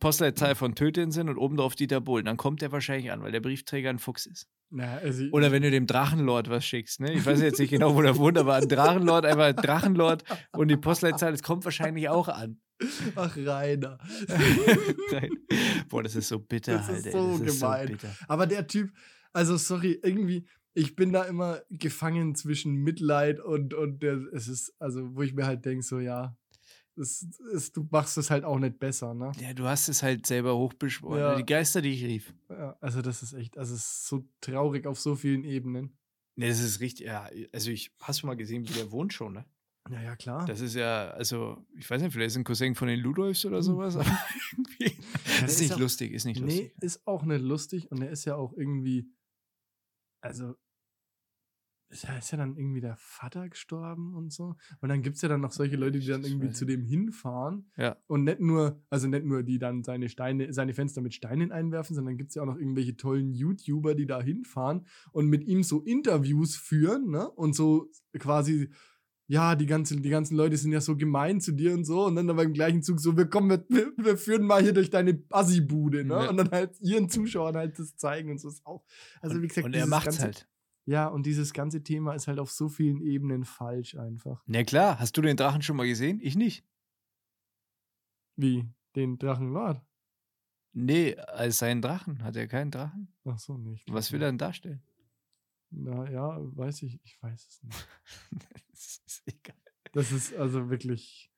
Postleitzahl 0.00 0.54
von 0.54 0.74
Töten 0.74 1.10
sind 1.10 1.28
und 1.28 1.36
oben 1.36 1.56
drauf 1.56 1.74
Dieter 1.74 2.00
Bohlen, 2.00 2.24
dann 2.24 2.36
kommt 2.36 2.62
der 2.62 2.72
wahrscheinlich 2.72 3.10
an, 3.12 3.22
weil 3.22 3.32
der 3.32 3.40
Briefträger 3.40 3.90
ein 3.90 3.98
Fuchs 3.98 4.26
ist. 4.26 4.46
Na, 4.70 4.96
also, 4.96 5.24
Oder 5.30 5.52
wenn 5.52 5.62
du 5.62 5.70
dem 5.70 5.86
Drachenlord 5.86 6.48
was 6.48 6.64
schickst, 6.64 7.00
ne? 7.00 7.12
Ich 7.12 7.24
weiß 7.24 7.40
jetzt 7.42 7.60
nicht 7.60 7.70
genau, 7.70 7.94
wo 7.94 8.02
der 8.02 8.16
wohnt, 8.16 8.38
aber 8.38 8.54
ein 8.54 8.68
Drachenlord, 8.68 9.26
einfach 9.26 9.52
Drachenlord 9.52 10.24
und 10.52 10.68
die 10.68 10.76
Postleitzahl, 10.76 11.32
das 11.32 11.42
kommt 11.42 11.64
wahrscheinlich 11.64 12.08
auch 12.08 12.28
an. 12.28 12.60
Ach, 13.14 13.36
Rainer. 13.36 13.98
Boah, 15.88 16.02
das 16.02 16.16
ist 16.16 16.28
so 16.28 16.38
bitter, 16.40 16.72
Das 16.78 16.88
ist 16.88 17.06
Alter. 17.06 17.12
so 17.12 17.38
das 17.38 17.54
ist 17.54 17.60
gemein. 17.60 17.86
so 17.86 17.92
bitter. 17.92 18.16
Aber 18.28 18.46
der 18.46 18.66
Typ, 18.66 18.90
also 19.32 19.56
sorry, 19.56 20.00
irgendwie, 20.02 20.46
ich 20.72 20.96
bin 20.96 21.12
da 21.12 21.22
immer 21.24 21.60
gefangen 21.70 22.34
zwischen 22.34 22.74
Mitleid 22.74 23.40
und, 23.40 23.74
und 23.74 24.02
der, 24.02 24.14
es 24.32 24.48
ist, 24.48 24.74
also 24.80 25.14
wo 25.14 25.22
ich 25.22 25.34
mir 25.34 25.46
halt 25.46 25.64
denke, 25.64 25.84
so 25.84 26.00
ja, 26.00 26.36
es, 26.96 27.26
es, 27.52 27.72
du 27.72 27.86
machst 27.90 28.16
es 28.18 28.30
halt 28.30 28.44
auch 28.44 28.58
nicht 28.58 28.78
besser, 28.78 29.14
ne? 29.14 29.32
Ja, 29.40 29.52
du 29.54 29.64
hast 29.64 29.88
es 29.88 30.02
halt 30.02 30.26
selber 30.26 30.56
hochbeschworen. 30.56 31.18
Ja. 31.18 31.36
Die 31.36 31.44
Geister, 31.46 31.82
die 31.82 31.90
ich 31.92 32.04
rief. 32.04 32.34
Ja, 32.48 32.76
also 32.80 33.02
das 33.02 33.22
ist 33.22 33.32
echt, 33.32 33.58
also 33.58 33.74
es 33.74 33.80
ist 33.80 34.06
so 34.06 34.28
traurig 34.40 34.86
auf 34.86 34.98
so 35.00 35.14
vielen 35.16 35.44
Ebenen. 35.44 35.96
Ne, 36.36 36.48
das 36.48 36.60
ist 36.60 36.80
richtig, 36.80 37.06
ja, 37.06 37.28
also 37.52 37.70
ich, 37.70 37.92
hast 38.00 38.22
du 38.22 38.26
mal 38.26 38.36
gesehen, 38.36 38.68
wie 38.68 38.72
der 38.72 38.90
wohnt 38.90 39.12
schon, 39.12 39.34
ne? 39.34 39.44
Ja, 39.90 40.00
ja, 40.00 40.16
klar. 40.16 40.46
Das 40.46 40.60
ist 40.60 40.74
ja, 40.74 41.10
also, 41.10 41.64
ich 41.76 41.88
weiß 41.88 42.00
nicht, 42.00 42.12
vielleicht 42.12 42.28
ist 42.28 42.36
ein 42.36 42.44
Cousin 42.44 42.74
von 42.74 42.88
den 42.88 43.00
Ludolfs 43.00 43.44
oder 43.44 43.58
Hm. 43.58 43.62
sowas, 43.62 43.96
aber 43.96 44.06
irgendwie. 44.52 44.84
der 45.40 45.44
ist 45.46 45.52
ist 45.54 45.60
nicht 45.60 45.72
auch- 45.74 45.78
lustig, 45.78 46.12
ist 46.12 46.24
nicht 46.24 46.40
nee, 46.40 46.46
lustig. 46.62 46.74
ist 46.80 47.06
auch 47.06 47.22
nicht 47.24 47.42
lustig 47.42 47.90
und 47.90 48.00
er 48.02 48.10
ist 48.10 48.24
ja 48.24 48.34
auch 48.36 48.52
irgendwie, 48.56 49.06
also 50.22 50.54
ist 51.94 52.04
ja, 52.04 52.16
ist 52.18 52.32
ja 52.32 52.38
dann 52.38 52.56
irgendwie 52.56 52.80
der 52.80 52.96
Vater 52.96 53.48
gestorben 53.48 54.14
und 54.14 54.32
so. 54.32 54.56
Und 54.80 54.88
dann 54.88 55.02
gibt 55.02 55.16
es 55.16 55.22
ja 55.22 55.28
dann 55.28 55.40
noch 55.40 55.52
solche 55.52 55.76
Leute, 55.76 56.00
die 56.00 56.06
dann 56.08 56.24
irgendwie 56.24 56.50
zu 56.50 56.64
dem 56.64 56.82
hinfahren 56.82 57.70
Ja. 57.76 57.96
und 58.08 58.24
nicht 58.24 58.40
nur, 58.40 58.82
also 58.90 59.06
nicht 59.06 59.24
nur 59.24 59.44
die 59.44 59.58
dann 59.58 59.84
seine 59.84 60.08
Steine, 60.08 60.52
seine 60.52 60.74
Fenster 60.74 61.00
mit 61.00 61.14
Steinen 61.14 61.52
einwerfen, 61.52 61.94
sondern 61.94 62.16
gibt 62.16 62.30
es 62.30 62.34
ja 62.34 62.42
auch 62.42 62.46
noch 62.46 62.58
irgendwelche 62.58 62.96
tollen 62.96 63.32
YouTuber, 63.32 63.94
die 63.94 64.06
da 64.06 64.20
hinfahren 64.20 64.86
und 65.12 65.28
mit 65.28 65.44
ihm 65.44 65.62
so 65.62 65.82
Interviews 65.82 66.56
führen, 66.56 67.10
ne? 67.10 67.30
Und 67.30 67.54
so 67.54 67.90
quasi, 68.18 68.70
ja, 69.26 69.54
die 69.54 69.66
ganzen, 69.66 70.02
die 70.02 70.10
ganzen 70.10 70.36
Leute 70.36 70.56
sind 70.56 70.72
ja 70.72 70.80
so 70.80 70.96
gemein 70.96 71.40
zu 71.40 71.52
dir 71.52 71.74
und 71.74 71.84
so. 71.84 72.06
Und 72.06 72.16
dann 72.16 72.28
aber 72.28 72.42
im 72.42 72.52
gleichen 72.52 72.82
Zug 72.82 72.98
so, 72.98 73.16
wir 73.16 73.26
kommen, 73.26 73.64
wir, 73.68 73.92
wir, 73.96 74.16
führen 74.16 74.44
mal 74.44 74.62
hier 74.62 74.72
durch 74.72 74.90
deine 74.90 75.22
Assi-Bude, 75.30 76.04
ne? 76.04 76.14
Ja. 76.14 76.30
Und 76.30 76.38
dann 76.38 76.50
halt 76.50 76.72
ihren 76.80 77.08
Zuschauern 77.08 77.56
halt 77.56 77.78
das 77.78 77.96
zeigen 77.96 78.32
und 78.32 78.38
so 78.38 78.48
ist 78.48 78.66
auch. 78.66 78.84
Also, 79.20 79.36
und, 79.36 79.42
wie 79.42 79.48
gesagt, 79.48 79.66
und 79.66 79.74
er 79.74 79.86
macht's 79.86 80.18
ganze, 80.18 80.22
halt. 80.22 80.48
Ja, 80.86 81.08
und 81.08 81.24
dieses 81.24 81.52
ganze 81.52 81.82
Thema 81.82 82.14
ist 82.14 82.28
halt 82.28 82.38
auf 82.38 82.50
so 82.50 82.68
vielen 82.68 83.00
Ebenen 83.00 83.44
falsch 83.44 83.96
einfach. 83.96 84.42
Na 84.46 84.64
klar, 84.64 84.98
hast 84.98 85.16
du 85.16 85.22
den 85.22 85.36
Drachen 85.36 85.62
schon 85.62 85.76
mal 85.76 85.86
gesehen? 85.86 86.20
Ich 86.22 86.36
nicht. 86.36 86.64
Wie 88.36 88.68
den 88.94 89.18
Drachenlord. 89.18 89.82
Nee, 90.72 91.16
als 91.16 91.58
seinen 91.58 91.80
Drachen. 91.80 92.22
Hat 92.22 92.36
er 92.36 92.48
keinen 92.48 92.70
Drachen? 92.70 93.14
Ach 93.24 93.38
so, 93.38 93.56
nicht. 93.56 93.90
Was 93.90 94.12
will 94.12 94.20
er 94.22 94.28
denn 94.28 94.38
darstellen? 94.38 94.82
Na 95.70 96.10
ja, 96.10 96.38
weiß 96.56 96.82
ich, 96.82 97.00
ich 97.04 97.20
weiß 97.22 97.46
es 97.46 97.62
nicht. 97.62 97.88
das 98.70 99.02
ist 99.06 99.22
egal. 99.26 99.56
Das 99.92 100.12
ist 100.12 100.34
also 100.34 100.70
wirklich. 100.70 101.30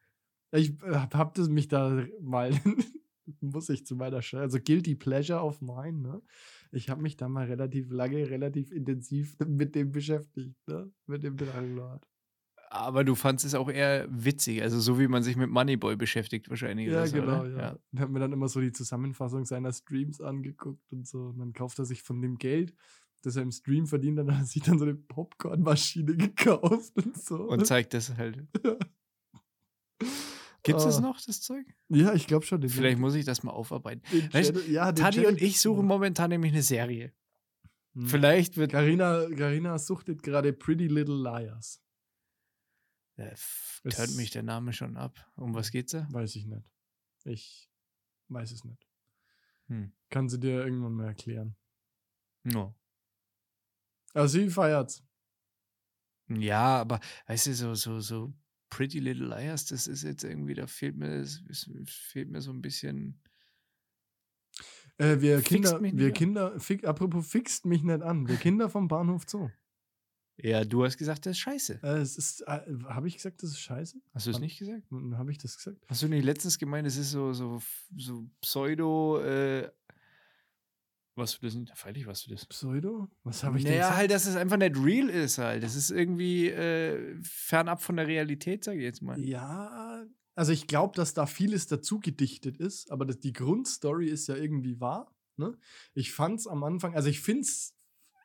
Ich 0.52 0.82
äh, 0.82 0.94
hab, 0.94 1.14
hab 1.14 1.34
das 1.34 1.48
mich 1.48 1.68
da 1.68 2.04
mal, 2.20 2.50
muss 3.46 3.68
ich 3.68 3.86
zu 3.86 3.96
meiner 3.96 4.22
Scheiße, 4.22 4.42
also 4.42 4.58
Guilty 4.58 4.94
Pleasure 4.94 5.40
of 5.40 5.60
mine, 5.60 5.98
ne? 5.98 6.22
Ich 6.72 6.90
habe 6.90 7.00
mich 7.00 7.16
da 7.16 7.28
mal 7.28 7.46
relativ 7.46 7.90
lange, 7.90 8.28
relativ 8.28 8.72
intensiv 8.72 9.36
mit 9.46 9.74
dem 9.74 9.92
beschäftigt, 9.92 10.56
ne? 10.66 10.90
Mit 11.06 11.22
dem 11.22 11.36
Drachenlord. 11.36 12.06
Aber 12.68 13.04
du 13.04 13.14
fandst 13.14 13.44
es 13.44 13.54
auch 13.54 13.70
eher 13.70 14.06
witzig, 14.10 14.62
also 14.62 14.80
so 14.80 14.98
wie 14.98 15.06
man 15.06 15.22
sich 15.22 15.36
mit 15.36 15.50
Moneyboy 15.50 15.96
beschäftigt 15.96 16.50
wahrscheinlich. 16.50 16.88
Ja, 16.88 17.06
so, 17.06 17.16
genau, 17.16 17.40
oder? 17.40 17.58
ja. 17.58 17.78
Und 17.92 18.00
habe 18.00 18.12
mir 18.12 18.18
dann 18.18 18.32
immer 18.32 18.48
so 18.48 18.60
die 18.60 18.72
Zusammenfassung 18.72 19.44
seiner 19.44 19.72
Streams 19.72 20.20
angeguckt 20.20 20.92
und 20.92 21.06
so. 21.06 21.26
Und 21.26 21.38
dann 21.38 21.52
kauft 21.52 21.78
er 21.78 21.84
sich 21.84 22.02
von 22.02 22.20
dem 22.20 22.36
Geld, 22.38 22.74
das 23.22 23.36
er 23.36 23.42
im 23.42 23.52
Stream 23.52 23.86
verdient, 23.86 24.18
dann 24.18 24.30
hat 24.32 24.42
er 24.42 24.46
sich 24.46 24.62
dann 24.62 24.78
so 24.78 24.84
eine 24.84 24.94
Popcornmaschine 24.94 26.16
gekauft 26.16 26.96
und 26.96 27.16
so. 27.16 27.42
Und 27.44 27.66
zeigt 27.66 27.94
das 27.94 28.16
halt. 28.16 28.46
Gibt 30.66 30.78
es 30.80 30.84
das 30.84 30.98
Ah. 30.98 31.00
noch, 31.00 31.20
das 31.20 31.40
Zeug? 31.40 31.66
ja, 31.88 32.12
ich 32.14 32.26
glaube 32.26 32.44
schon. 32.44 32.66
Vielleicht 32.68 32.98
muss 32.98 33.14
ich 33.14 33.24
das 33.24 33.42
mal 33.42 33.52
aufarbeiten. 33.52 34.02
Weißt 34.32 34.52
Channel- 34.54 34.70
ja, 34.70 34.92
Tati 34.92 35.16
Channel 35.18 35.32
und 35.32 35.42
ich 35.42 35.60
suchen 35.60 35.86
momentan 35.86 36.30
nämlich 36.30 36.52
eine 36.52 36.62
Serie. 36.62 37.12
Hm. 37.94 38.06
Vielleicht 38.06 38.56
wird. 38.56 38.72
Carina, 38.72 39.26
Carina 39.36 39.78
suchtet 39.78 40.22
gerade 40.22 40.52
Pretty 40.52 40.86
Little 40.88 41.16
Liars. 41.22 41.80
Äh, 43.16 43.28
f- 43.30 43.80
Es- 43.84 43.96
Hört 43.98 44.14
mich 44.16 44.30
der 44.30 44.42
Name 44.42 44.72
schon 44.72 44.96
ab. 44.96 45.16
Um 45.36 45.54
was 45.54 45.70
geht's 45.70 45.92
da? 45.92 46.06
Weiß 46.10 46.36
ich 46.36 46.46
nicht. 46.46 46.68
Ich 47.24 47.70
weiß 48.28 48.50
es 48.52 48.64
nicht. 48.64 48.86
Hm. 49.68 49.92
Kann 50.10 50.28
sie 50.28 50.38
dir 50.38 50.64
irgendwann 50.64 50.92
mal 50.92 51.06
erklären. 51.06 51.56
No. 52.42 52.74
Aber 54.14 54.28
sie 54.28 54.48
feiert's. 54.50 55.02
Ja, 56.28 56.80
aber 56.80 57.00
weißt 57.28 57.46
du, 57.46 57.54
so, 57.54 57.74
so, 57.74 58.00
so 58.00 58.34
Pretty 58.70 58.98
Little 58.98 59.28
Liars, 59.28 59.66
das 59.66 59.86
ist 59.86 60.02
jetzt 60.02 60.24
irgendwie, 60.24 60.54
da 60.54 60.66
fehlt 60.66 60.96
mir, 60.96 61.20
es 61.20 61.42
fehlt 61.86 62.30
mir 62.30 62.40
so 62.40 62.50
ein 62.52 62.62
bisschen. 62.62 63.20
Äh, 64.98 65.20
wir 65.20 65.40
Kinder, 65.42 65.80
wir 65.80 66.06
an. 66.06 66.12
Kinder, 66.12 66.60
fick, 66.60 66.84
apropos 66.84 67.26
fixt 67.26 67.66
mich 67.66 67.82
nicht 67.82 68.02
an. 68.02 68.28
Wir 68.28 68.36
Kinder 68.36 68.68
vom 68.68 68.88
Bahnhof 68.88 69.24
Zoo. 69.26 69.50
Ja, 70.38 70.64
du 70.64 70.84
hast 70.84 70.98
gesagt, 70.98 71.24
das 71.24 71.32
ist 71.32 71.38
scheiße. 71.38 71.80
Äh, 71.82 71.98
es 71.98 72.18
ist, 72.18 72.42
äh, 72.42 72.60
habe 72.88 73.08
ich 73.08 73.16
gesagt, 73.16 73.42
das 73.42 73.50
ist 73.50 73.60
scheiße? 73.60 73.98
Hast 74.12 74.26
du 74.26 74.30
es 74.30 74.38
nicht 74.38 74.58
gesagt? 74.58 74.82
Habe 74.90 75.32
ich 75.32 75.38
das 75.38 75.56
gesagt? 75.56 75.78
Hast 75.88 76.02
du 76.02 76.08
nicht 76.08 76.24
letztens 76.24 76.58
gemeint, 76.58 76.86
es 76.86 76.98
ist 76.98 77.10
so, 77.10 77.32
so, 77.32 77.62
so 77.96 78.28
Pseudo, 78.42 79.20
äh, 79.20 79.70
was 81.16 81.38
du 81.38 81.46
das 81.46 81.54
nicht? 81.54 81.76
Freilich 81.76 82.06
warst 82.06 82.26
du 82.26 82.30
das. 82.30 82.46
Pseudo? 82.46 83.08
Was 83.24 83.42
habe 83.42 83.58
ich 83.58 83.64
denn 83.64 83.72
naja, 83.72 83.96
halt, 83.96 84.10
dass 84.10 84.26
es 84.26 84.36
einfach 84.36 84.58
nicht 84.58 84.76
real 84.76 85.08
ist 85.08 85.38
halt. 85.38 85.62
Das 85.62 85.74
ist 85.74 85.90
irgendwie 85.90 86.48
äh, 86.48 87.16
fernab 87.22 87.82
von 87.82 87.96
der 87.96 88.06
Realität, 88.06 88.64
sage 88.64 88.78
ich 88.78 88.84
jetzt 88.84 89.02
mal. 89.02 89.18
Ja, 89.18 90.04
also 90.34 90.52
ich 90.52 90.66
glaube, 90.66 90.94
dass 90.94 91.14
da 91.14 91.26
vieles 91.26 91.66
dazu 91.66 91.98
gedichtet 91.98 92.58
ist, 92.58 92.90
aber 92.92 93.06
das, 93.06 93.18
die 93.18 93.32
Grundstory 93.32 94.08
ist 94.08 94.28
ja 94.28 94.36
irgendwie 94.36 94.78
wahr. 94.80 95.10
Ne? 95.38 95.56
Ich 95.94 96.12
fand 96.12 96.40
es 96.40 96.46
am 96.46 96.62
Anfang, 96.62 96.94
also 96.94 97.08
ich 97.08 97.20
finde 97.20 97.42
es, 97.42 97.74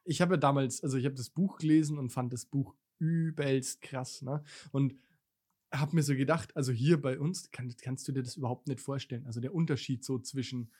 ich 0.04 0.22
habe 0.22 0.34
ja 0.34 0.38
damals, 0.38 0.84
also 0.84 0.98
ich 0.98 1.06
habe 1.06 1.16
das 1.16 1.30
Buch 1.30 1.58
gelesen 1.58 1.98
und 1.98 2.10
fand 2.10 2.34
das 2.34 2.46
Buch 2.46 2.76
übelst 3.00 3.82
krass. 3.82 4.22
Ne? 4.22 4.44
Und 4.72 4.96
habe 5.74 5.96
mir 5.96 6.04
so 6.04 6.16
gedacht, 6.16 6.56
also 6.56 6.72
hier 6.72 7.02
bei 7.02 7.18
uns, 7.18 7.50
kann, 7.52 7.74
kannst 7.82 8.08
du 8.08 8.12
dir 8.12 8.24
das 8.24 8.36
überhaupt 8.36 8.68
nicht 8.68 8.82
vorstellen. 8.82 9.26
Also 9.26 9.39
der 9.39 9.56
Unterschied 9.56 10.04
so 10.04 10.20
zwischen, 10.20 10.72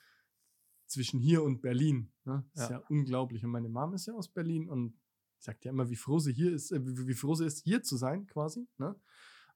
zwischen 0.92 1.20
hier 1.20 1.44
und 1.44 1.62
Berlin, 1.62 2.12
ne? 2.26 2.46
ist 2.54 2.70
Ja. 2.70 2.72
ja. 2.72 2.84
unglaublich. 2.90 3.44
Und 3.44 3.52
meine 3.52 3.70
Mom 3.70 3.94
ist 3.94 4.06
ja 4.06 4.14
aus 4.14 4.28
Berlin 4.28 4.70
und 4.70 4.96
sagt 5.40 5.66
ja 5.66 5.72
immer, 5.72 5.90
wie 5.90 5.96
froh 5.96 6.20
sie 6.20 6.34
hier 6.34 6.52
ist, 6.54 6.72
äh, 6.72 6.86
wie, 6.86 7.08
wie 7.08 7.14
froh 7.14 7.34
sie 7.36 7.46
ist, 7.46 7.64
hier 7.64 7.82
zu 7.82 7.98
sein, 7.98 8.28
quasi. 8.28 8.68
Ne? 8.78 8.96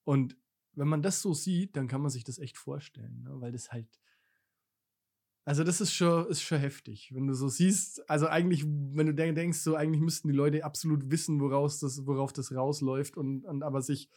Und 0.03 0.37
wenn 0.73 0.87
man 0.87 1.01
das 1.01 1.21
so 1.21 1.33
sieht, 1.33 1.75
dann 1.75 1.87
kann 1.87 2.01
man 2.01 2.09
sich 2.09 2.23
das 2.23 2.39
echt 2.39 2.57
vorstellen, 2.57 3.23
ne? 3.23 3.39
weil 3.39 3.51
das 3.51 3.71
halt. 3.71 3.87
Also, 5.47 5.63
das 5.63 5.79
ist 5.79 5.93
schon, 5.93 6.25
ist 6.27 6.41
schon 6.41 6.57
heftig. 6.57 7.13
Wenn 7.13 7.27
du 7.27 7.35
so 7.35 7.47
siehst, 7.49 8.09
also 8.09 8.25
eigentlich, 8.27 8.65
wenn 8.65 9.05
du 9.05 9.13
denk- 9.13 9.35
denkst, 9.35 9.59
so 9.59 9.75
eigentlich 9.75 10.01
müssten 10.01 10.27
die 10.27 10.33
Leute 10.33 10.65
absolut 10.65 11.11
wissen, 11.11 11.39
woraus 11.39 11.79
das, 11.79 12.07
worauf 12.07 12.33
das 12.33 12.51
rausläuft 12.51 13.15
und, 13.15 13.45
und 13.45 13.61
aber 13.61 13.83
sich, 13.83 14.09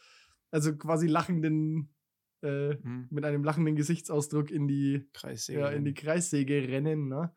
also 0.49 0.75
quasi 0.75 1.05
lachenden, 1.05 1.93
äh, 2.41 2.75
Hm. 2.81 3.07
mit 3.09 3.25
einem 3.25 3.43
lachenden 3.43 3.75
Gesichtsausdruck 3.75 4.51
in 4.51 4.67
die, 4.67 5.07
Kreissäge. 5.13 5.59
ja, 5.59 5.69
in 5.69 5.85
die 5.85 5.93
Kreissäge 5.93 6.67
rennen, 6.67 7.07
ne? 7.07 7.33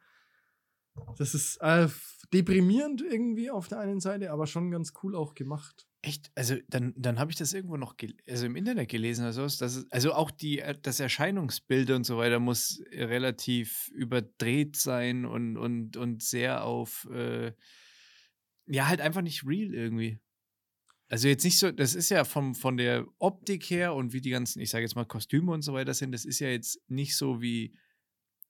Das 1.16 1.34
ist 1.34 1.56
äh, 1.62 1.88
deprimierend 2.34 3.00
irgendwie 3.00 3.50
auf 3.50 3.68
der 3.68 3.78
einen 3.80 4.00
Seite, 4.00 4.30
aber 4.30 4.46
schon 4.46 4.70
ganz 4.70 4.92
cool 5.02 5.16
auch 5.16 5.34
gemacht. 5.34 5.86
Echt? 6.02 6.30
Also 6.34 6.56
dann, 6.68 6.92
dann 6.96 7.18
habe 7.18 7.30
ich 7.30 7.36
das 7.36 7.52
irgendwo 7.54 7.76
noch 7.76 7.94
also 8.28 8.44
im 8.44 8.56
Internet 8.56 8.90
gelesen 8.90 9.22
oder 9.22 9.32
sowas. 9.32 9.56
Dass 9.56 9.86
also 9.90 10.12
auch 10.12 10.30
die, 10.30 10.58
äh, 10.58 10.76
das 10.80 11.00
Erscheinungsbild 11.00 11.90
und 11.90 12.04
so 12.04 12.18
weiter 12.18 12.40
muss 12.40 12.82
relativ 12.92 13.88
überdreht 13.94 14.76
sein 14.76 15.24
und, 15.24 15.56
und, 15.56 15.96
und 15.96 16.22
sehr 16.22 16.64
auf 16.64 17.08
äh, 17.10 17.52
ja, 18.66 18.88
halt 18.88 19.00
einfach 19.00 19.22
nicht 19.22 19.46
real 19.46 19.74
irgendwie. 19.74 20.18
Also 21.12 21.28
jetzt 21.28 21.44
nicht 21.44 21.58
so, 21.58 21.70
das 21.70 21.94
ist 21.94 22.08
ja 22.08 22.24
vom, 22.24 22.54
von 22.54 22.78
der 22.78 23.06
Optik 23.18 23.68
her 23.68 23.94
und 23.94 24.14
wie 24.14 24.22
die 24.22 24.30
ganzen, 24.30 24.60
ich 24.60 24.70
sage 24.70 24.84
jetzt 24.84 24.96
mal, 24.96 25.04
Kostüme 25.04 25.52
und 25.52 25.60
so 25.60 25.74
weiter 25.74 25.92
sind, 25.92 26.10
das 26.12 26.24
ist 26.24 26.38
ja 26.38 26.48
jetzt 26.48 26.80
nicht 26.88 27.18
so 27.18 27.42
wie 27.42 27.76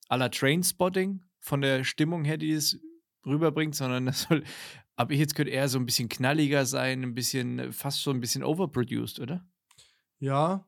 à 0.08 0.16
la 0.16 0.28
Trainspotting 0.28 1.24
von 1.40 1.60
der 1.60 1.82
Stimmung 1.82 2.24
her, 2.24 2.36
die 2.36 2.52
es 2.52 2.78
rüberbringt, 3.26 3.74
sondern 3.74 4.06
das 4.06 4.22
soll, 4.22 4.44
aber 4.94 5.10
ich 5.10 5.18
jetzt 5.18 5.34
könnte 5.34 5.50
eher 5.50 5.68
so 5.68 5.76
ein 5.76 5.86
bisschen 5.86 6.08
knalliger 6.08 6.64
sein, 6.64 7.02
ein 7.02 7.14
bisschen, 7.14 7.72
fast 7.72 8.00
so 8.00 8.12
ein 8.12 8.20
bisschen 8.20 8.44
overproduced, 8.44 9.18
oder? 9.18 9.44
Ja, 10.20 10.64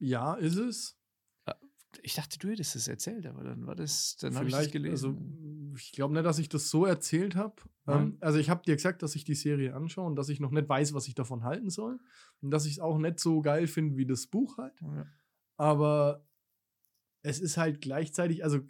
ja, 0.00 0.34
ist 0.34 0.56
es. 0.56 0.99
Ich 2.02 2.14
dachte, 2.14 2.38
du 2.38 2.48
hättest 2.50 2.76
es 2.76 2.86
erzählt, 2.88 3.26
aber 3.26 3.42
dann 3.42 3.66
war 3.66 3.74
das, 3.74 4.16
dann 4.16 4.34
habe 4.36 4.46
ich 4.46 4.52
das 4.52 4.60
Vielleicht, 4.60 4.72
gelesen. 4.72 4.92
also 5.72 5.74
ich 5.76 5.92
glaube 5.92 6.14
nicht, 6.14 6.24
dass 6.24 6.38
ich 6.38 6.48
das 6.48 6.70
so 6.70 6.84
erzählt 6.86 7.34
habe. 7.36 7.56
Ähm, 7.86 8.16
also 8.20 8.38
ich 8.38 8.48
habe 8.48 8.62
dir 8.64 8.74
gesagt, 8.76 9.02
dass 9.02 9.16
ich 9.16 9.24
die 9.24 9.34
Serie 9.34 9.74
anschaue 9.74 10.06
und 10.06 10.14
dass 10.16 10.28
ich 10.28 10.38
noch 10.40 10.52
nicht 10.52 10.68
weiß, 10.68 10.94
was 10.94 11.08
ich 11.08 11.14
davon 11.14 11.42
halten 11.42 11.68
soll. 11.70 11.98
Und 12.40 12.50
dass 12.52 12.64
ich 12.66 12.74
es 12.74 12.78
auch 12.80 12.98
nicht 12.98 13.18
so 13.18 13.40
geil 13.42 13.66
finde 13.66 13.96
wie 13.96 14.06
das 14.06 14.26
Buch 14.28 14.56
halt. 14.58 14.80
ja. 14.80 15.06
Aber 15.56 16.24
es 17.22 17.38
ist 17.40 17.56
halt 17.56 17.80
gleichzeitig, 17.80 18.44
also 18.44 18.60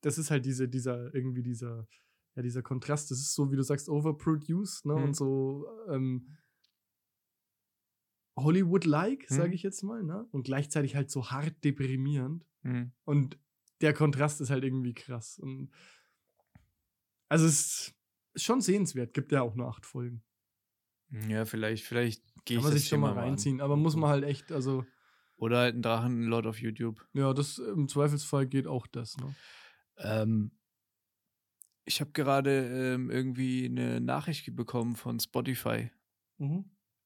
das 0.00 0.18
ist 0.18 0.30
halt 0.30 0.44
diese, 0.44 0.68
dieser, 0.68 1.14
irgendwie 1.14 1.42
dieser, 1.42 1.86
ja, 2.34 2.42
dieser 2.42 2.62
Kontrast. 2.62 3.10
Das 3.10 3.18
ist 3.18 3.34
so, 3.34 3.52
wie 3.52 3.56
du 3.56 3.62
sagst, 3.62 3.88
overproduced, 3.88 4.86
ne? 4.86 4.94
Mhm. 4.96 5.02
Und 5.04 5.14
so 5.16 5.66
ähm, 5.88 6.36
Hollywood-like, 8.36 9.26
sage 9.28 9.48
Mhm. 9.48 9.54
ich 9.54 9.62
jetzt 9.62 9.82
mal, 9.82 10.02
ne? 10.02 10.26
Und 10.32 10.44
gleichzeitig 10.44 10.96
halt 10.96 11.10
so 11.10 11.30
hart 11.30 11.62
deprimierend. 11.62 12.46
Hm. 12.62 12.92
Und 13.04 13.38
der 13.80 13.94
Kontrast 13.94 14.40
ist 14.40 14.50
halt 14.50 14.64
irgendwie 14.64 14.94
krass. 14.94 15.38
Und 15.38 15.70
also 17.28 17.46
es 17.46 17.94
ist 18.34 18.42
schon 18.44 18.60
sehenswert. 18.60 19.14
Gibt 19.14 19.32
ja 19.32 19.42
auch 19.42 19.54
nur 19.54 19.68
acht 19.68 19.86
Folgen. 19.86 20.22
ja, 21.28 21.44
vielleicht, 21.44 21.84
vielleicht 21.84 22.22
gehe 22.44 22.58
ich 22.58 22.62
Kann 22.62 22.70
man 22.70 22.78
sich 22.78 22.88
schon 22.88 23.00
mal 23.00 23.10
Thema 23.10 23.22
an. 23.22 23.28
reinziehen. 23.28 23.60
Aber 23.60 23.76
muss 23.76 23.96
man 23.96 24.10
halt 24.10 24.24
echt, 24.24 24.52
also, 24.52 24.84
Oder 25.36 25.58
halt 25.58 25.74
ein 25.76 25.82
Drachenlord 25.82 26.46
auf 26.46 26.60
YouTube. 26.60 27.06
ja, 27.14 27.32
das 27.32 27.58
im 27.58 27.88
Zweifelsfall 27.88 28.46
geht 28.46 28.66
auch 28.66 28.86
das, 28.86 29.16
ne? 29.16 29.34
Ähm, 29.98 30.52
ich 31.84 32.00
habe 32.00 32.12
gerade 32.12 32.94
ähm, 32.94 33.10
irgendwie 33.10 33.64
eine 33.64 34.00
Nachricht 34.00 34.54
bekommen 34.54 34.96
von 34.96 35.18
Spotify. 35.18 35.90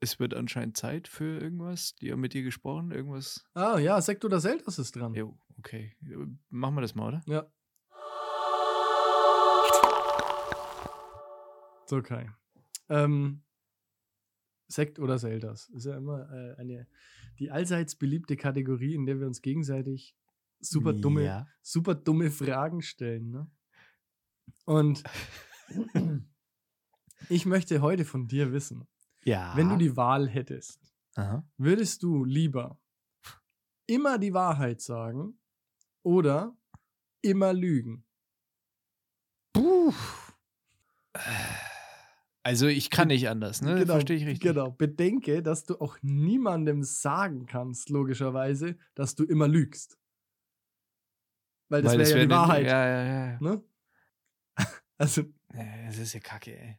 Es 0.04 0.20
wird 0.20 0.34
anscheinend 0.34 0.76
Zeit 0.76 1.08
für 1.08 1.40
irgendwas. 1.40 1.94
Die 1.94 2.12
haben 2.12 2.20
mit 2.20 2.34
dir 2.34 2.42
gesprochen, 2.42 2.90
irgendwas. 2.90 3.42
Ah, 3.54 3.78
ja, 3.78 3.98
Sekt 4.02 4.22
oder 4.26 4.38
Zeldas 4.38 4.78
ist 4.78 4.94
dran. 4.94 5.14
Jo, 5.14 5.38
okay. 5.58 5.96
Äh, 6.02 6.26
Machen 6.50 6.74
wir 6.74 6.82
das 6.82 6.94
mal, 6.94 7.08
oder? 7.08 7.22
Ja. 7.24 7.46
So, 11.86 12.02
Kai. 12.02 12.30
Ähm, 12.90 13.42
Sekt 14.68 14.98
oder 14.98 15.16
Zeldas 15.18 15.70
ist 15.70 15.86
ja 15.86 15.96
immer 15.96 16.30
äh, 16.30 16.54
eine, 16.60 16.86
die 17.38 17.50
allseits 17.50 17.96
beliebte 17.96 18.36
Kategorie, 18.36 18.94
in 18.94 19.06
der 19.06 19.18
wir 19.20 19.26
uns 19.26 19.40
gegenseitig 19.40 20.14
super 20.60 20.92
dumme, 20.92 21.24
Ja. 21.24 21.46
super 21.62 21.94
dumme 21.94 22.30
Fragen 22.30 22.82
stellen. 22.82 23.30
Ne? 23.30 23.50
Und 24.66 25.02
ich 27.30 27.46
möchte 27.46 27.80
heute 27.80 28.04
von 28.04 28.26
dir 28.28 28.52
wissen, 28.52 28.86
Ja. 29.24 29.52
wenn 29.56 29.68
du 29.68 29.76
die 29.76 29.96
Wahl 29.96 30.28
hättest, 30.28 30.94
Aha. 31.14 31.44
würdest 31.56 32.02
du 32.02 32.24
lieber 32.24 32.78
immer 33.86 34.18
die 34.18 34.34
Wahrheit 34.34 34.80
sagen 34.80 35.38
oder 36.02 36.56
immer 37.22 37.52
lügen? 37.52 38.04
Puh. 39.52 39.92
Also 42.42 42.66
ich 42.66 42.90
kann 42.90 43.08
nicht 43.08 43.28
anders, 43.28 43.62
ne? 43.62 43.86
Verstehe 43.86 44.16
ich 44.16 44.26
richtig. 44.26 44.40
Genau. 44.40 44.70
Bedenke, 44.70 45.42
dass 45.42 45.64
du 45.64 45.80
auch 45.80 45.96
niemandem 46.02 46.82
sagen 46.82 47.46
kannst, 47.46 47.88
logischerweise, 47.88 48.76
dass 48.94 49.14
du 49.14 49.24
immer 49.24 49.48
lügst. 49.48 49.98
Weil 51.70 51.82
das 51.82 51.92
wäre 51.96 52.08
ja 52.10 52.24
die 52.24 52.28
wär 52.28 52.36
Wahrheit. 52.36 52.66
Ja, 52.66 52.86
ja, 52.86 53.04
ja. 53.04 53.40
Ne? 53.40 53.64
Also, 54.98 55.22
Das 55.86 55.98
ist 55.98 56.12
ja 56.12 56.20
kacke, 56.20 56.56
ey. 56.56 56.78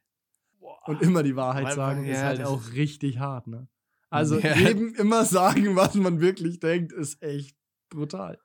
Und 0.85 1.01
immer 1.01 1.23
die 1.23 1.35
Wahrheit 1.35 1.73
sagen 1.73 2.05
ist 2.05 2.21
halt 2.23 2.43
auch 2.43 2.71
richtig 2.73 3.19
hart, 3.19 3.47
ne? 3.47 3.67
Also 4.09 4.39
Ja. 4.39 4.55
jedem 4.55 4.93
immer 4.95 5.25
sagen, 5.25 5.75
was 5.75 5.95
man 5.95 6.19
wirklich 6.21 6.59
denkt, 6.59 6.93
ist 6.93 7.21
echt 7.21 7.57
brutal. 7.89 8.39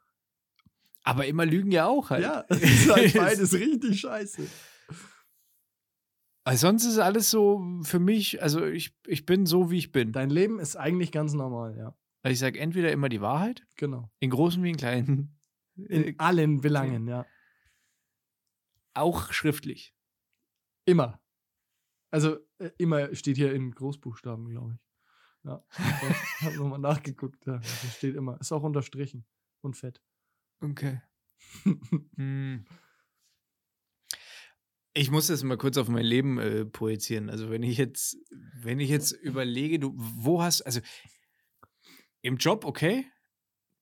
Aber 1.03 1.27
immer 1.27 1.47
lügen 1.47 1.71
ja 1.73 1.87
auch 1.87 2.11
halt. 2.11 2.23
Ja, 2.23 2.45
es 2.49 2.63
ist 2.63 2.91
halt 2.93 3.15
beides 3.17 3.53
richtig 3.55 4.01
scheiße. 4.01 4.47
Also 6.45 6.67
sonst 6.69 6.85
ist 6.87 6.99
alles 6.99 7.31
so 7.31 7.63
für 7.83 7.99
mich, 7.99 8.43
also 8.43 8.65
ich, 8.65 8.95
ich 9.07 9.27
bin 9.27 9.47
so, 9.47 9.71
wie 9.71 9.79
ich 9.79 9.93
bin. 9.93 10.13
Dein 10.13 10.31
Leben 10.31 10.59
ist 10.59 10.77
eigentlich 10.77 11.13
ganz 11.13 11.33
normal, 11.35 11.77
ja. 11.77 11.95
Also 12.23 12.33
ich 12.33 12.39
sage 12.39 12.59
entweder 12.59 12.91
immer 12.93 13.09
die 13.09 13.21
Wahrheit, 13.21 13.67
Genau. 13.77 14.11
in 14.21 14.31
großen 14.31 14.63
wie 14.63 14.71
in 14.71 14.77
kleinen. 14.77 15.39
In 15.77 16.05
Äh, 16.05 16.15
allen 16.19 16.61
Belangen, 16.61 17.07
ja. 17.09 17.25
auch 18.95 19.33
schriftlich. 19.33 19.95
Immer. 20.87 21.21
Also 22.11 22.39
äh, 22.59 22.71
immer 22.79 23.15
steht 23.15 23.37
hier 23.37 23.53
in 23.53 23.73
Großbuchstaben, 23.73 24.49
glaube 24.49 24.75
ich. 24.75 24.91
Ja. 25.45 25.65
Ich 26.41 26.47
habe 26.47 26.57
nochmal 26.57 26.79
nachgeguckt. 26.79 27.45
Ja, 27.47 27.59
das 27.59 27.97
steht 27.97 28.17
immer. 28.17 28.41
Ist 28.41 28.53
auch 28.53 28.63
unterstrichen 28.63 29.27
und 29.61 29.77
fett. 29.77 30.01
Okay. 30.61 31.01
Hm. 32.17 32.65
Ich 34.93 35.11
muss 35.11 35.29
das 35.29 35.43
mal 35.45 35.57
kurz 35.57 35.77
auf 35.77 35.89
mein 35.89 36.05
Leben 36.05 36.39
äh, 36.39 36.65
projizieren. 36.65 37.31
Also 37.31 37.49
wenn 37.49 37.63
ich 37.63 37.79
jetzt, 37.79 38.19
wenn 38.61 38.81
ich 38.81 38.91
jetzt 38.91 39.13
überlege, 39.13 39.79
du, 39.79 39.93
wo 39.97 40.43
hast, 40.43 40.63
also 40.63 40.81
im 42.23 42.37
Job, 42.37 42.65
okay, 42.65 43.07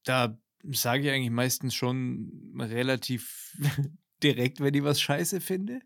da 0.05 0.39
sage 0.70 1.05
ich 1.05 1.11
eigentlich 1.11 1.31
meistens 1.31 1.74
schon 1.74 2.55
relativ 2.59 3.57
direkt, 4.22 4.61
wenn 4.61 4.74
ich 4.74 4.85
was 4.85 5.01
scheiße 5.01 5.41
finde. 5.41 5.81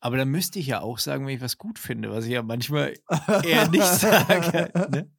Aber 0.00 0.16
dann 0.16 0.28
müsste 0.30 0.58
ich 0.58 0.66
ja 0.66 0.80
auch 0.80 0.98
sagen, 0.98 1.26
wenn 1.26 1.34
ich 1.36 1.40
was 1.40 1.58
gut 1.58 1.78
finde, 1.78 2.10
was 2.10 2.24
ich 2.26 2.32
ja 2.32 2.42
manchmal 2.42 2.94
eher 3.44 3.68
nicht 3.68 3.84
sage. 3.84 4.70
Ne? 4.90 5.10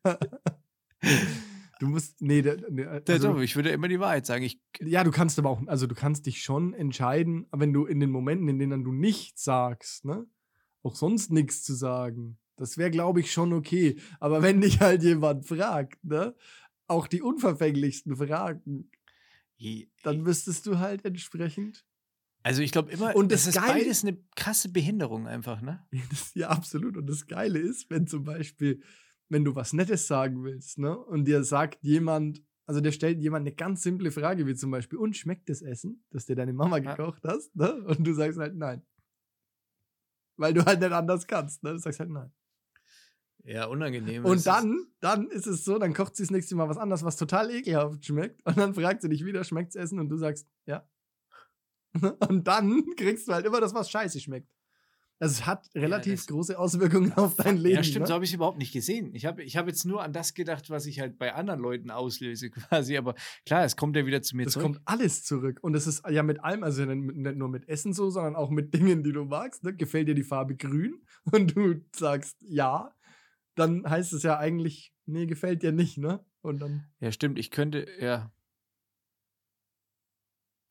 Du 1.79 1.87
musst, 1.87 2.21
nee, 2.21 2.41
da, 2.41 2.55
nee 2.69 2.83
Da- 3.03 3.13
also, 3.13 3.39
ich 3.39 3.55
würde 3.55 3.69
immer 3.71 3.87
die 3.87 3.99
Wahrheit 3.99 4.25
sagen. 4.25 4.43
Ich, 4.43 4.61
ja, 4.79 5.03
du 5.03 5.11
kannst 5.11 5.37
aber 5.39 5.49
auch, 5.49 5.61
also 5.67 5.87
du 5.87 5.95
kannst 5.95 6.25
dich 6.25 6.41
schon 6.43 6.73
entscheiden, 6.73 7.47
wenn 7.51 7.73
du 7.73 7.85
in 7.85 7.99
den 7.99 8.09
Momenten, 8.11 8.47
in 8.47 8.59
denen 8.59 8.83
du 8.83 8.91
nichts 8.93 9.43
sagst, 9.43 10.05
ne, 10.05 10.25
auch 10.81 10.95
sonst 10.95 11.31
nichts 11.31 11.63
zu 11.63 11.73
sagen. 11.73 12.37
Das 12.55 12.77
wäre, 12.77 12.91
glaube 12.91 13.19
ich, 13.19 13.31
schon 13.31 13.51
okay. 13.51 13.97
Aber 14.19 14.41
wenn 14.41 14.61
dich 14.61 14.79
halt 14.79 15.01
jemand 15.03 15.45
fragt, 15.47 16.03
ne? 16.05 16.35
Auch 16.87 17.07
die 17.07 17.21
unverfänglichsten 17.21 18.15
Fragen, 18.15 18.91
dann 20.03 20.21
müsstest 20.21 20.65
du 20.67 20.77
halt 20.77 21.03
entsprechend. 21.05 21.85
Also 22.43 22.61
ich 22.61 22.71
glaube 22.73 22.91
immer, 22.91 23.15
Und 23.15 23.31
das 23.31 23.45
das 23.45 23.55
ist 23.55 23.61
beides 23.61 24.03
eine 24.03 24.17
krasse 24.35 24.69
Behinderung 24.69 25.27
einfach, 25.27 25.61
ne? 25.61 25.85
Ja, 25.91 26.01
ja, 26.33 26.49
absolut. 26.49 26.97
Und 26.97 27.07
das 27.07 27.25
Geile 27.27 27.59
ist, 27.59 27.89
wenn 27.89 28.05
zum 28.05 28.25
Beispiel, 28.25 28.81
wenn 29.29 29.45
du 29.45 29.55
was 29.55 29.71
Nettes 29.73 30.07
sagen 30.07 30.43
willst, 30.43 30.77
ne? 30.77 30.97
Und 30.97 31.25
dir 31.25 31.43
sagt 31.45 31.83
jemand, 31.83 32.43
also 32.65 32.81
der 32.81 32.91
stellt 32.91 33.21
jemand 33.21 33.47
eine 33.47 33.55
ganz 33.55 33.81
simple 33.81 34.11
Frage, 34.11 34.45
wie 34.45 34.55
zum 34.55 34.71
Beispiel, 34.71 34.99
und 34.99 35.15
schmeckt 35.15 35.47
das 35.49 35.61
Essen, 35.61 36.03
das 36.11 36.25
dir 36.25 36.35
deine 36.35 36.53
Mama 36.53 36.77
Ja. 36.79 36.95
gekocht 36.95 37.23
hast, 37.25 37.55
ne? 37.55 37.73
Und 37.85 38.05
du 38.05 38.13
sagst 38.13 38.37
halt 38.37 38.55
nein. 38.55 38.85
Weil 40.35 40.53
du 40.53 40.65
halt 40.65 40.81
nicht 40.81 40.91
anders 40.91 41.25
kannst, 41.27 41.63
ne? 41.63 41.71
Du 41.71 41.77
sagst 41.79 41.99
halt 41.99 42.09
nein. 42.09 42.31
Ja, 43.45 43.65
unangenehm. 43.65 44.23
Und 44.25 44.45
dann, 44.47 44.87
dann 45.01 45.27
ist 45.29 45.47
es 45.47 45.65
so, 45.65 45.77
dann 45.77 45.93
kocht 45.93 46.15
sie 46.15 46.23
das 46.23 46.31
nächste 46.31 46.55
Mal 46.55 46.69
was 46.69 46.77
anderes, 46.77 47.03
was 47.03 47.17
total 47.17 47.51
ekelhaft 47.51 48.05
schmeckt. 48.05 48.45
Und 48.45 48.57
dann 48.57 48.73
fragt 48.73 49.01
sie 49.01 49.09
dich 49.09 49.25
wieder, 49.25 49.43
schmeckt's 49.43 49.75
Essen? 49.75 49.99
Und 49.99 50.09
du 50.09 50.17
sagst, 50.17 50.47
ja. 50.65 50.87
Und 52.29 52.47
dann 52.47 52.83
kriegst 52.97 53.27
du 53.27 53.33
halt 53.33 53.45
immer 53.45 53.61
das, 53.61 53.73
was 53.73 53.89
scheiße 53.89 54.19
schmeckt. 54.19 54.49
Also 55.19 55.33
es 55.33 55.45
hat 55.45 55.69
relativ 55.75 56.15
das- 56.15 56.27
große 56.27 56.57
Auswirkungen 56.59 57.13
auf 57.13 57.35
dein 57.35 57.55
Leben. 57.57 57.75
Ja, 57.75 57.83
stimmt, 57.83 58.01
ne? 58.01 58.07
so 58.07 58.13
habe 58.15 58.25
ich 58.25 58.31
es 58.31 58.35
überhaupt 58.35 58.57
nicht 58.57 58.73
gesehen. 58.73 59.13
Ich 59.15 59.25
habe 59.25 59.41
ich 59.43 59.55
hab 59.55 59.67
jetzt 59.67 59.85
nur 59.85 60.01
an 60.03 60.11
das 60.11 60.33
gedacht, 60.33 60.69
was 60.69 60.85
ich 60.85 60.99
halt 60.99 61.17
bei 61.17 61.33
anderen 61.33 61.61
Leuten 61.61 61.91
auslöse, 61.91 62.49
quasi. 62.49 62.97
Aber 62.97 63.13
klar, 63.45 63.63
es 63.63 63.77
kommt 63.77 63.95
ja 63.95 64.05
wieder 64.05 64.21
zu 64.21 64.35
mir 64.35 64.43
Das 64.45 64.53
zurück. 64.53 64.63
kommt 64.65 64.81
alles 64.85 65.23
zurück. 65.23 65.59
Und 65.61 65.73
das 65.73 65.87
ist 65.87 66.03
ja 66.09 66.23
mit 66.23 66.43
allem, 66.43 66.63
also 66.63 66.83
nicht 66.83 67.15
nicht 67.15 67.37
nur 67.37 67.47
mit 67.47 67.69
Essen 67.69 67.93
so, 67.93 68.09
sondern 68.09 68.35
auch 68.35 68.49
mit 68.49 68.73
Dingen, 68.73 69.03
die 69.03 69.13
du 69.13 69.23
magst. 69.23 69.63
Ne? 69.63 69.73
Gefällt 69.73 70.09
dir 70.09 70.15
die 70.15 70.23
Farbe 70.23 70.55
grün 70.57 70.95
und 71.31 71.55
du 71.55 71.75
sagst 71.95 72.35
ja, 72.41 72.91
dann 73.55 73.87
heißt 73.87 74.11
es 74.13 74.23
ja 74.23 74.39
eigentlich, 74.39 74.93
nee, 75.05 75.25
gefällt 75.27 75.61
dir 75.63 75.71
nicht, 75.71 75.99
ne? 75.99 76.25
Und 76.41 76.59
dann 76.59 76.85
Ja, 76.99 77.11
stimmt, 77.13 77.37
ich 77.39 77.51
könnte, 77.51 77.85
ja. 78.01 78.32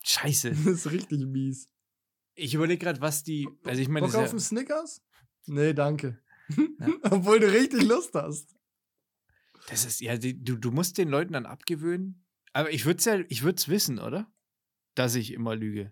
Scheiße. 0.05 0.51
das 0.51 0.67
ist 0.67 0.91
richtig 0.91 1.27
mies. 1.27 1.69
Ich 2.35 2.55
überlege 2.55 2.85
gerade, 2.85 3.01
was 3.01 3.23
die. 3.25 3.49
Also 3.65 3.81
ich 3.83 3.89
meine, 3.89 4.07
Bock 4.07 4.15
auf 4.17 4.31
einen 4.31 4.39
ja, 4.39 4.45
Snickers? 4.45 5.03
Nee, 5.47 5.75
danke. 5.75 6.21
Ja. 6.57 6.89
Obwohl 7.11 7.41
du 7.41 7.51
richtig 7.53 7.83
Lust 7.85 8.15
hast. 8.15 8.55
das 9.69 9.85
ist 9.85 10.01
ja, 10.01 10.17
die, 10.17 10.43
du, 10.43 10.57
du 10.57 10.71
musst 10.71 10.99
den 10.99 11.09
Leuten 11.09 11.33
dann 11.33 11.47
abgewöhnen. 11.47 12.25
Aber 12.53 12.71
ich 12.71 12.85
würde 12.85 12.99
es 12.99 13.05
ja, 13.05 13.21
ich 13.29 13.43
würde 13.43 13.57
es 13.57 13.69
wissen, 13.69 13.99
oder? 13.99 14.31
Dass 14.95 15.15
ich 15.15 15.33
immer 15.33 15.55
lüge. 15.57 15.91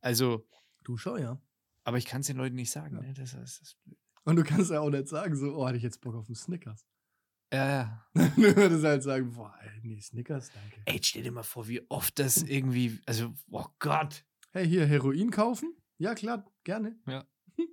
Also, 0.00 0.46
Du 0.82 0.96
schau 0.98 1.16
ja. 1.16 1.40
aber 1.84 1.96
ich 1.96 2.04
kann 2.04 2.20
es 2.20 2.26
den 2.26 2.36
Leuten 2.36 2.56
nicht 2.56 2.70
sagen, 2.70 2.96
Ja. 2.96 3.02
ne? 3.02 3.14
Das, 3.14 3.32
ist- 3.32 3.40
das 3.40 3.60
ist 3.62 3.82
blöd. 3.84 3.98
Und 4.24 4.36
du 4.36 4.42
kannst 4.42 4.70
ja 4.70 4.80
auch 4.80 4.90
nicht 4.90 5.08
sagen, 5.08 5.34
so, 5.36 5.54
oh, 5.56 5.66
hatte 5.66 5.76
ich 5.78 5.82
jetzt 5.82 6.00
Bock 6.02 6.14
auf 6.14 6.26
einen 6.28 6.34
Snickers. 6.34 6.86
Ja, 7.54 7.68
ja. 7.68 8.06
du 8.14 8.56
würdest 8.56 8.84
halt 8.84 9.02
sagen, 9.04 9.32
boah, 9.32 9.56
ey, 9.62 9.80
nee, 9.82 10.00
Snickers, 10.00 10.50
danke. 10.52 10.82
Ey, 10.86 11.00
stell 11.00 11.22
dir 11.22 11.30
mal 11.30 11.44
vor, 11.44 11.68
wie 11.68 11.88
oft 11.88 12.18
das 12.18 12.42
irgendwie, 12.42 12.98
also, 13.06 13.32
oh 13.50 13.66
Gott. 13.78 14.24
Hey, 14.50 14.66
hier 14.66 14.86
Heroin 14.86 15.30
kaufen? 15.30 15.72
Ja, 15.98 16.14
klar, 16.14 16.50
gerne. 16.64 16.98
Ja. 17.06 17.24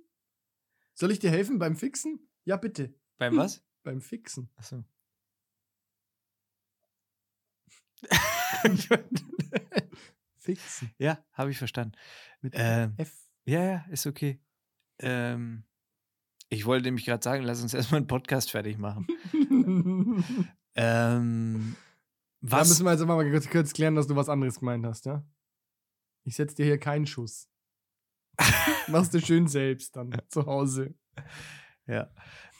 Soll 0.94 1.10
ich 1.10 1.18
dir 1.18 1.30
helfen 1.30 1.58
beim 1.58 1.74
Fixen? 1.74 2.28
Ja, 2.44 2.56
bitte. 2.56 2.94
Beim 3.18 3.36
was? 3.38 3.64
Beim 3.82 4.00
Fixen. 4.00 4.50
Achso. 4.54 4.84
Fixen. 10.38 10.90
ja, 10.98 11.24
habe 11.32 11.50
ich 11.50 11.58
verstanden. 11.58 11.96
Mit 12.40 12.54
Ähm, 12.56 12.94
F. 12.98 13.28
Ja, 13.44 13.64
ja, 13.64 13.84
ist 13.90 14.06
okay. 14.06 14.40
Ähm, 15.00 15.64
ich 16.52 16.66
wollte 16.66 16.84
nämlich 16.84 17.06
gerade 17.06 17.24
sagen, 17.24 17.44
lass 17.44 17.62
uns 17.62 17.72
erstmal 17.74 17.98
einen 18.00 18.06
Podcast 18.06 18.50
fertig 18.50 18.78
machen. 18.78 19.06
Ähm, 20.74 21.76
Da 22.40 22.60
was? 22.60 22.70
müssen 22.70 22.86
wir 22.86 22.92
jetzt 22.92 23.02
immer 23.02 23.16
mal 23.16 23.30
kurz, 23.30 23.46
kurz 23.50 23.74
klären, 23.74 23.94
dass 23.94 24.06
du 24.06 24.16
was 24.16 24.30
anderes 24.30 24.58
gemeint 24.58 24.86
hast, 24.86 25.04
ja? 25.04 25.22
Ich 26.24 26.34
setze 26.36 26.56
dir 26.56 26.64
hier 26.64 26.78
keinen 26.78 27.06
Schuss. 27.06 27.50
Machst 28.88 29.12
du 29.12 29.20
schön 29.20 29.48
selbst 29.48 29.94
dann 29.96 30.16
zu 30.30 30.46
Hause. 30.46 30.94
Ja. 31.86 32.10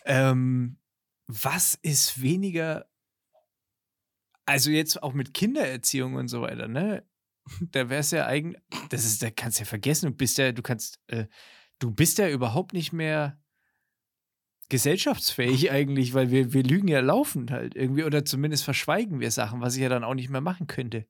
Ähm, 0.05 0.77
was 1.27 1.79
ist 1.81 2.21
weniger, 2.21 2.85
also 4.45 4.71
jetzt 4.71 5.03
auch 5.03 5.15
mit 5.15 5.33
Kindererziehung 5.33 6.17
und 6.17 6.29
so 6.29 6.43
weiter, 6.43 6.69
ne? 6.69 7.09
Da 7.71 7.89
wär's 7.89 8.11
ja 8.11 8.27
eigentlich, 8.27 8.63
das 8.91 9.07
ist, 9.07 9.23
da 9.23 9.31
kannst 9.31 9.59
du 9.59 9.63
ja 9.63 9.67
vergessen, 9.67 10.11
du 10.11 10.17
bist 10.17 10.37
ja, 10.37 10.53
du 10.53 10.61
kannst, 10.61 11.01
äh, 11.07 11.29
du 11.79 11.91
bist 11.91 12.19
ja 12.19 12.29
überhaupt 12.29 12.75
nicht 12.75 12.93
mehr 12.93 13.42
gesellschaftsfähig 14.73 15.71
eigentlich, 15.71 16.15
weil 16.15 16.31
wir, 16.31 16.55
wir 16.55 16.63
lügen 16.63 16.89
ja 16.89 17.01
laufend 17.01 17.51
halt 17.51 17.77
irgendwie 17.77 18.05
oder 18.05 18.25
zumindest 18.25 18.65
verschweigen 18.65 19.21
wir 19.21 19.31
Sachen, 19.31 19.61
was 19.61 19.77
ich 19.77 19.83
ja 19.83 19.91
dann 19.91 20.03
auch 20.03 20.15
nicht 20.15 20.31
mehr 20.31 20.41
machen 20.41 20.67
könnte. 20.67 21.05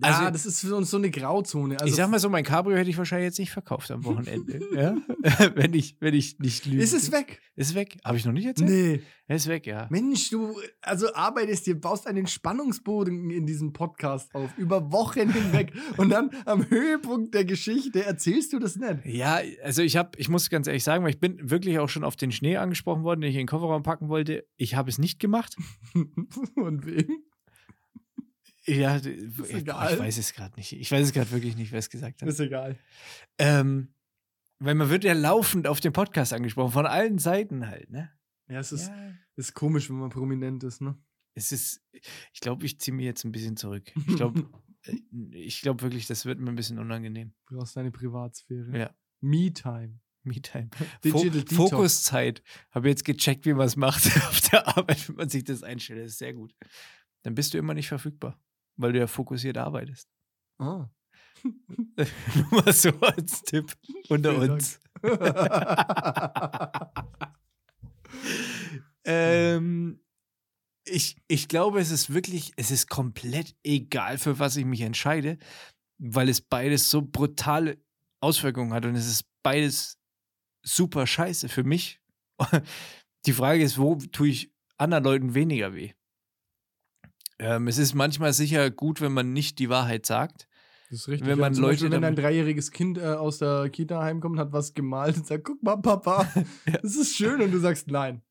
Also, 0.00 0.14
Also- 0.14 0.24
ja, 0.24 0.30
das 0.30 0.46
ist 0.46 0.60
so, 0.60 0.82
so 0.82 0.96
eine 0.96 1.10
Grauzone. 1.10 1.74
Also, 1.80 1.86
ich 1.86 1.94
sag 1.94 2.10
mal 2.10 2.18
so, 2.18 2.28
mein 2.28 2.44
Cabrio 2.44 2.76
hätte 2.76 2.90
ich 2.90 2.98
wahrscheinlich 2.98 3.26
jetzt 3.26 3.38
nicht 3.38 3.50
verkauft 3.50 3.90
am 3.90 4.04
Wochenende, 4.04 4.60
ja? 4.74 4.96
wenn 5.54 5.74
ich, 5.74 5.96
wenn 6.00 6.14
ich 6.14 6.38
nicht 6.38 6.66
lüge. 6.66 6.82
ist 6.82 6.92
es 6.92 7.12
weg? 7.12 7.40
Ist 7.54 7.74
weg. 7.74 7.96
Habe 8.04 8.16
ich 8.18 8.24
noch 8.24 8.32
nicht 8.32 8.46
erzählt? 8.46 8.68
Nee. 8.70 9.00
Er 9.28 9.36
ist 9.36 9.48
weg, 9.48 9.66
ja. 9.66 9.88
Mensch, 9.90 10.30
du 10.30 10.54
also 10.82 11.12
arbeitest 11.14 11.66
dir, 11.66 11.80
baust 11.80 12.06
einen 12.06 12.26
Spannungsboden 12.28 13.30
in 13.30 13.44
diesem 13.44 13.72
Podcast 13.72 14.32
auf, 14.34 14.56
über 14.56 14.92
Wochen 14.92 15.32
hinweg. 15.32 15.72
und 15.96 16.10
dann 16.10 16.30
am 16.44 16.68
Höhepunkt 16.70 17.34
der 17.34 17.44
Geschichte 17.44 18.04
erzählst 18.04 18.52
du 18.52 18.58
das 18.60 18.76
nicht. 18.76 19.04
Ja, 19.04 19.40
also 19.64 19.82
ich 19.82 19.96
habe, 19.96 20.10
ich 20.18 20.28
muss 20.28 20.48
ganz 20.48 20.68
ehrlich 20.68 20.84
sagen, 20.84 21.02
weil 21.02 21.10
ich 21.10 21.18
bin 21.18 21.50
wirklich 21.50 21.78
auch 21.80 21.88
schon 21.88 22.04
auf 22.04 22.14
den 22.14 22.30
Schnee 22.30 22.56
angesprochen 22.56 23.02
worden, 23.02 23.22
den 23.22 23.30
ich 23.30 23.36
in 23.36 23.40
den 23.42 23.48
Kofferraum 23.48 23.82
packen 23.82 24.08
wollte. 24.08 24.46
Ich 24.56 24.76
habe 24.76 24.90
es 24.90 24.98
nicht 24.98 25.18
gemacht. 25.18 25.56
Und 26.54 26.86
wem? 26.86 27.08
Ja, 28.66 28.98
d- 28.98 29.28
boah, 29.36 29.48
egal. 29.50 29.94
ich 29.94 29.98
weiß 29.98 30.18
es 30.18 30.32
gerade 30.32 30.56
nicht. 30.56 30.72
Ich 30.72 30.90
weiß 30.90 31.06
es 31.06 31.12
gerade 31.12 31.30
wirklich 31.30 31.56
nicht, 31.56 31.72
wer 31.72 31.78
es 31.78 31.90
gesagt 31.90 32.20
hat. 32.22 32.28
Ist 32.28 32.40
egal. 32.40 32.78
Ähm, 33.38 33.94
weil 34.58 34.74
man 34.74 34.88
wird 34.88 35.04
ja 35.04 35.12
laufend 35.12 35.66
auf 35.66 35.80
den 35.80 35.92
Podcast 35.92 36.32
angesprochen, 36.32 36.72
von 36.72 36.86
allen 36.86 37.18
Seiten 37.18 37.68
halt, 37.68 37.90
ne? 37.90 38.10
Ja, 38.48 38.60
es 38.60 38.72
ist, 38.72 38.88
ja. 38.88 39.12
ist 39.36 39.54
komisch, 39.54 39.88
wenn 39.90 39.96
man 39.96 40.10
prominent 40.10 40.64
ist, 40.64 40.80
ne? 40.80 40.96
Es 41.34 41.52
ist, 41.52 41.82
ich 42.32 42.40
glaube, 42.40 42.64
ich 42.64 42.80
ziehe 42.80 42.94
mich 42.94 43.04
jetzt 43.04 43.24
ein 43.24 43.32
bisschen 43.32 43.56
zurück. 43.56 43.92
Ich 44.08 44.16
glaube, 44.16 44.48
ich 45.32 45.60
glaube 45.60 45.82
wirklich, 45.82 46.06
das 46.06 46.24
wird 46.24 46.38
mir 46.40 46.50
ein 46.50 46.56
bisschen 46.56 46.78
unangenehm. 46.78 47.34
Du 47.48 47.56
brauchst 47.56 47.76
deine 47.76 47.90
Privatsphäre. 47.90 48.76
Ja. 48.76 48.94
Me-Time. 49.20 50.00
Me-Time. 50.22 50.70
Fo 51.02 51.18
Digital 51.18 51.30
Detox. 51.30 51.54
Fokuszeit. 51.54 52.42
Habe 52.70 52.88
jetzt 52.88 53.04
gecheckt, 53.04 53.44
wie 53.44 53.52
man 53.54 53.66
es 53.66 53.76
macht 53.76 54.06
auf 54.28 54.40
der 54.50 54.66
Arbeit, 54.76 55.08
wenn 55.08 55.16
man 55.16 55.28
sich 55.28 55.44
das 55.44 55.62
einstellt. 55.62 56.00
Das 56.00 56.12
ist 56.12 56.18
sehr 56.18 56.32
gut. 56.32 56.54
Dann 57.22 57.34
bist 57.34 57.52
du 57.52 57.58
immer 57.58 57.74
nicht 57.74 57.88
verfügbar, 57.88 58.40
weil 58.76 58.92
du 58.92 58.98
ja 58.98 59.06
fokussiert 59.06 59.58
arbeitest. 59.58 60.08
Ah. 60.58 60.88
Nur 61.44 62.46
mal 62.50 62.72
so 62.72 62.90
als 63.00 63.42
Tipp 63.42 63.72
unter 64.08 64.34
Vielen 64.34 64.52
uns. 64.52 64.80
ähm, 69.04 70.00
ich, 70.84 71.16
ich 71.28 71.48
glaube, 71.48 71.80
es 71.80 71.90
ist 71.90 72.12
wirklich, 72.12 72.52
es 72.56 72.70
ist 72.70 72.88
komplett 72.88 73.54
egal, 73.62 74.18
für 74.18 74.38
was 74.38 74.56
ich 74.56 74.64
mich 74.64 74.80
entscheide, 74.80 75.38
weil 75.98 76.28
es 76.28 76.40
beides 76.40 76.90
so 76.90 77.02
brutale 77.02 77.78
Auswirkungen 78.20 78.72
hat 78.72 78.86
und 78.86 78.94
es 78.94 79.06
ist 79.06 79.24
beides 79.42 79.98
super 80.62 81.06
scheiße 81.06 81.48
für 81.48 81.64
mich. 81.64 82.00
Die 83.26 83.32
Frage 83.32 83.62
ist, 83.62 83.78
wo 83.78 83.96
tue 83.96 84.28
ich 84.28 84.52
anderen 84.78 85.04
Leuten 85.04 85.34
weniger 85.34 85.74
weh? 85.74 85.92
Ähm, 87.38 87.68
es 87.68 87.78
ist 87.78 87.94
manchmal 87.94 88.32
sicher 88.32 88.70
gut, 88.70 89.00
wenn 89.00 89.12
man 89.12 89.32
nicht 89.32 89.58
die 89.58 89.68
Wahrheit 89.68 90.06
sagt. 90.06 90.48
Das 90.90 91.00
ist 91.00 91.08
richtig. 91.08 91.28
Wenn 91.28 91.38
Ja, 91.38 91.44
man 91.44 91.54
zum 91.54 91.62
Leute 91.62 91.72
Beispiel, 91.74 91.90
wenn 91.92 92.04
ein 92.04 92.16
dreijähriges 92.16 92.70
Kind 92.70 92.96
äh, 92.98 93.02
aus 93.02 93.38
der 93.38 93.68
Kita 93.70 94.02
heimkommt, 94.02 94.38
hat 94.38 94.52
was 94.52 94.72
gemalt 94.72 95.16
und 95.16 95.26
sagt, 95.26 95.44
guck 95.44 95.62
mal, 95.62 95.76
Papa, 95.76 96.26
Ja. 96.66 96.78
das 96.82 96.96
ist 96.96 97.16
schön. 97.16 97.40
Und 97.42 97.50
du 97.52 97.58
sagst 97.58 97.88
nein. 97.90 98.22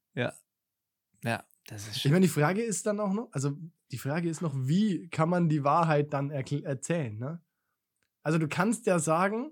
Ja, 1.23 1.43
das 1.67 1.87
ist 1.87 2.05
Ich 2.05 2.11
meine, 2.11 2.21
die 2.21 2.27
Frage 2.31 2.61
ist 2.61 2.85
dann 2.85 2.99
auch 2.99 3.11
noch, 3.11 3.29
also 3.31 3.57
die 3.91 3.97
Frage 3.97 4.29
ist 4.29 4.41
noch, 4.41 4.53
wie 4.55 5.07
kann 5.09 5.27
man 5.29 5.49
die 5.49 5.63
Wahrheit 5.63 6.13
dann 6.13 6.29
erzählen, 6.29 7.17
ne? 7.17 7.41
Also 8.21 8.37
du 8.37 8.47
kannst 8.47 8.85
ja 8.85 8.99
sagen, 8.99 9.51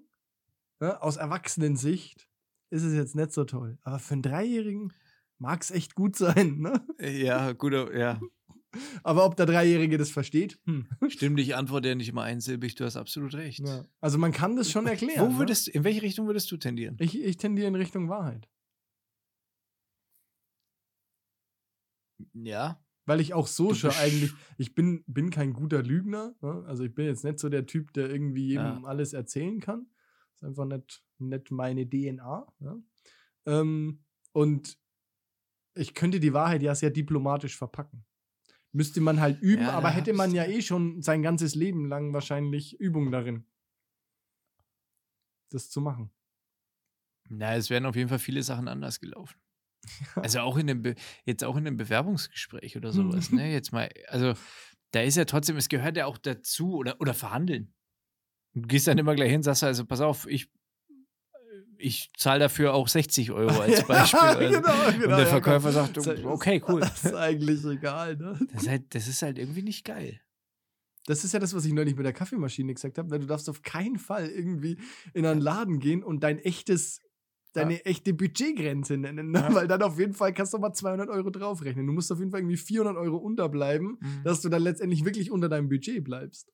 ne, 0.80 1.02
aus 1.02 1.18
Erwachsenensicht 1.18 2.28
ist 2.70 2.84
es 2.84 2.94
jetzt 2.94 3.16
nicht 3.16 3.32
so 3.32 3.44
toll. 3.46 3.80
Aber 3.84 3.98
für 4.00 4.14
einen 4.14 4.22
Dreijährigen 4.22 4.94
mag 5.40 5.62
es 5.64 5.72
echt 5.72 5.96
gut 5.96 6.16
sein, 6.16 6.60
ne? 6.60 6.86
Ja, 7.00 7.52
guter, 7.54 7.96
ja. 7.98 8.20
Aber 9.04 9.26
ob 9.26 9.36
der 9.36 9.46
Dreijährige 9.46 9.98
das 9.98 10.10
versteht, 10.10 10.60
hm. 10.66 10.88
Stimmt, 11.10 11.40
ich 11.40 11.56
antworte 11.56 11.90
ja 11.90 11.96
nicht 11.96 12.10
immer 12.10 12.24
einsilbig, 12.24 12.76
du 12.76 12.86
hast 12.86 12.98
absolut 12.98 13.34
recht. 13.36 13.60
ja. 13.60 13.86
Also 14.02 14.18
man 14.18 14.32
kann 14.32 14.56
das 14.56 14.72
schon 14.72 14.88
erklären. 14.88 15.20
Wo 15.28 15.34
ne? 15.34 15.40
würdest, 15.40 15.68
in 15.68 15.84
welche 15.84 16.02
Richtung 16.02 16.28
würdest 16.28 16.52
du 16.52 16.58
tendieren? 16.58 16.98
ich, 17.00 17.22
ich 17.22 17.38
tendiere 17.38 17.68
in 17.68 17.76
Richtung 17.76 18.10
Wahrheit. 18.10 18.48
Ja. 22.34 22.80
Weil 23.06 23.20
ich 23.20 23.34
auch 23.34 23.48
so 23.48 23.74
schon 23.74 23.92
eigentlich, 23.92 24.32
ich 24.58 24.76
bin, 24.76 25.04
bin 25.08 25.30
kein 25.30 25.54
guter 25.54 25.84
Lügner. 25.84 26.36
Ne? 26.42 26.64
Also 26.68 26.86
ich 26.86 26.96
bin 26.96 27.06
jetzt 27.06 27.24
nicht 27.24 27.40
so 27.40 27.50
der 27.50 27.66
Typ, 27.66 27.92
der 27.94 28.10
irgendwie 28.10 28.48
jedem 28.48 28.66
Ja. 28.66 28.84
alles 28.86 29.14
erzählen 29.14 29.60
kann. 29.60 29.88
ist 30.36 30.44
einfach 30.44 30.66
nicht, 30.66 31.04
nicht 31.20 31.52
meine 31.52 31.88
DNA. 31.88 32.48
Ja? 32.60 32.78
Ähm, 33.46 34.04
und 34.32 34.78
ich 35.76 35.94
könnte 35.94 36.20
die 36.20 36.34
Wahrheit 36.34 36.62
ja 36.62 36.74
sehr 36.76 36.92
diplomatisch 36.92 37.58
verpacken. 37.58 38.06
Müsste 38.74 39.02
man 39.02 39.22
halt 39.22 39.40
üben, 39.42 39.64
Ja, 39.64 39.72
aber 39.74 39.92
hätte 39.92 40.14
man 40.14 40.32
ja 40.34 40.46
eh 40.46 40.62
schon 40.62 41.02
sein 41.02 41.22
ganzes 41.22 41.54
Leben 41.54 41.88
lang 41.88 42.12
wahrscheinlich 42.14 42.80
Übung 42.80 43.12
darin, 43.12 43.46
das 45.52 45.70
zu 45.70 45.80
machen. 45.80 46.12
Na, 47.30 47.56
es 47.56 47.70
wären 47.70 47.86
auf 47.86 47.96
jeden 47.96 48.10
Fall 48.10 48.20
viele 48.20 48.44
Sachen 48.44 48.68
anders 48.68 49.00
gelaufen. 49.00 49.40
Also 50.16 50.40
auch 50.40 50.58
in 50.58 50.68
dem 50.68 50.96
jetzt 51.26 51.44
auch 51.44 51.58
in 51.58 51.68
einem 51.68 51.78
Bewerbungsgespräch 51.78 52.78
oder 52.78 52.94
sowas, 52.94 53.32
ne? 53.32 53.52
Jetzt 53.52 53.74
mal, 53.74 53.90
also 54.08 54.34
da 54.92 55.02
ist 55.02 55.18
ja 55.18 55.26
trotzdem, 55.26 55.58
es 55.58 55.68
gehört 55.68 55.98
ja 55.98 56.06
auch 56.06 56.18
dazu 56.18 56.76
oder, 56.76 57.02
oder 57.02 57.14
verhandeln. 57.14 57.74
Du 58.54 58.62
gehst 58.62 58.88
dann 58.88 58.98
immer 58.98 59.14
gleich 59.16 59.32
hin, 59.32 59.44
sagst 59.44 59.64
also, 59.64 59.86
pass 59.86 60.00
auf, 60.00 60.26
ich, 60.28 60.50
ich 61.78 62.12
zahle 62.18 62.40
dafür 62.40 62.74
auch 62.74 62.88
60 62.88 63.32
Euro 63.32 63.60
als 63.62 63.84
Beispiel. 63.88 64.20
Ja, 64.20 64.36
oder 64.38 64.52
so. 64.54 64.62
genau, 64.62 64.74
genau, 64.92 65.04
Und 65.04 65.10
der 65.10 65.20
ja, 65.20 65.26
Verkäufer 65.26 65.72
komm. 65.92 66.04
sagt, 66.04 66.26
okay, 66.26 66.62
cool. 66.68 66.80
Das 66.82 67.04
ist 67.06 67.14
eigentlich 67.16 67.64
egal, 67.66 68.18
ne? 68.18 68.40
Das 68.52 68.64
ist 68.64 68.70
halt, 68.70 68.96
das 68.96 69.08
ist 69.08 69.22
halt 69.22 69.38
irgendwie 69.38 69.64
nicht 69.64 69.86
geil. 69.86 70.20
Das 71.06 71.24
ist 71.26 71.34
ja 71.34 71.40
das, 71.40 71.54
was 71.54 71.66
ich 71.66 71.74
neulich 71.74 71.96
mit 71.98 72.06
der 72.06 72.14
Kaffeemaschine 72.14 72.74
gesagt 72.74 72.98
habe. 72.98 73.20
Du 73.20 73.26
darfst 73.26 73.50
auf 73.50 73.62
keinen 73.62 73.98
Fall 73.98 74.28
irgendwie 74.30 74.78
in 75.14 75.26
einen 75.26 75.42
Laden 75.42 75.80
gehen 75.80 76.02
und 76.02 76.22
dein 76.24 76.40
echtes, 76.40 77.02
deine 77.52 77.84
echte 77.86 78.14
Budgetgrenze 78.14 78.96
nennen, 78.98 79.32
ne? 79.32 79.40
Ja. 79.40 79.54
weil 79.54 79.68
dann 79.68 79.82
auf 79.82 80.00
jeden 80.00 80.14
Fall 80.14 80.34
kannst 80.34 80.54
du 80.54 80.60
mal 80.60 80.74
200 80.74 81.10
Euro 81.10 81.30
draufrechnen. 81.30 81.86
Du 81.86 81.92
musst 81.94 82.10
auf 82.12 82.20
jeden 82.20 82.32
Fall 82.32 82.40
irgendwie 82.40 82.56
400 82.58 82.96
Euro 82.96 83.18
unterbleiben, 83.18 83.98
Mhm. 84.00 84.24
dass 84.24 84.42
du 84.42 84.48
dann 84.50 84.62
letztendlich 84.64 85.04
wirklich 85.04 85.30
unter 85.30 85.50
deinem 85.50 85.68
Budget 85.68 86.04
bleibst. 86.06 86.50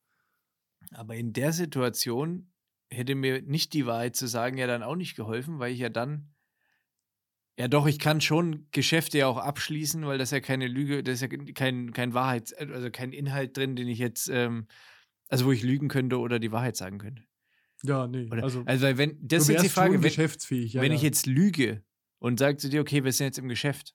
Aber 0.93 1.13
in 1.15 1.31
der 1.33 1.53
Situation 1.53 2.51
hätte 2.89 3.15
mir 3.15 3.41
nicht 3.41 3.73
die 3.73 3.85
Wahrheit 3.85 4.15
zu 4.15 4.27
sagen 4.27 4.57
ja 4.57 4.67
dann 4.67 4.83
auch 4.83 4.95
nicht 4.95 5.15
geholfen, 5.15 5.59
weil 5.59 5.73
ich 5.73 5.79
ja 5.79 5.89
dann 5.89 6.33
ja 7.59 7.67
doch, 7.67 7.87
ich 7.87 7.99
kann 7.99 8.21
schon 8.21 8.67
Geschäfte 8.71 9.17
ja 9.17 9.27
auch 9.27 9.37
abschließen, 9.37 10.05
weil 10.05 10.17
das 10.17 10.31
ja 10.31 10.39
keine 10.39 10.65
Lüge, 10.65 11.03
das 11.03 11.21
ist 11.21 11.29
ja 11.29 11.53
kein, 11.53 11.91
kein 11.91 12.13
Wahrheits, 12.13 12.53
also 12.53 12.89
kein 12.89 13.11
Inhalt 13.11 13.57
drin, 13.57 13.75
den 13.75 13.89
ich 13.89 13.99
jetzt, 13.99 14.29
ähm, 14.29 14.67
also 15.27 15.45
wo 15.45 15.51
ich 15.51 15.61
lügen 15.61 15.89
könnte 15.89 16.19
oder 16.19 16.39
die 16.39 16.53
Wahrheit 16.53 16.77
sagen 16.77 16.99
könnte. 16.99 17.23
Ja, 17.83 18.07
nee. 18.07 18.29
Oder, 18.31 18.43
also, 18.43 18.63
also, 18.65 18.85
weil 18.85 18.97
wenn, 18.97 19.17
das 19.21 19.43
ist 19.43 19.49
jetzt 19.49 19.63
die 19.63 19.69
Frage, 19.69 20.01
wenn. 20.01 20.67
Ja, 20.67 20.81
wenn 20.81 20.91
ja. 20.91 20.95
ich 20.95 21.01
jetzt 21.01 21.25
lüge 21.25 21.83
und 22.19 22.39
sage 22.39 22.55
zu 22.55 22.69
dir, 22.69 22.79
okay, 22.79 23.03
wir 23.03 23.11
sind 23.11 23.25
jetzt 23.25 23.39
im 23.39 23.49
Geschäft. 23.49 23.93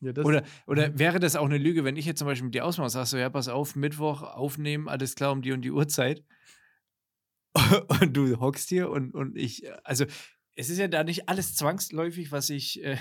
ja, 0.00 0.12
das, 0.12 0.24
Oder, 0.24 0.42
oder 0.66 0.98
wäre 0.98 1.20
das 1.20 1.36
auch 1.36 1.46
eine 1.46 1.58
Lüge, 1.58 1.84
wenn 1.84 1.96
ich 1.96 2.06
jetzt 2.06 2.18
zum 2.18 2.26
Beispiel 2.26 2.46
mit 2.46 2.54
dir 2.56 2.64
ausmache, 2.64 2.90
sagst 2.90 3.12
du, 3.12 3.18
ja, 3.18 3.30
pass 3.30 3.46
auf, 3.46 3.76
Mittwoch 3.76 4.22
aufnehmen, 4.22 4.88
alles 4.88 5.14
klar 5.14 5.30
um 5.30 5.42
die 5.42 5.52
und 5.52 5.62
die 5.62 5.70
Uhrzeit. 5.70 6.24
Und 8.00 8.16
du 8.16 8.40
hockst 8.40 8.68
hier 8.68 8.90
und, 8.90 9.14
und 9.14 9.36
ich, 9.36 9.64
also 9.84 10.04
es 10.56 10.70
ist 10.70 10.78
ja 10.78 10.88
da 10.88 11.04
nicht 11.04 11.28
alles 11.28 11.54
zwangsläufig, 11.54 12.32
was 12.32 12.50
ich, 12.50 12.82
äh, 12.84 12.96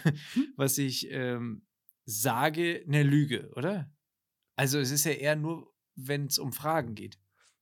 was 0.55 0.77
ich 0.77 1.07
ähm, 1.11 1.65
sage, 2.05 2.83
eine 2.87 3.03
Lüge, 3.03 3.49
oder? 3.55 3.91
Also 4.55 4.79
es 4.79 4.91
ist 4.91 5.05
ja 5.05 5.13
eher 5.13 5.35
nur, 5.35 5.73
wenn 5.95 6.25
es 6.27 6.37
um 6.39 6.53
Fragen 6.53 6.93
geht. 6.95 7.17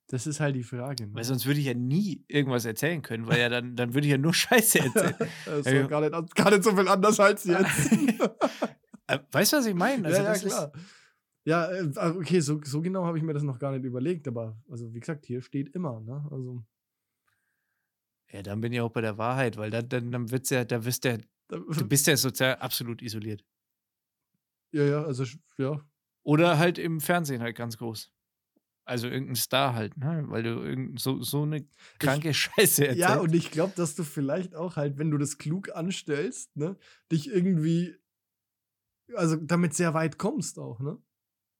das 0.07 0.27
ist 0.27 0.41
halt 0.41 0.55
die 0.57 0.63
Frage. 0.63 1.07
Ne? 1.07 1.13
Weil 1.13 1.23
sonst 1.23 1.45
würde 1.45 1.59
ich 1.61 1.65
ja 1.67 1.73
nie 1.73 2.25
irgendwas 2.27 2.65
erzählen 2.65 3.01
können, 3.01 3.27
weil 3.27 3.39
ja 3.39 3.47
dann, 3.47 3.75
dann 3.77 3.93
würde 3.93 4.07
ich 4.07 4.11
ja 4.11 4.17
nur 4.17 4.33
Scheiße 4.43 4.79
erzählen. 4.79 5.15
das 5.45 5.65
ist 5.65 5.71
Ja, 5.71 5.87
gar 5.87 6.01
nicht, 6.01 6.35
gar 6.35 6.49
nicht 6.51 6.63
so 6.63 6.75
viel 6.75 6.87
anders 6.89 7.19
als 7.19 7.45
jetzt. 7.45 7.91
Äh, 9.07 9.19
weißt 9.31 9.53
du, 9.53 9.57
was 9.57 9.65
ich 9.65 9.75
meine? 9.75 10.05
Also 10.07 10.21
ja, 10.21 10.33
ja, 10.33 10.39
klar. 10.39 10.71
Ja, 11.43 11.71
äh, 11.71 11.91
ah, 11.95 12.11
okay, 12.11 12.39
so, 12.39 12.59
so 12.63 12.81
genau 12.81 13.05
habe 13.05 13.17
ich 13.17 13.23
mir 13.23 13.33
das 13.33 13.43
noch 13.43 13.57
gar 13.59 13.71
nicht 13.71 13.83
überlegt, 13.83 14.27
aber 14.27 14.61
also 14.69 14.93
wie 14.93 14.99
gesagt, 14.99 15.25
hier 15.25 15.41
steht 15.41 15.69
immer, 15.75 15.99
ne? 16.01 16.25
Also 16.29 16.63
Ja, 18.32 18.41
dann 18.41 18.61
bin 18.61 18.71
ich 18.71 18.82
auch 18.82 18.91
bei 18.91 19.01
der 19.01 19.17
Wahrheit, 19.17 19.57
weil 19.57 19.69
dann, 19.69 19.89
dann, 19.89 20.11
dann 20.11 20.32
wird's 20.32 20.49
ja, 20.49 20.63
da 20.63 20.79
bist 20.79 21.03
ja, 21.05 21.17
du 21.49 21.88
bist 21.88 22.07
ja 22.07 22.15
sozial 22.15 22.55
absolut 22.55 23.01
isoliert. 23.01 23.43
ja, 24.71 24.84
ja, 24.84 25.03
also 25.03 25.25
ja. 25.57 25.82
Oder 26.23 26.57
halt 26.57 26.77
im 26.77 27.01
Fernsehen 27.01 27.41
halt 27.41 27.55
ganz 27.55 27.77
groß. 27.77 28.11
Also 28.86 29.07
irgendein 29.07 29.36
Star 29.36 29.73
halt, 29.73 29.97
ne? 29.97 30.23
Weil 30.27 30.43
du 30.43 30.49
irgend 30.61 30.99
so, 30.99 31.21
so 31.21 31.43
eine 31.43 31.67
kranke 31.99 32.34
Scheiße 32.34 32.88
erzählst. 32.88 32.99
Ja, 32.99 33.19
und 33.19 33.34
ich 33.34 33.51
glaube, 33.51 33.73
dass 33.75 33.95
du 33.95 34.03
vielleicht 34.03 34.55
auch 34.55 34.75
halt, 34.75 34.97
wenn 34.97 35.11
du 35.11 35.17
das 35.17 35.38
klug 35.38 35.75
anstellst, 35.75 36.55
ne, 36.55 36.77
dich 37.11 37.29
irgendwie, 37.29 37.95
also 39.15 39.36
damit 39.36 39.73
sehr 39.73 39.93
weit 39.93 40.17
kommst 40.17 40.57
auch, 40.57 40.79
ne? 40.79 40.97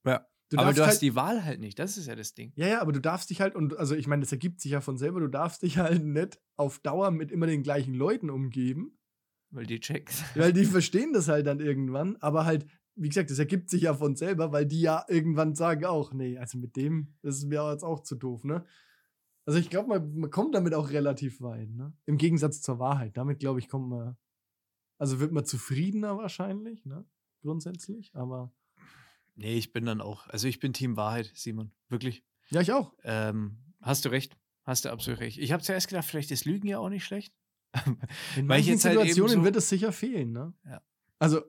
Ja. 0.05 0.28
Du 0.52 0.58
aber 0.58 0.74
du 0.74 0.82
hast 0.82 0.89
halt, 0.89 1.02
die 1.02 1.16
Wahl 1.16 1.45
halt 1.45 1.62
nicht, 1.62 1.80
das 1.80 1.97
ist 1.97 2.08
ja 2.08 2.16
das 2.16 2.34
Ding. 2.34 2.52
Ja, 2.56 2.68
ja, 2.68 2.82
aber 2.82 2.91
du 2.91 2.99
darfst 2.99 3.30
dich 3.30 3.39
halt, 3.39 3.56
und 3.56 3.78
also 3.78 3.95
ich 3.95 4.06
meine, 4.08 4.20
das 4.20 4.34
ergibt 4.34 4.60
sich 4.60 4.74
ja 4.74 4.82
von 4.82 4.97
selber, 4.97 5.22
du 5.22 5.30
darfst 5.30 5.62
dich 5.62 5.78
halt 5.78 6.04
nicht 6.04 6.41
auf 6.58 6.80
Dauer 6.80 7.10
mit 7.12 7.32
immer 7.32 7.47
den 7.47 7.64
gleichen 7.64 7.93
Leuten 7.93 8.30
umgeben, 8.30 8.99
Weil 9.49 9.66
die 9.66 9.80
checks. 9.80 10.24
weil 10.36 10.52
die 10.52 10.66
verstehen 10.78 11.14
das 11.14 11.30
halt 11.30 11.47
dann 11.47 11.62
irgendwann, 11.62 12.18
aber 12.18 12.43
halt, 12.43 12.66
wie 12.95 13.08
gesagt, 13.08 13.32
das 13.32 13.39
ergibt 13.39 13.70
sich 13.70 13.84
ja 13.84 13.93
von 13.93 14.18
selber, 14.18 14.52
weil 14.52 14.66
die 14.66 14.82
ja 14.82 15.06
irgendwann 15.08 15.56
sagen 15.56 15.86
auch, 15.86 16.12
nee, 16.12 16.38
also 16.38 16.58
mit 16.58 16.76
dem, 16.76 17.16
das 17.22 17.38
ist 17.38 17.45
mir 17.45 17.72
jetzt 17.72 17.84
auch 17.84 18.02
zu 18.02 18.16
doof, 18.16 18.43
ne? 18.43 18.66
Also 19.45 19.58
ich 19.58 19.70
glaube, 19.70 19.88
man, 19.88 20.14
man 20.18 20.30
kommt 20.32 20.54
damit 20.54 20.74
auch 20.74 20.89
relativ 20.91 21.39
weit, 21.39 21.70
ne? 21.72 21.93
Im 22.06 22.18
Gegensatz 22.18 22.62
zur 22.62 22.78
Wahrheit. 22.78 23.16
Damit, 23.16 23.39
glaube 23.39 23.60
ich, 23.60 23.70
kommt 23.70 23.88
man, 23.88 24.18
also 24.97 25.22
wird 25.22 25.32
man 25.32 25.45
zufriedener 25.45 26.18
wahrscheinlich, 26.18 26.86
ne? 26.86 27.06
Grundsätzlich, 27.41 28.12
aber 28.14 28.52
Nee, 29.36 29.55
ich 29.57 29.71
bin 29.71 29.86
dann 29.86 30.01
auch. 30.01 30.27
Also 30.27 30.47
ich 30.47 30.59
bin 30.59 30.73
Team 30.73 30.97
Wahrheit, 30.97 31.32
Simon. 31.36 31.71
Wirklich. 31.89 32.23
ja, 32.49 32.61
ich 32.61 32.71
auch. 32.71 32.93
Ähm, 33.03 33.57
hast 33.82 34.05
du 34.05 34.09
recht. 34.09 34.38
Hast 34.63 34.86
du 34.86 34.89
absolut 34.91 35.19
recht. 35.19 35.38
Ich 35.39 35.51
habe 35.51 35.63
zuerst 35.63 35.88
gedacht, 35.88 36.05
vielleicht 36.05 36.32
ist 36.32 36.45
Lügen 36.45 36.67
ja 36.67 36.77
auch 36.79 36.89
nicht 36.89 37.03
schlecht. 37.05 37.34
In 38.36 38.45
manchen 38.45 38.71
halt 38.73 38.82
Situationen 38.82 39.36
so- 39.39 39.43
wird 39.43 39.55
es 39.55 39.69
sicher 39.69 39.91
fehlen, 39.91 40.32
ne? 40.34 40.53
Ja. 40.65 40.82
Also, 41.19 41.41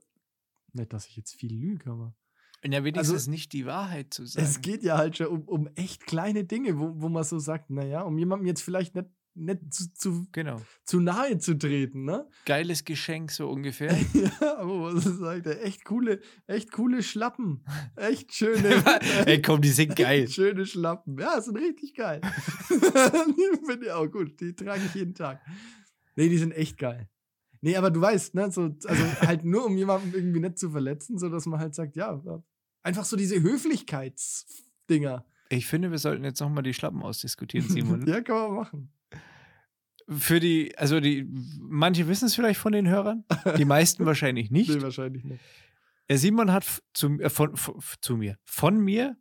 nicht, 0.73 0.93
dass 0.93 1.07
ich 1.07 1.17
jetzt 1.17 1.35
viel 1.35 1.53
lüge, 1.53 1.91
aber 1.91 2.15
Und 2.65 2.73
ja, 2.73 2.85
wenigstens 2.85 3.13
Also, 3.13 3.31
nicht 3.31 3.53
die 3.53 3.67
Wahrheit 3.67 4.15
zu 4.15 4.25
sagen. 4.25 4.47
es 4.47 4.61
geht 4.61 4.83
ja 4.83 4.97
halt 4.97 5.17
schon 5.19 5.27
um, 5.27 5.43
um 5.49 5.67
echt 5.75 6.07
kleine 6.07 6.45
Dinge, 6.45 6.79
wo, 6.79 6.93
wo 7.03 7.09
man 7.09 7.25
so 7.25 7.39
sagt, 7.39 7.69
naja, 7.71 8.03
um 8.03 8.17
jemandem 8.19 8.47
jetzt 8.47 8.63
vielleicht 8.63 8.95
nicht, 8.95 9.09
nicht 9.35 9.73
zu, 9.73 9.93
zu, 9.95 10.27
Genau. 10.33 10.61
zu 10.85 11.01
nahe 11.01 11.39
zu 11.39 11.57
treten, 11.59 12.05
ne? 12.05 12.29
Geiles 12.45 12.85
Geschenk, 12.85 13.31
so 13.31 13.49
ungefähr. 13.49 13.93
ja, 14.15 14.59
aber 14.59 14.95
was 14.95 15.05
sagt 15.05 15.47
er? 15.47 15.65
Echt 15.65 15.85
coole, 15.85 16.21
echt 16.47 16.73
coole 16.73 17.03
Schlappen. 17.03 17.65
Echt 17.97 18.35
schöne. 18.35 18.83
Ey, 19.27 19.41
komm, 19.41 19.61
die 19.63 19.71
sind 19.71 19.97
geil. 19.97 20.29
Schöne 20.29 20.67
Schlappen. 20.67 21.19
Ja, 21.19 21.41
sind 21.41 21.57
richtig 21.57 21.95
geil. 21.95 22.21
die 22.71 23.67
finde 23.67 23.87
ich 23.87 23.93
auch 23.93 24.11
gut. 24.11 24.41
Die 24.41 24.55
trage 24.55 24.83
ich 24.87 24.95
jeden 24.95 25.15
Tag. 25.15 25.41
Nee, 26.17 26.29
die 26.29 26.39
sind 26.39 26.53
echt 26.53 26.79
geil. 26.79 27.09
Nee, 27.63 27.77
aber 27.77 27.91
du 27.91 28.01
weißt, 28.01 28.35
ne, 28.35 28.51
so, 28.51 28.63
also 28.85 29.05
halt 29.21 29.45
nur 29.45 29.65
um 29.65 29.77
jemanden 29.77 30.13
irgendwie 30.13 30.41
nicht 30.41 30.59
zu 30.59 30.71
verletzen, 30.71 31.17
so 31.19 31.29
dass 31.29 31.47
man 31.47 31.61
halt 31.61 31.75
sagt, 31.77 31.95
ja, 31.97 32.21
ja, 32.27 32.43
einfach 32.83 33.05
so 33.05 33.17
diese 33.17 33.41
Höflichkeitsdinger. 33.41 35.25
Ich 35.49 35.67
finde, 35.67 35.91
wir 35.91 35.99
sollten 35.99 36.25
jetzt 36.25 36.41
nochmal 36.41 36.63
die 36.63 36.75
Schlappen 36.75 37.03
ausdiskutieren, 37.03 37.69
Simon. 37.69 38.07
ja, 38.07 38.21
kann 38.21 38.37
man 38.37 38.55
machen. 38.55 38.93
Für 40.19 40.41
die, 40.41 40.77
also 40.79 41.01
die, 41.01 41.27
manche 41.61 42.09
wissen 42.09 42.27
es 42.27 42.35
vielleicht 42.35 42.61
von 42.61 42.73
den 42.73 42.89
Hörern, 42.89 43.25
die 43.57 43.65
meisten 43.65 44.07
wahrscheinlich 44.07 44.51
nicht. 44.51 44.71
Nee, 44.71 44.83
wahrscheinlich 44.83 45.25
nicht. 45.25 45.41
Der 46.09 46.19
Simon 46.19 46.53
hat 46.53 46.65
zu, 46.95 47.19
äh, 47.21 47.31
von, 47.31 47.57
von, 47.57 47.81
zu 48.01 48.17
mir, 48.17 48.39
von 48.45 48.79
mir, 48.79 49.17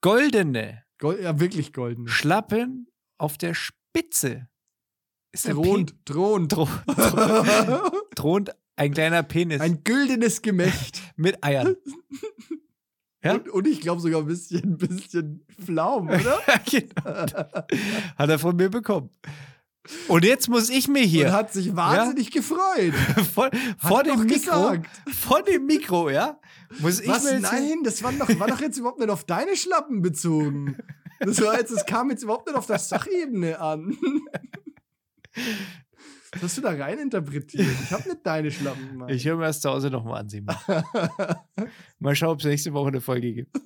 goldene 0.00 0.84
Gold, 1.00 1.22
ja, 1.22 1.40
wirklich 1.40 1.72
golden. 1.72 2.06
Schlappen 2.08 2.86
auf 3.16 3.38
der 3.38 3.54
Spitze. 3.54 4.48
Ist 5.32 5.46
Thront, 5.46 5.94
Thront. 6.04 6.52
Dro 6.52 6.68
thront 8.14 8.50
ein 8.76 8.92
kleiner 8.92 9.22
Penis 9.22 9.60
Ein 9.60 9.82
güldenes 9.82 10.42
Gemächt. 10.42 11.00
mit 11.16 11.42
Eiern. 11.42 11.76
Ja? 13.22 13.34
Und, 13.34 13.48
und 13.48 13.66
ich 13.66 13.80
glaube 13.80 14.00
sogar 14.00 14.20
ein 14.20 14.26
bisschen, 14.26 14.62
ein 14.62 14.78
bisschen 14.78 15.44
Pflaum, 15.62 16.08
oder? 16.08 16.40
genau. 16.70 17.04
Hat 17.04 18.30
er 18.30 18.38
von 18.38 18.56
mir 18.56 18.70
bekommen. 18.70 19.10
Und 20.08 20.24
jetzt 20.24 20.48
muss 20.48 20.68
ich 20.68 20.88
mir 20.88 21.02
Und 21.02 21.08
hier 21.08 21.32
hat 21.32 21.52
sich 21.52 21.74
wahnsinnig 21.74 22.30
gefreut. 22.30 22.94
vor, 23.34 23.50
vor 23.78 24.02
dem 24.02 24.24
Mikro, 24.24 24.72
gesagt. 24.72 24.90
vor 25.12 25.42
dem 25.42 25.66
Mikro, 25.66 26.10
ja, 26.10 26.38
muss 26.80 27.00
ich 27.00 27.08
Was? 27.08 27.24
mir 27.24 27.40
Nein, 27.40 27.82
das 27.82 28.02
war 28.02 28.12
doch, 28.12 28.28
war 28.38 28.48
doch 28.48 28.60
jetzt 28.60 28.76
überhaupt 28.78 28.98
nicht 28.98 29.10
auf 29.10 29.24
deine 29.24 29.56
Schlappen 29.56 30.02
bezogen. 30.02 30.76
Das 31.18 31.40
war 31.42 31.58
jetzt, 31.58 31.72
das 31.74 31.86
kam 31.86 32.10
jetzt 32.10 32.22
überhaupt 32.22 32.46
nicht 32.46 32.56
auf 32.56 32.66
der 32.66 32.78
Sachebene 32.78 33.58
an. 33.58 33.96
Was 36.32 36.42
hast 36.42 36.58
du 36.58 36.60
da 36.62 36.70
rein 36.70 36.98
interpretiert? 36.98 37.66
Ich 37.82 37.90
habe 37.90 38.08
nicht 38.08 38.24
deine 38.24 38.50
Schlappen 38.50 38.88
gemacht. 38.88 39.10
Ich 39.10 39.26
höre 39.26 39.36
mir 39.36 39.46
das 39.46 39.60
zu 39.60 39.68
Hause 39.68 39.90
nochmal 39.90 40.20
an, 40.20 40.28
Simon. 40.28 40.54
Mal 41.98 42.14
schauen, 42.14 42.30
ob 42.30 42.38
es 42.38 42.44
nächste 42.46 42.72
Woche 42.72 42.88
eine 42.88 43.00
Folge 43.00 43.32
gibt. 43.32 43.50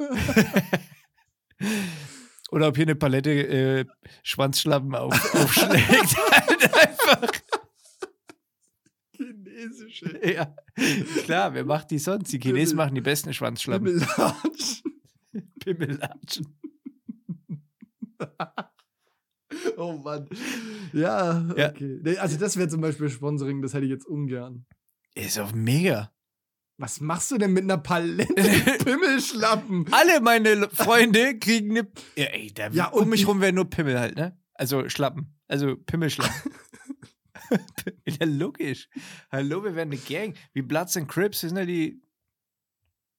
Oder 2.54 2.68
ob 2.68 2.76
hier 2.76 2.84
eine 2.84 2.94
Palette 2.94 3.30
äh, 3.32 3.84
Schwanzschlappen 4.22 4.94
auf, 4.94 5.12
aufschlägt. 5.34 6.16
halt 6.16 6.74
einfach. 6.74 7.32
Chinesische 9.16 10.20
Ja, 10.24 10.54
klar, 11.24 11.52
wer 11.54 11.64
macht 11.64 11.90
die 11.90 11.98
sonst? 11.98 12.32
Die 12.32 12.38
Chinesen 12.38 12.76
machen 12.76 12.94
die 12.94 13.00
besten 13.00 13.34
Schwanzschlappen. 13.34 13.88
Himmelatschen. 13.88 15.00
Pimmelatschen. 15.58 16.58
Oh 19.76 19.92
Mann. 19.98 20.28
Ja, 20.92 21.44
Ja. 21.56 21.70
okay. 21.70 21.98
Nee, 22.02 22.16
also 22.18 22.38
das 22.38 22.56
wäre 22.56 22.68
zum 22.68 22.80
Beispiel 22.80 23.08
Sponsoring, 23.10 23.62
das 23.62 23.74
hätte 23.74 23.84
ich 23.86 23.90
jetzt 23.90 24.06
ungern. 24.06 24.64
Ist 25.16 25.38
auch 25.40 25.52
mega. 25.52 26.12
Was 26.84 27.00
machst 27.00 27.30
du 27.30 27.38
denn 27.38 27.54
mit 27.54 27.62
einer 27.64 27.78
Palette 27.78 28.34
Pimmelschlappen? 28.84 29.86
Alle 29.90 30.20
meine 30.20 30.68
Freunde 30.68 31.38
kriegen 31.38 31.70
eine. 31.78 31.88
Ja, 32.14 32.26
ey, 32.26 32.52
da, 32.52 32.68
Ja, 32.72 32.88
um 32.88 33.08
mich 33.08 33.20
die- 33.20 33.26
rum 33.26 33.40
wären 33.40 33.54
nur 33.54 33.70
Pimmel 33.70 33.98
halt, 33.98 34.16
ne? 34.16 34.38
Also 34.52 34.86
Schlappen. 34.90 35.34
Also 35.48 35.76
Pimmelschlappen. 35.76 36.52
ja, 38.06 38.26
logisch. 38.26 38.90
Hallo, 39.32 39.64
wir 39.64 39.74
wären 39.74 39.88
eine 39.92 39.96
Gang. 39.96 40.34
Wie 40.52 40.60
Bloods 40.60 40.98
and 40.98 41.08
Crips 41.08 41.40
sind 41.40 41.56
ja 41.56 41.64
die 41.64 42.02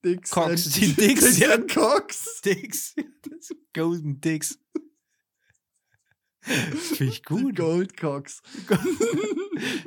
Dicks 0.06 0.30
Cox, 0.30 0.68
and- 0.68 0.76
die 0.76 0.94
Dicks, 0.94 1.22
Dicks 1.24 1.40
ja. 1.40 1.58
Cox. 1.58 2.42
Dicks. 2.42 2.94
Golden 3.74 4.22
Dicks. 4.22 4.60
Finde 6.42 7.06
ich 7.06 7.24
Die 7.24 7.24
gut. 7.24 7.56
Gold 7.56 7.98
Cox. 7.98 8.44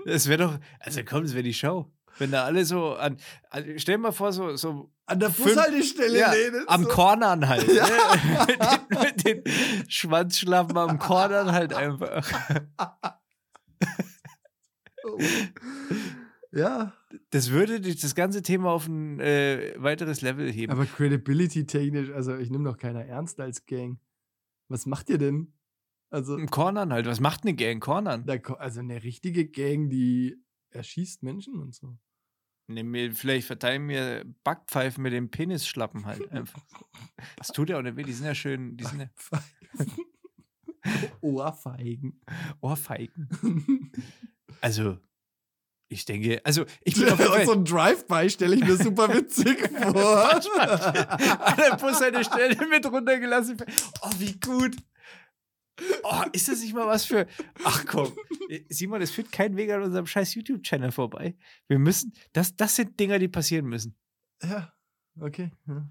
Das 0.05 0.27
wäre 0.27 0.43
doch. 0.43 0.59
Also 0.81 1.03
komm, 1.05 1.23
das 1.23 1.35
wäre 1.35 1.45
die 1.45 1.55
Show. 1.55 1.93
Wenn 2.19 2.31
da 2.31 2.45
alle 2.45 2.65
so 2.65 2.95
an. 2.95 3.17
Also 3.51 3.71
stell 3.77 3.97
dir 3.97 4.03
mal 4.03 4.13
vor, 4.13 4.33
so, 4.33 4.57
so 4.57 4.91
An 5.07 5.21
der 5.21 5.29
Bushaltestelle 5.29 6.19
ja, 6.19 6.33
lehnen. 6.33 6.65
am 6.67 6.85
so. 6.85 6.89
Cornern 6.89 7.49
halt. 7.49 7.67
Ne? 7.67 7.75
mit, 8.89 9.25
den, 9.25 9.37
mit 9.43 9.47
den 9.47 9.91
Schwanzschlappen 9.91 10.77
am 10.77 10.99
Cornern 10.99 11.53
halt 11.53 11.73
einfach. 11.73 12.29
Oh. 15.05 15.19
Ja, 16.53 16.95
Das 17.31 17.51
würde 17.51 17.81
das 17.81 18.15
ganze 18.15 18.43
Thema 18.43 18.71
auf 18.71 18.89
ein 18.89 19.21
äh, 19.21 19.75
weiteres 19.77 20.23
Level 20.23 20.51
heben. 20.51 20.73
aber 20.73 20.87
credibility-technisch, 20.87 22.11
also 22.11 22.37
ich 22.37 22.51
nehme 22.51 22.65
doch 22.65 22.79
keiner 22.79 23.05
ernst 23.05 23.39
als 23.41 23.67
Gang. 23.67 23.99
Was 24.69 24.87
macht 24.87 25.09
ihr 25.11 25.19
denn? 25.19 25.53
Also, 26.11 26.37
Im 26.37 26.51
Cornern 26.51 26.93
halt. 26.93 27.07
Was 27.07 27.21
macht 27.21 27.43
eine 27.43 27.55
Gang? 27.55 27.81
Cornern? 27.81 28.25
also 28.59 28.81
eine 28.81 29.03
richtige 29.03 29.47
Gang, 29.47 29.91
die 29.91 30.37
erschießt 30.71 31.23
Menschen 31.23 31.59
und 31.61 31.75
so. 31.75 31.99
Ne, 32.71 32.85
mir, 32.85 33.15
vielleicht 33.15 33.47
verteilen 33.47 33.87
mir 33.87 34.27
Backpfeifen 34.45 35.03
mit 35.03 35.15
dem 35.15 35.31
Penisschlappen 35.31 36.05
halt 36.05 36.31
einfach. 36.33 36.63
Das 37.37 37.49
tut 37.49 37.71
ja 37.71 37.79
auch 37.79 37.83
nicht 37.83 37.97
weh. 37.97 38.03
Die 38.03 38.13
sind 38.13 38.27
ja 38.27 38.35
schön. 38.35 38.77
Die 38.77 38.85
sind 38.85 39.01
ja 39.01 39.09
Ohrfeigen. 41.21 42.21
Ohrfeigen. 42.61 43.93
Also, 44.61 44.99
ich 45.89 46.05
denke, 46.05 46.41
also 46.43 46.65
ich 46.83 46.95
bin 46.97 47.09
auf 47.11 47.45
so 47.45 47.53
ein 47.53 47.65
Drive-By 47.65 48.29
stelle 48.29 48.57
ich 48.57 48.65
mir 48.65 48.77
super 48.77 49.15
witzig 49.15 49.71
vor. 49.71 50.35
An 50.35 51.57
der 51.57 51.77
Bushaltestelle 51.77 52.67
mit 52.67 52.85
runtergelassen. 52.85 53.57
Oh, 54.03 54.11
wie 54.19 54.33
gut. 54.41 54.75
Oh, 56.03 56.23
ist 56.33 56.49
das 56.49 56.61
nicht 56.61 56.75
mal 56.75 56.87
was 56.87 57.05
für. 57.05 57.27
Ach 57.65 57.85
komm. 57.87 58.13
Simon, 58.69 59.01
es 59.03 59.11
führt 59.11 59.31
kein 59.33 59.57
Weg 59.57 59.71
an 59.71 59.83
unserem 59.83 60.07
scheiß 60.07 60.35
YouTube-Channel 60.35 60.91
vorbei. 60.93 61.37
Wir 61.69 61.79
müssen. 61.79 62.13
Das, 62.33 62.57
das 62.57 62.77
sind 62.77 62.99
Dinger, 62.99 63.19
die 63.19 63.29
passieren 63.29 63.67
müssen. 63.67 63.97
ja, 64.43 64.73
okay. 65.21 65.53
Ja. 65.67 65.91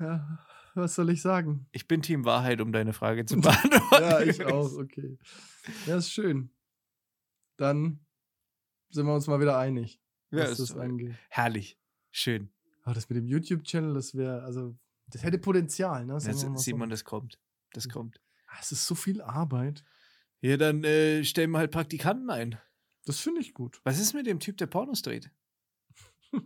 ja, 0.00 0.38
was 0.74 0.94
soll 0.94 1.10
ich 1.10 1.22
sagen? 1.22 1.66
Ich 1.72 1.88
bin 1.88 2.02
Team 2.02 2.24
Wahrheit, 2.24 2.60
um 2.60 2.72
deine 2.72 2.92
Frage 2.92 3.24
zu 3.24 3.36
beantworten. 3.40 4.02
Ja, 4.04 4.20
ich 4.20 4.44
auch, 4.44 4.72
okay. 4.78 5.18
Ja, 5.86 5.96
ist 5.96 6.10
schön. 6.12 6.50
Dann 7.56 8.00
sind 8.90 9.06
wir 9.06 9.14
uns 9.14 9.26
mal 9.26 9.40
wieder 9.40 9.58
einig, 9.58 10.00
Ja, 10.30 10.44
was 10.44 10.52
ist 10.58 10.70
das 10.70 10.76
angeht. 10.76 11.14
herrlich. 11.28 11.78
Schön. 12.10 12.50
Aber 12.84 12.94
das 12.94 13.08
mit 13.08 13.16
dem 13.18 13.26
YouTube-Channel, 13.26 13.94
das 13.94 14.14
wäre, 14.14 14.42
also, 14.44 14.78
das 15.10 15.22
hätte 15.22 15.38
Potenzial, 15.38 16.04
ne? 16.06 16.20
Sagen 16.20 16.40
wir 16.40 16.48
mal 16.50 16.56
so. 16.58 16.62
Simon, 16.62 16.90
das 16.90 17.04
kommt. 17.04 17.38
Das 17.72 17.88
kommt. 17.88 18.20
Ah, 18.46 18.56
Es 18.60 18.72
ist 18.72 18.86
so 18.86 18.94
viel 18.94 19.20
Arbeit. 19.20 19.84
Ja, 20.40 20.56
dann 20.56 20.84
äh, 20.84 21.24
stellen 21.24 21.50
wir 21.50 21.58
halt 21.58 21.70
Praktikanten 21.70 22.30
ein. 22.30 22.58
Das 23.04 23.18
finde 23.20 23.40
ich 23.40 23.54
gut. 23.54 23.80
Was 23.84 23.98
ist 23.98 24.14
mit 24.14 24.26
dem 24.26 24.38
Typ, 24.40 24.56
der 24.58 24.66
Pornos 24.66 25.02
dreht? 25.02 25.30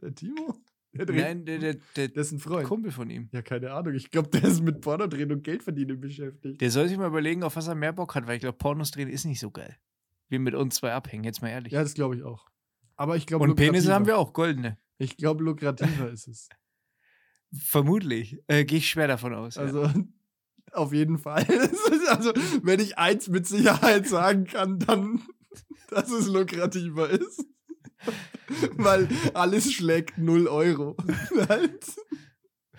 Der 0.00 0.14
Timo? 0.14 0.56
Der 0.94 1.06
dreht, 1.06 1.20
Nein, 1.20 1.44
der, 1.46 1.58
der, 1.58 1.74
der, 1.96 2.08
der 2.08 2.20
ist 2.22 2.32
ein 2.32 2.38
Freund. 2.38 2.66
Kumpel 2.68 2.90
von 2.90 3.08
ihm. 3.08 3.28
Ja, 3.32 3.40
keine 3.40 3.72
Ahnung. 3.72 3.94
Ich 3.94 4.10
glaube, 4.10 4.28
der 4.28 4.44
ist 4.44 4.60
mit 4.62 4.80
Pornodrehen 4.82 5.32
und 5.32 5.42
Geldverdienen 5.42 6.00
beschäftigt. 6.00 6.60
Der 6.60 6.70
soll 6.70 6.86
sich 6.88 6.98
mal 6.98 7.06
überlegen, 7.06 7.42
auf 7.44 7.56
was 7.56 7.66
er 7.68 7.74
mehr 7.74 7.92
Bock 7.94 8.14
hat, 8.14 8.26
weil 8.26 8.34
ich 8.34 8.40
glaube, 8.42 8.58
Pornos 8.58 8.90
drehen 8.90 9.08
ist 9.08 9.24
nicht 9.24 9.40
so 9.40 9.50
geil. 9.50 9.78
Wir 10.28 10.38
mit 10.38 10.54
uns 10.54 10.74
zwei 10.74 10.92
abhängen, 10.92 11.24
jetzt 11.24 11.40
mal 11.40 11.48
ehrlich. 11.48 11.72
Ja, 11.72 11.82
das 11.82 11.94
glaube 11.94 12.16
ich 12.16 12.22
auch. 12.24 12.46
Aber 12.96 13.16
ich 13.16 13.26
glaube, 13.26 13.44
Und 13.44 13.54
Penisse 13.54 13.94
haben 13.94 14.06
wir 14.06 14.18
auch, 14.18 14.32
goldene. 14.34 14.76
Ich 14.98 15.16
glaube, 15.16 15.42
lukrativer 15.44 16.10
ist 16.12 16.28
es. 16.28 16.48
Vermutlich. 17.52 18.38
Äh, 18.46 18.64
Gehe 18.64 18.78
ich 18.78 18.88
schwer 18.88 19.08
davon 19.08 19.34
aus. 19.34 19.56
ja. 19.56 19.62
Also, 19.62 19.90
auf 20.72 20.92
jeden 20.92 21.18
Fall. 21.18 21.46
Also, 22.08 22.32
wenn 22.62 22.78
ich 22.80 22.98
eins 22.98 23.28
mit 23.28 23.46
Sicherheit 23.46 24.06
sagen 24.06 24.44
kann, 24.44 24.78
dann, 24.78 25.22
dass 25.88 26.10
es 26.10 26.26
lukrativer 26.26 27.08
ist. 27.08 27.46
Weil 28.76 29.08
alles 29.34 29.72
schlägt 29.72 30.18
0 30.18 30.46
Euro. 30.48 30.96
Halt. 31.48 31.86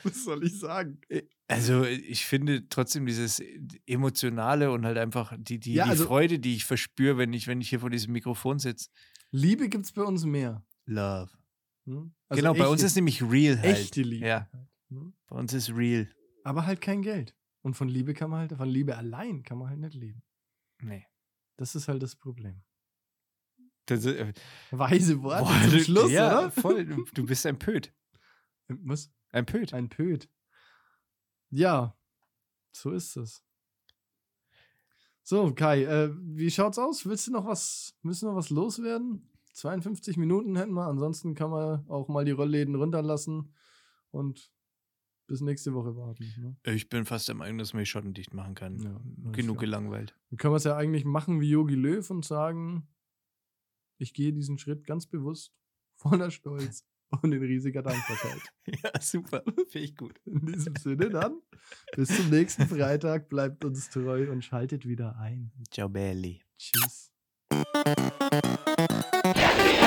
Was 0.04 0.24
soll 0.24 0.44
ich 0.44 0.60
sagen? 0.60 1.00
Also, 1.48 1.84
ich 1.84 2.26
finde 2.26 2.68
trotzdem 2.70 3.06
dieses 3.06 3.42
Emotionale 3.88 4.72
und 4.72 4.86
halt 4.86 4.98
einfach 4.98 5.34
die, 5.38 5.60
die, 5.60 5.74
Ja, 5.74 5.86
die 5.86 5.92
also- 5.92 6.06
Freude, 6.06 6.40
die 6.40 6.56
ich 6.56 6.66
verspüre, 6.66 7.18
wenn 7.18 7.34
ich, 7.34 7.48
wenn 7.48 7.62
ich 7.62 7.70
hier 7.70 7.80
vor 7.80 7.90
diesem 7.90 8.14
Mikrofon 8.14 8.60
sitze. 8.60 8.90
Liebe 9.32 9.70
gibt 9.70 9.86
es 9.86 9.92
bei 9.94 10.04
uns 10.04 10.26
mehr. 10.26 10.64
Love. 10.86 11.32
Hm? 11.86 12.14
Also 12.34 12.42
genau, 12.42 12.54
bei 12.54 12.68
uns 12.68 12.84
ist 12.84 12.96
nämlich 12.96 13.22
real 13.22 13.58
halt. 13.60 13.66
echte 13.78 14.02
Liebe. 14.02 14.26
Ja, 14.28 14.50
Hm? 14.90 15.14
bei 15.28 15.36
uns 15.38 15.54
ist 15.54 15.70
real. 15.72 16.10
Aber 16.44 16.66
halt 16.66 16.82
kein 16.82 17.02
Geld. 17.02 17.36
Und 17.62 17.76
von 17.76 17.88
Liebe 17.88 18.14
kann 18.14 18.30
man 18.30 18.40
halt, 18.42 18.54
von 18.58 18.68
Liebe 18.70 18.98
allein 18.98 19.44
kann 19.44 19.58
man 19.58 19.70
halt 19.70 19.80
nicht 19.80 19.94
leben. 19.96 20.22
Nee. 20.82 21.06
Das 21.58 21.76
ist 21.76 21.88
halt 21.88 22.04
das 22.04 22.16
Problem. 22.16 22.62
Das, 23.86 24.06
äh, 24.06 24.34
Weise 24.72 25.22
Worte 25.24 25.44
boah, 25.44 25.62
zum 25.62 25.72
du- 25.72 25.80
Schluss, 25.84 26.12
ja, 26.12 26.40
oder? 26.40 26.52
voll. 26.52 26.86
Du, 26.86 27.06
du 27.14 27.26
bist 27.26 27.46
ein 27.46 27.58
Pöd. 27.60 27.94
Was? 28.68 29.12
Ein 29.30 29.46
Pöd. 29.46 29.74
Ein 29.74 29.90
Pöd. 29.90 30.30
Ja, 31.50 31.98
so 32.72 32.92
ist 32.92 33.16
es. 33.18 33.44
So, 35.22 35.54
Kai, 35.54 35.84
äh, 35.84 36.12
wie 36.18 36.52
schaut's 36.52 36.78
aus? 36.78 37.06
Willst 37.06 37.28
du 37.28 37.32
noch 37.32 37.46
was, 37.46 37.96
müssen 38.02 38.28
noch 38.28 38.36
was 38.36 38.50
loswerden? 38.50 39.30
52 39.54 40.18
Minuten 40.18 40.56
hätten 40.56 40.74
wir, 40.74 40.88
ansonsten 40.88 41.36
kann 41.36 41.52
man 41.52 41.88
auch 41.88 42.08
mal 42.08 42.26
die 42.26 42.32
Rollläden 42.32 42.76
runterlassen 42.76 43.54
und 44.12 44.52
bis 45.28 45.42
nächste 45.42 45.74
Woche 45.74 45.96
warten. 45.96 46.26
Ne? 46.38 46.74
Ich 46.74 46.90
bin 46.90 47.06
fast 47.06 47.28
der 47.28 47.36
Meinung, 47.36 47.58
dass 47.58 47.74
man 47.74 47.82
die 47.82 47.86
Schotten 47.86 48.14
dicht 48.14 48.34
machen 48.34 48.56
kann. 48.56 48.78
Ja, 48.80 49.00
Genug 49.32 49.60
gelangweilt. 49.60 50.16
Dann 50.30 50.38
können 50.38 50.54
wir 50.54 50.58
es 50.58 50.64
ja 50.64 50.76
eigentlich 50.76 51.06
machen 51.06 51.40
wie 51.40 51.50
Yogi 51.50 51.76
Löw 51.76 52.08
und 52.10 52.26
sagen, 52.26 52.88
ich 53.98 54.14
gehe 54.14 54.34
diesen 54.34 54.58
Schritt 54.58 54.86
ganz 54.86 55.08
bewusst, 55.08 55.54
voller 55.96 56.32
Stolz 56.32 56.86
und 57.22 57.32
in 57.32 57.44
riesiger 57.44 57.82
Dankbarkeit. 57.82 58.42
Ja, 58.84 59.00
super. 59.00 59.44
Finde 59.68 59.80
ich 59.80 59.96
gut. 59.96 60.20
In 60.26 60.46
diesem 60.46 60.76
Sinne 60.78 61.10
dann, 61.10 61.42
bis 61.96 62.16
zum 62.16 62.30
nächsten 62.30 62.66
Freitag, 62.66 63.30
bleibt 63.30 63.66
uns 63.66 63.90
treu 63.90 64.32
und 64.32 64.44
schaltet 64.44 64.88
wieder 64.88 65.18
ein. 65.18 65.52
Ciao, 65.70 65.90
Belli. 65.90 66.42
Tschüss. 66.58 67.13
Yeah. 69.36 69.83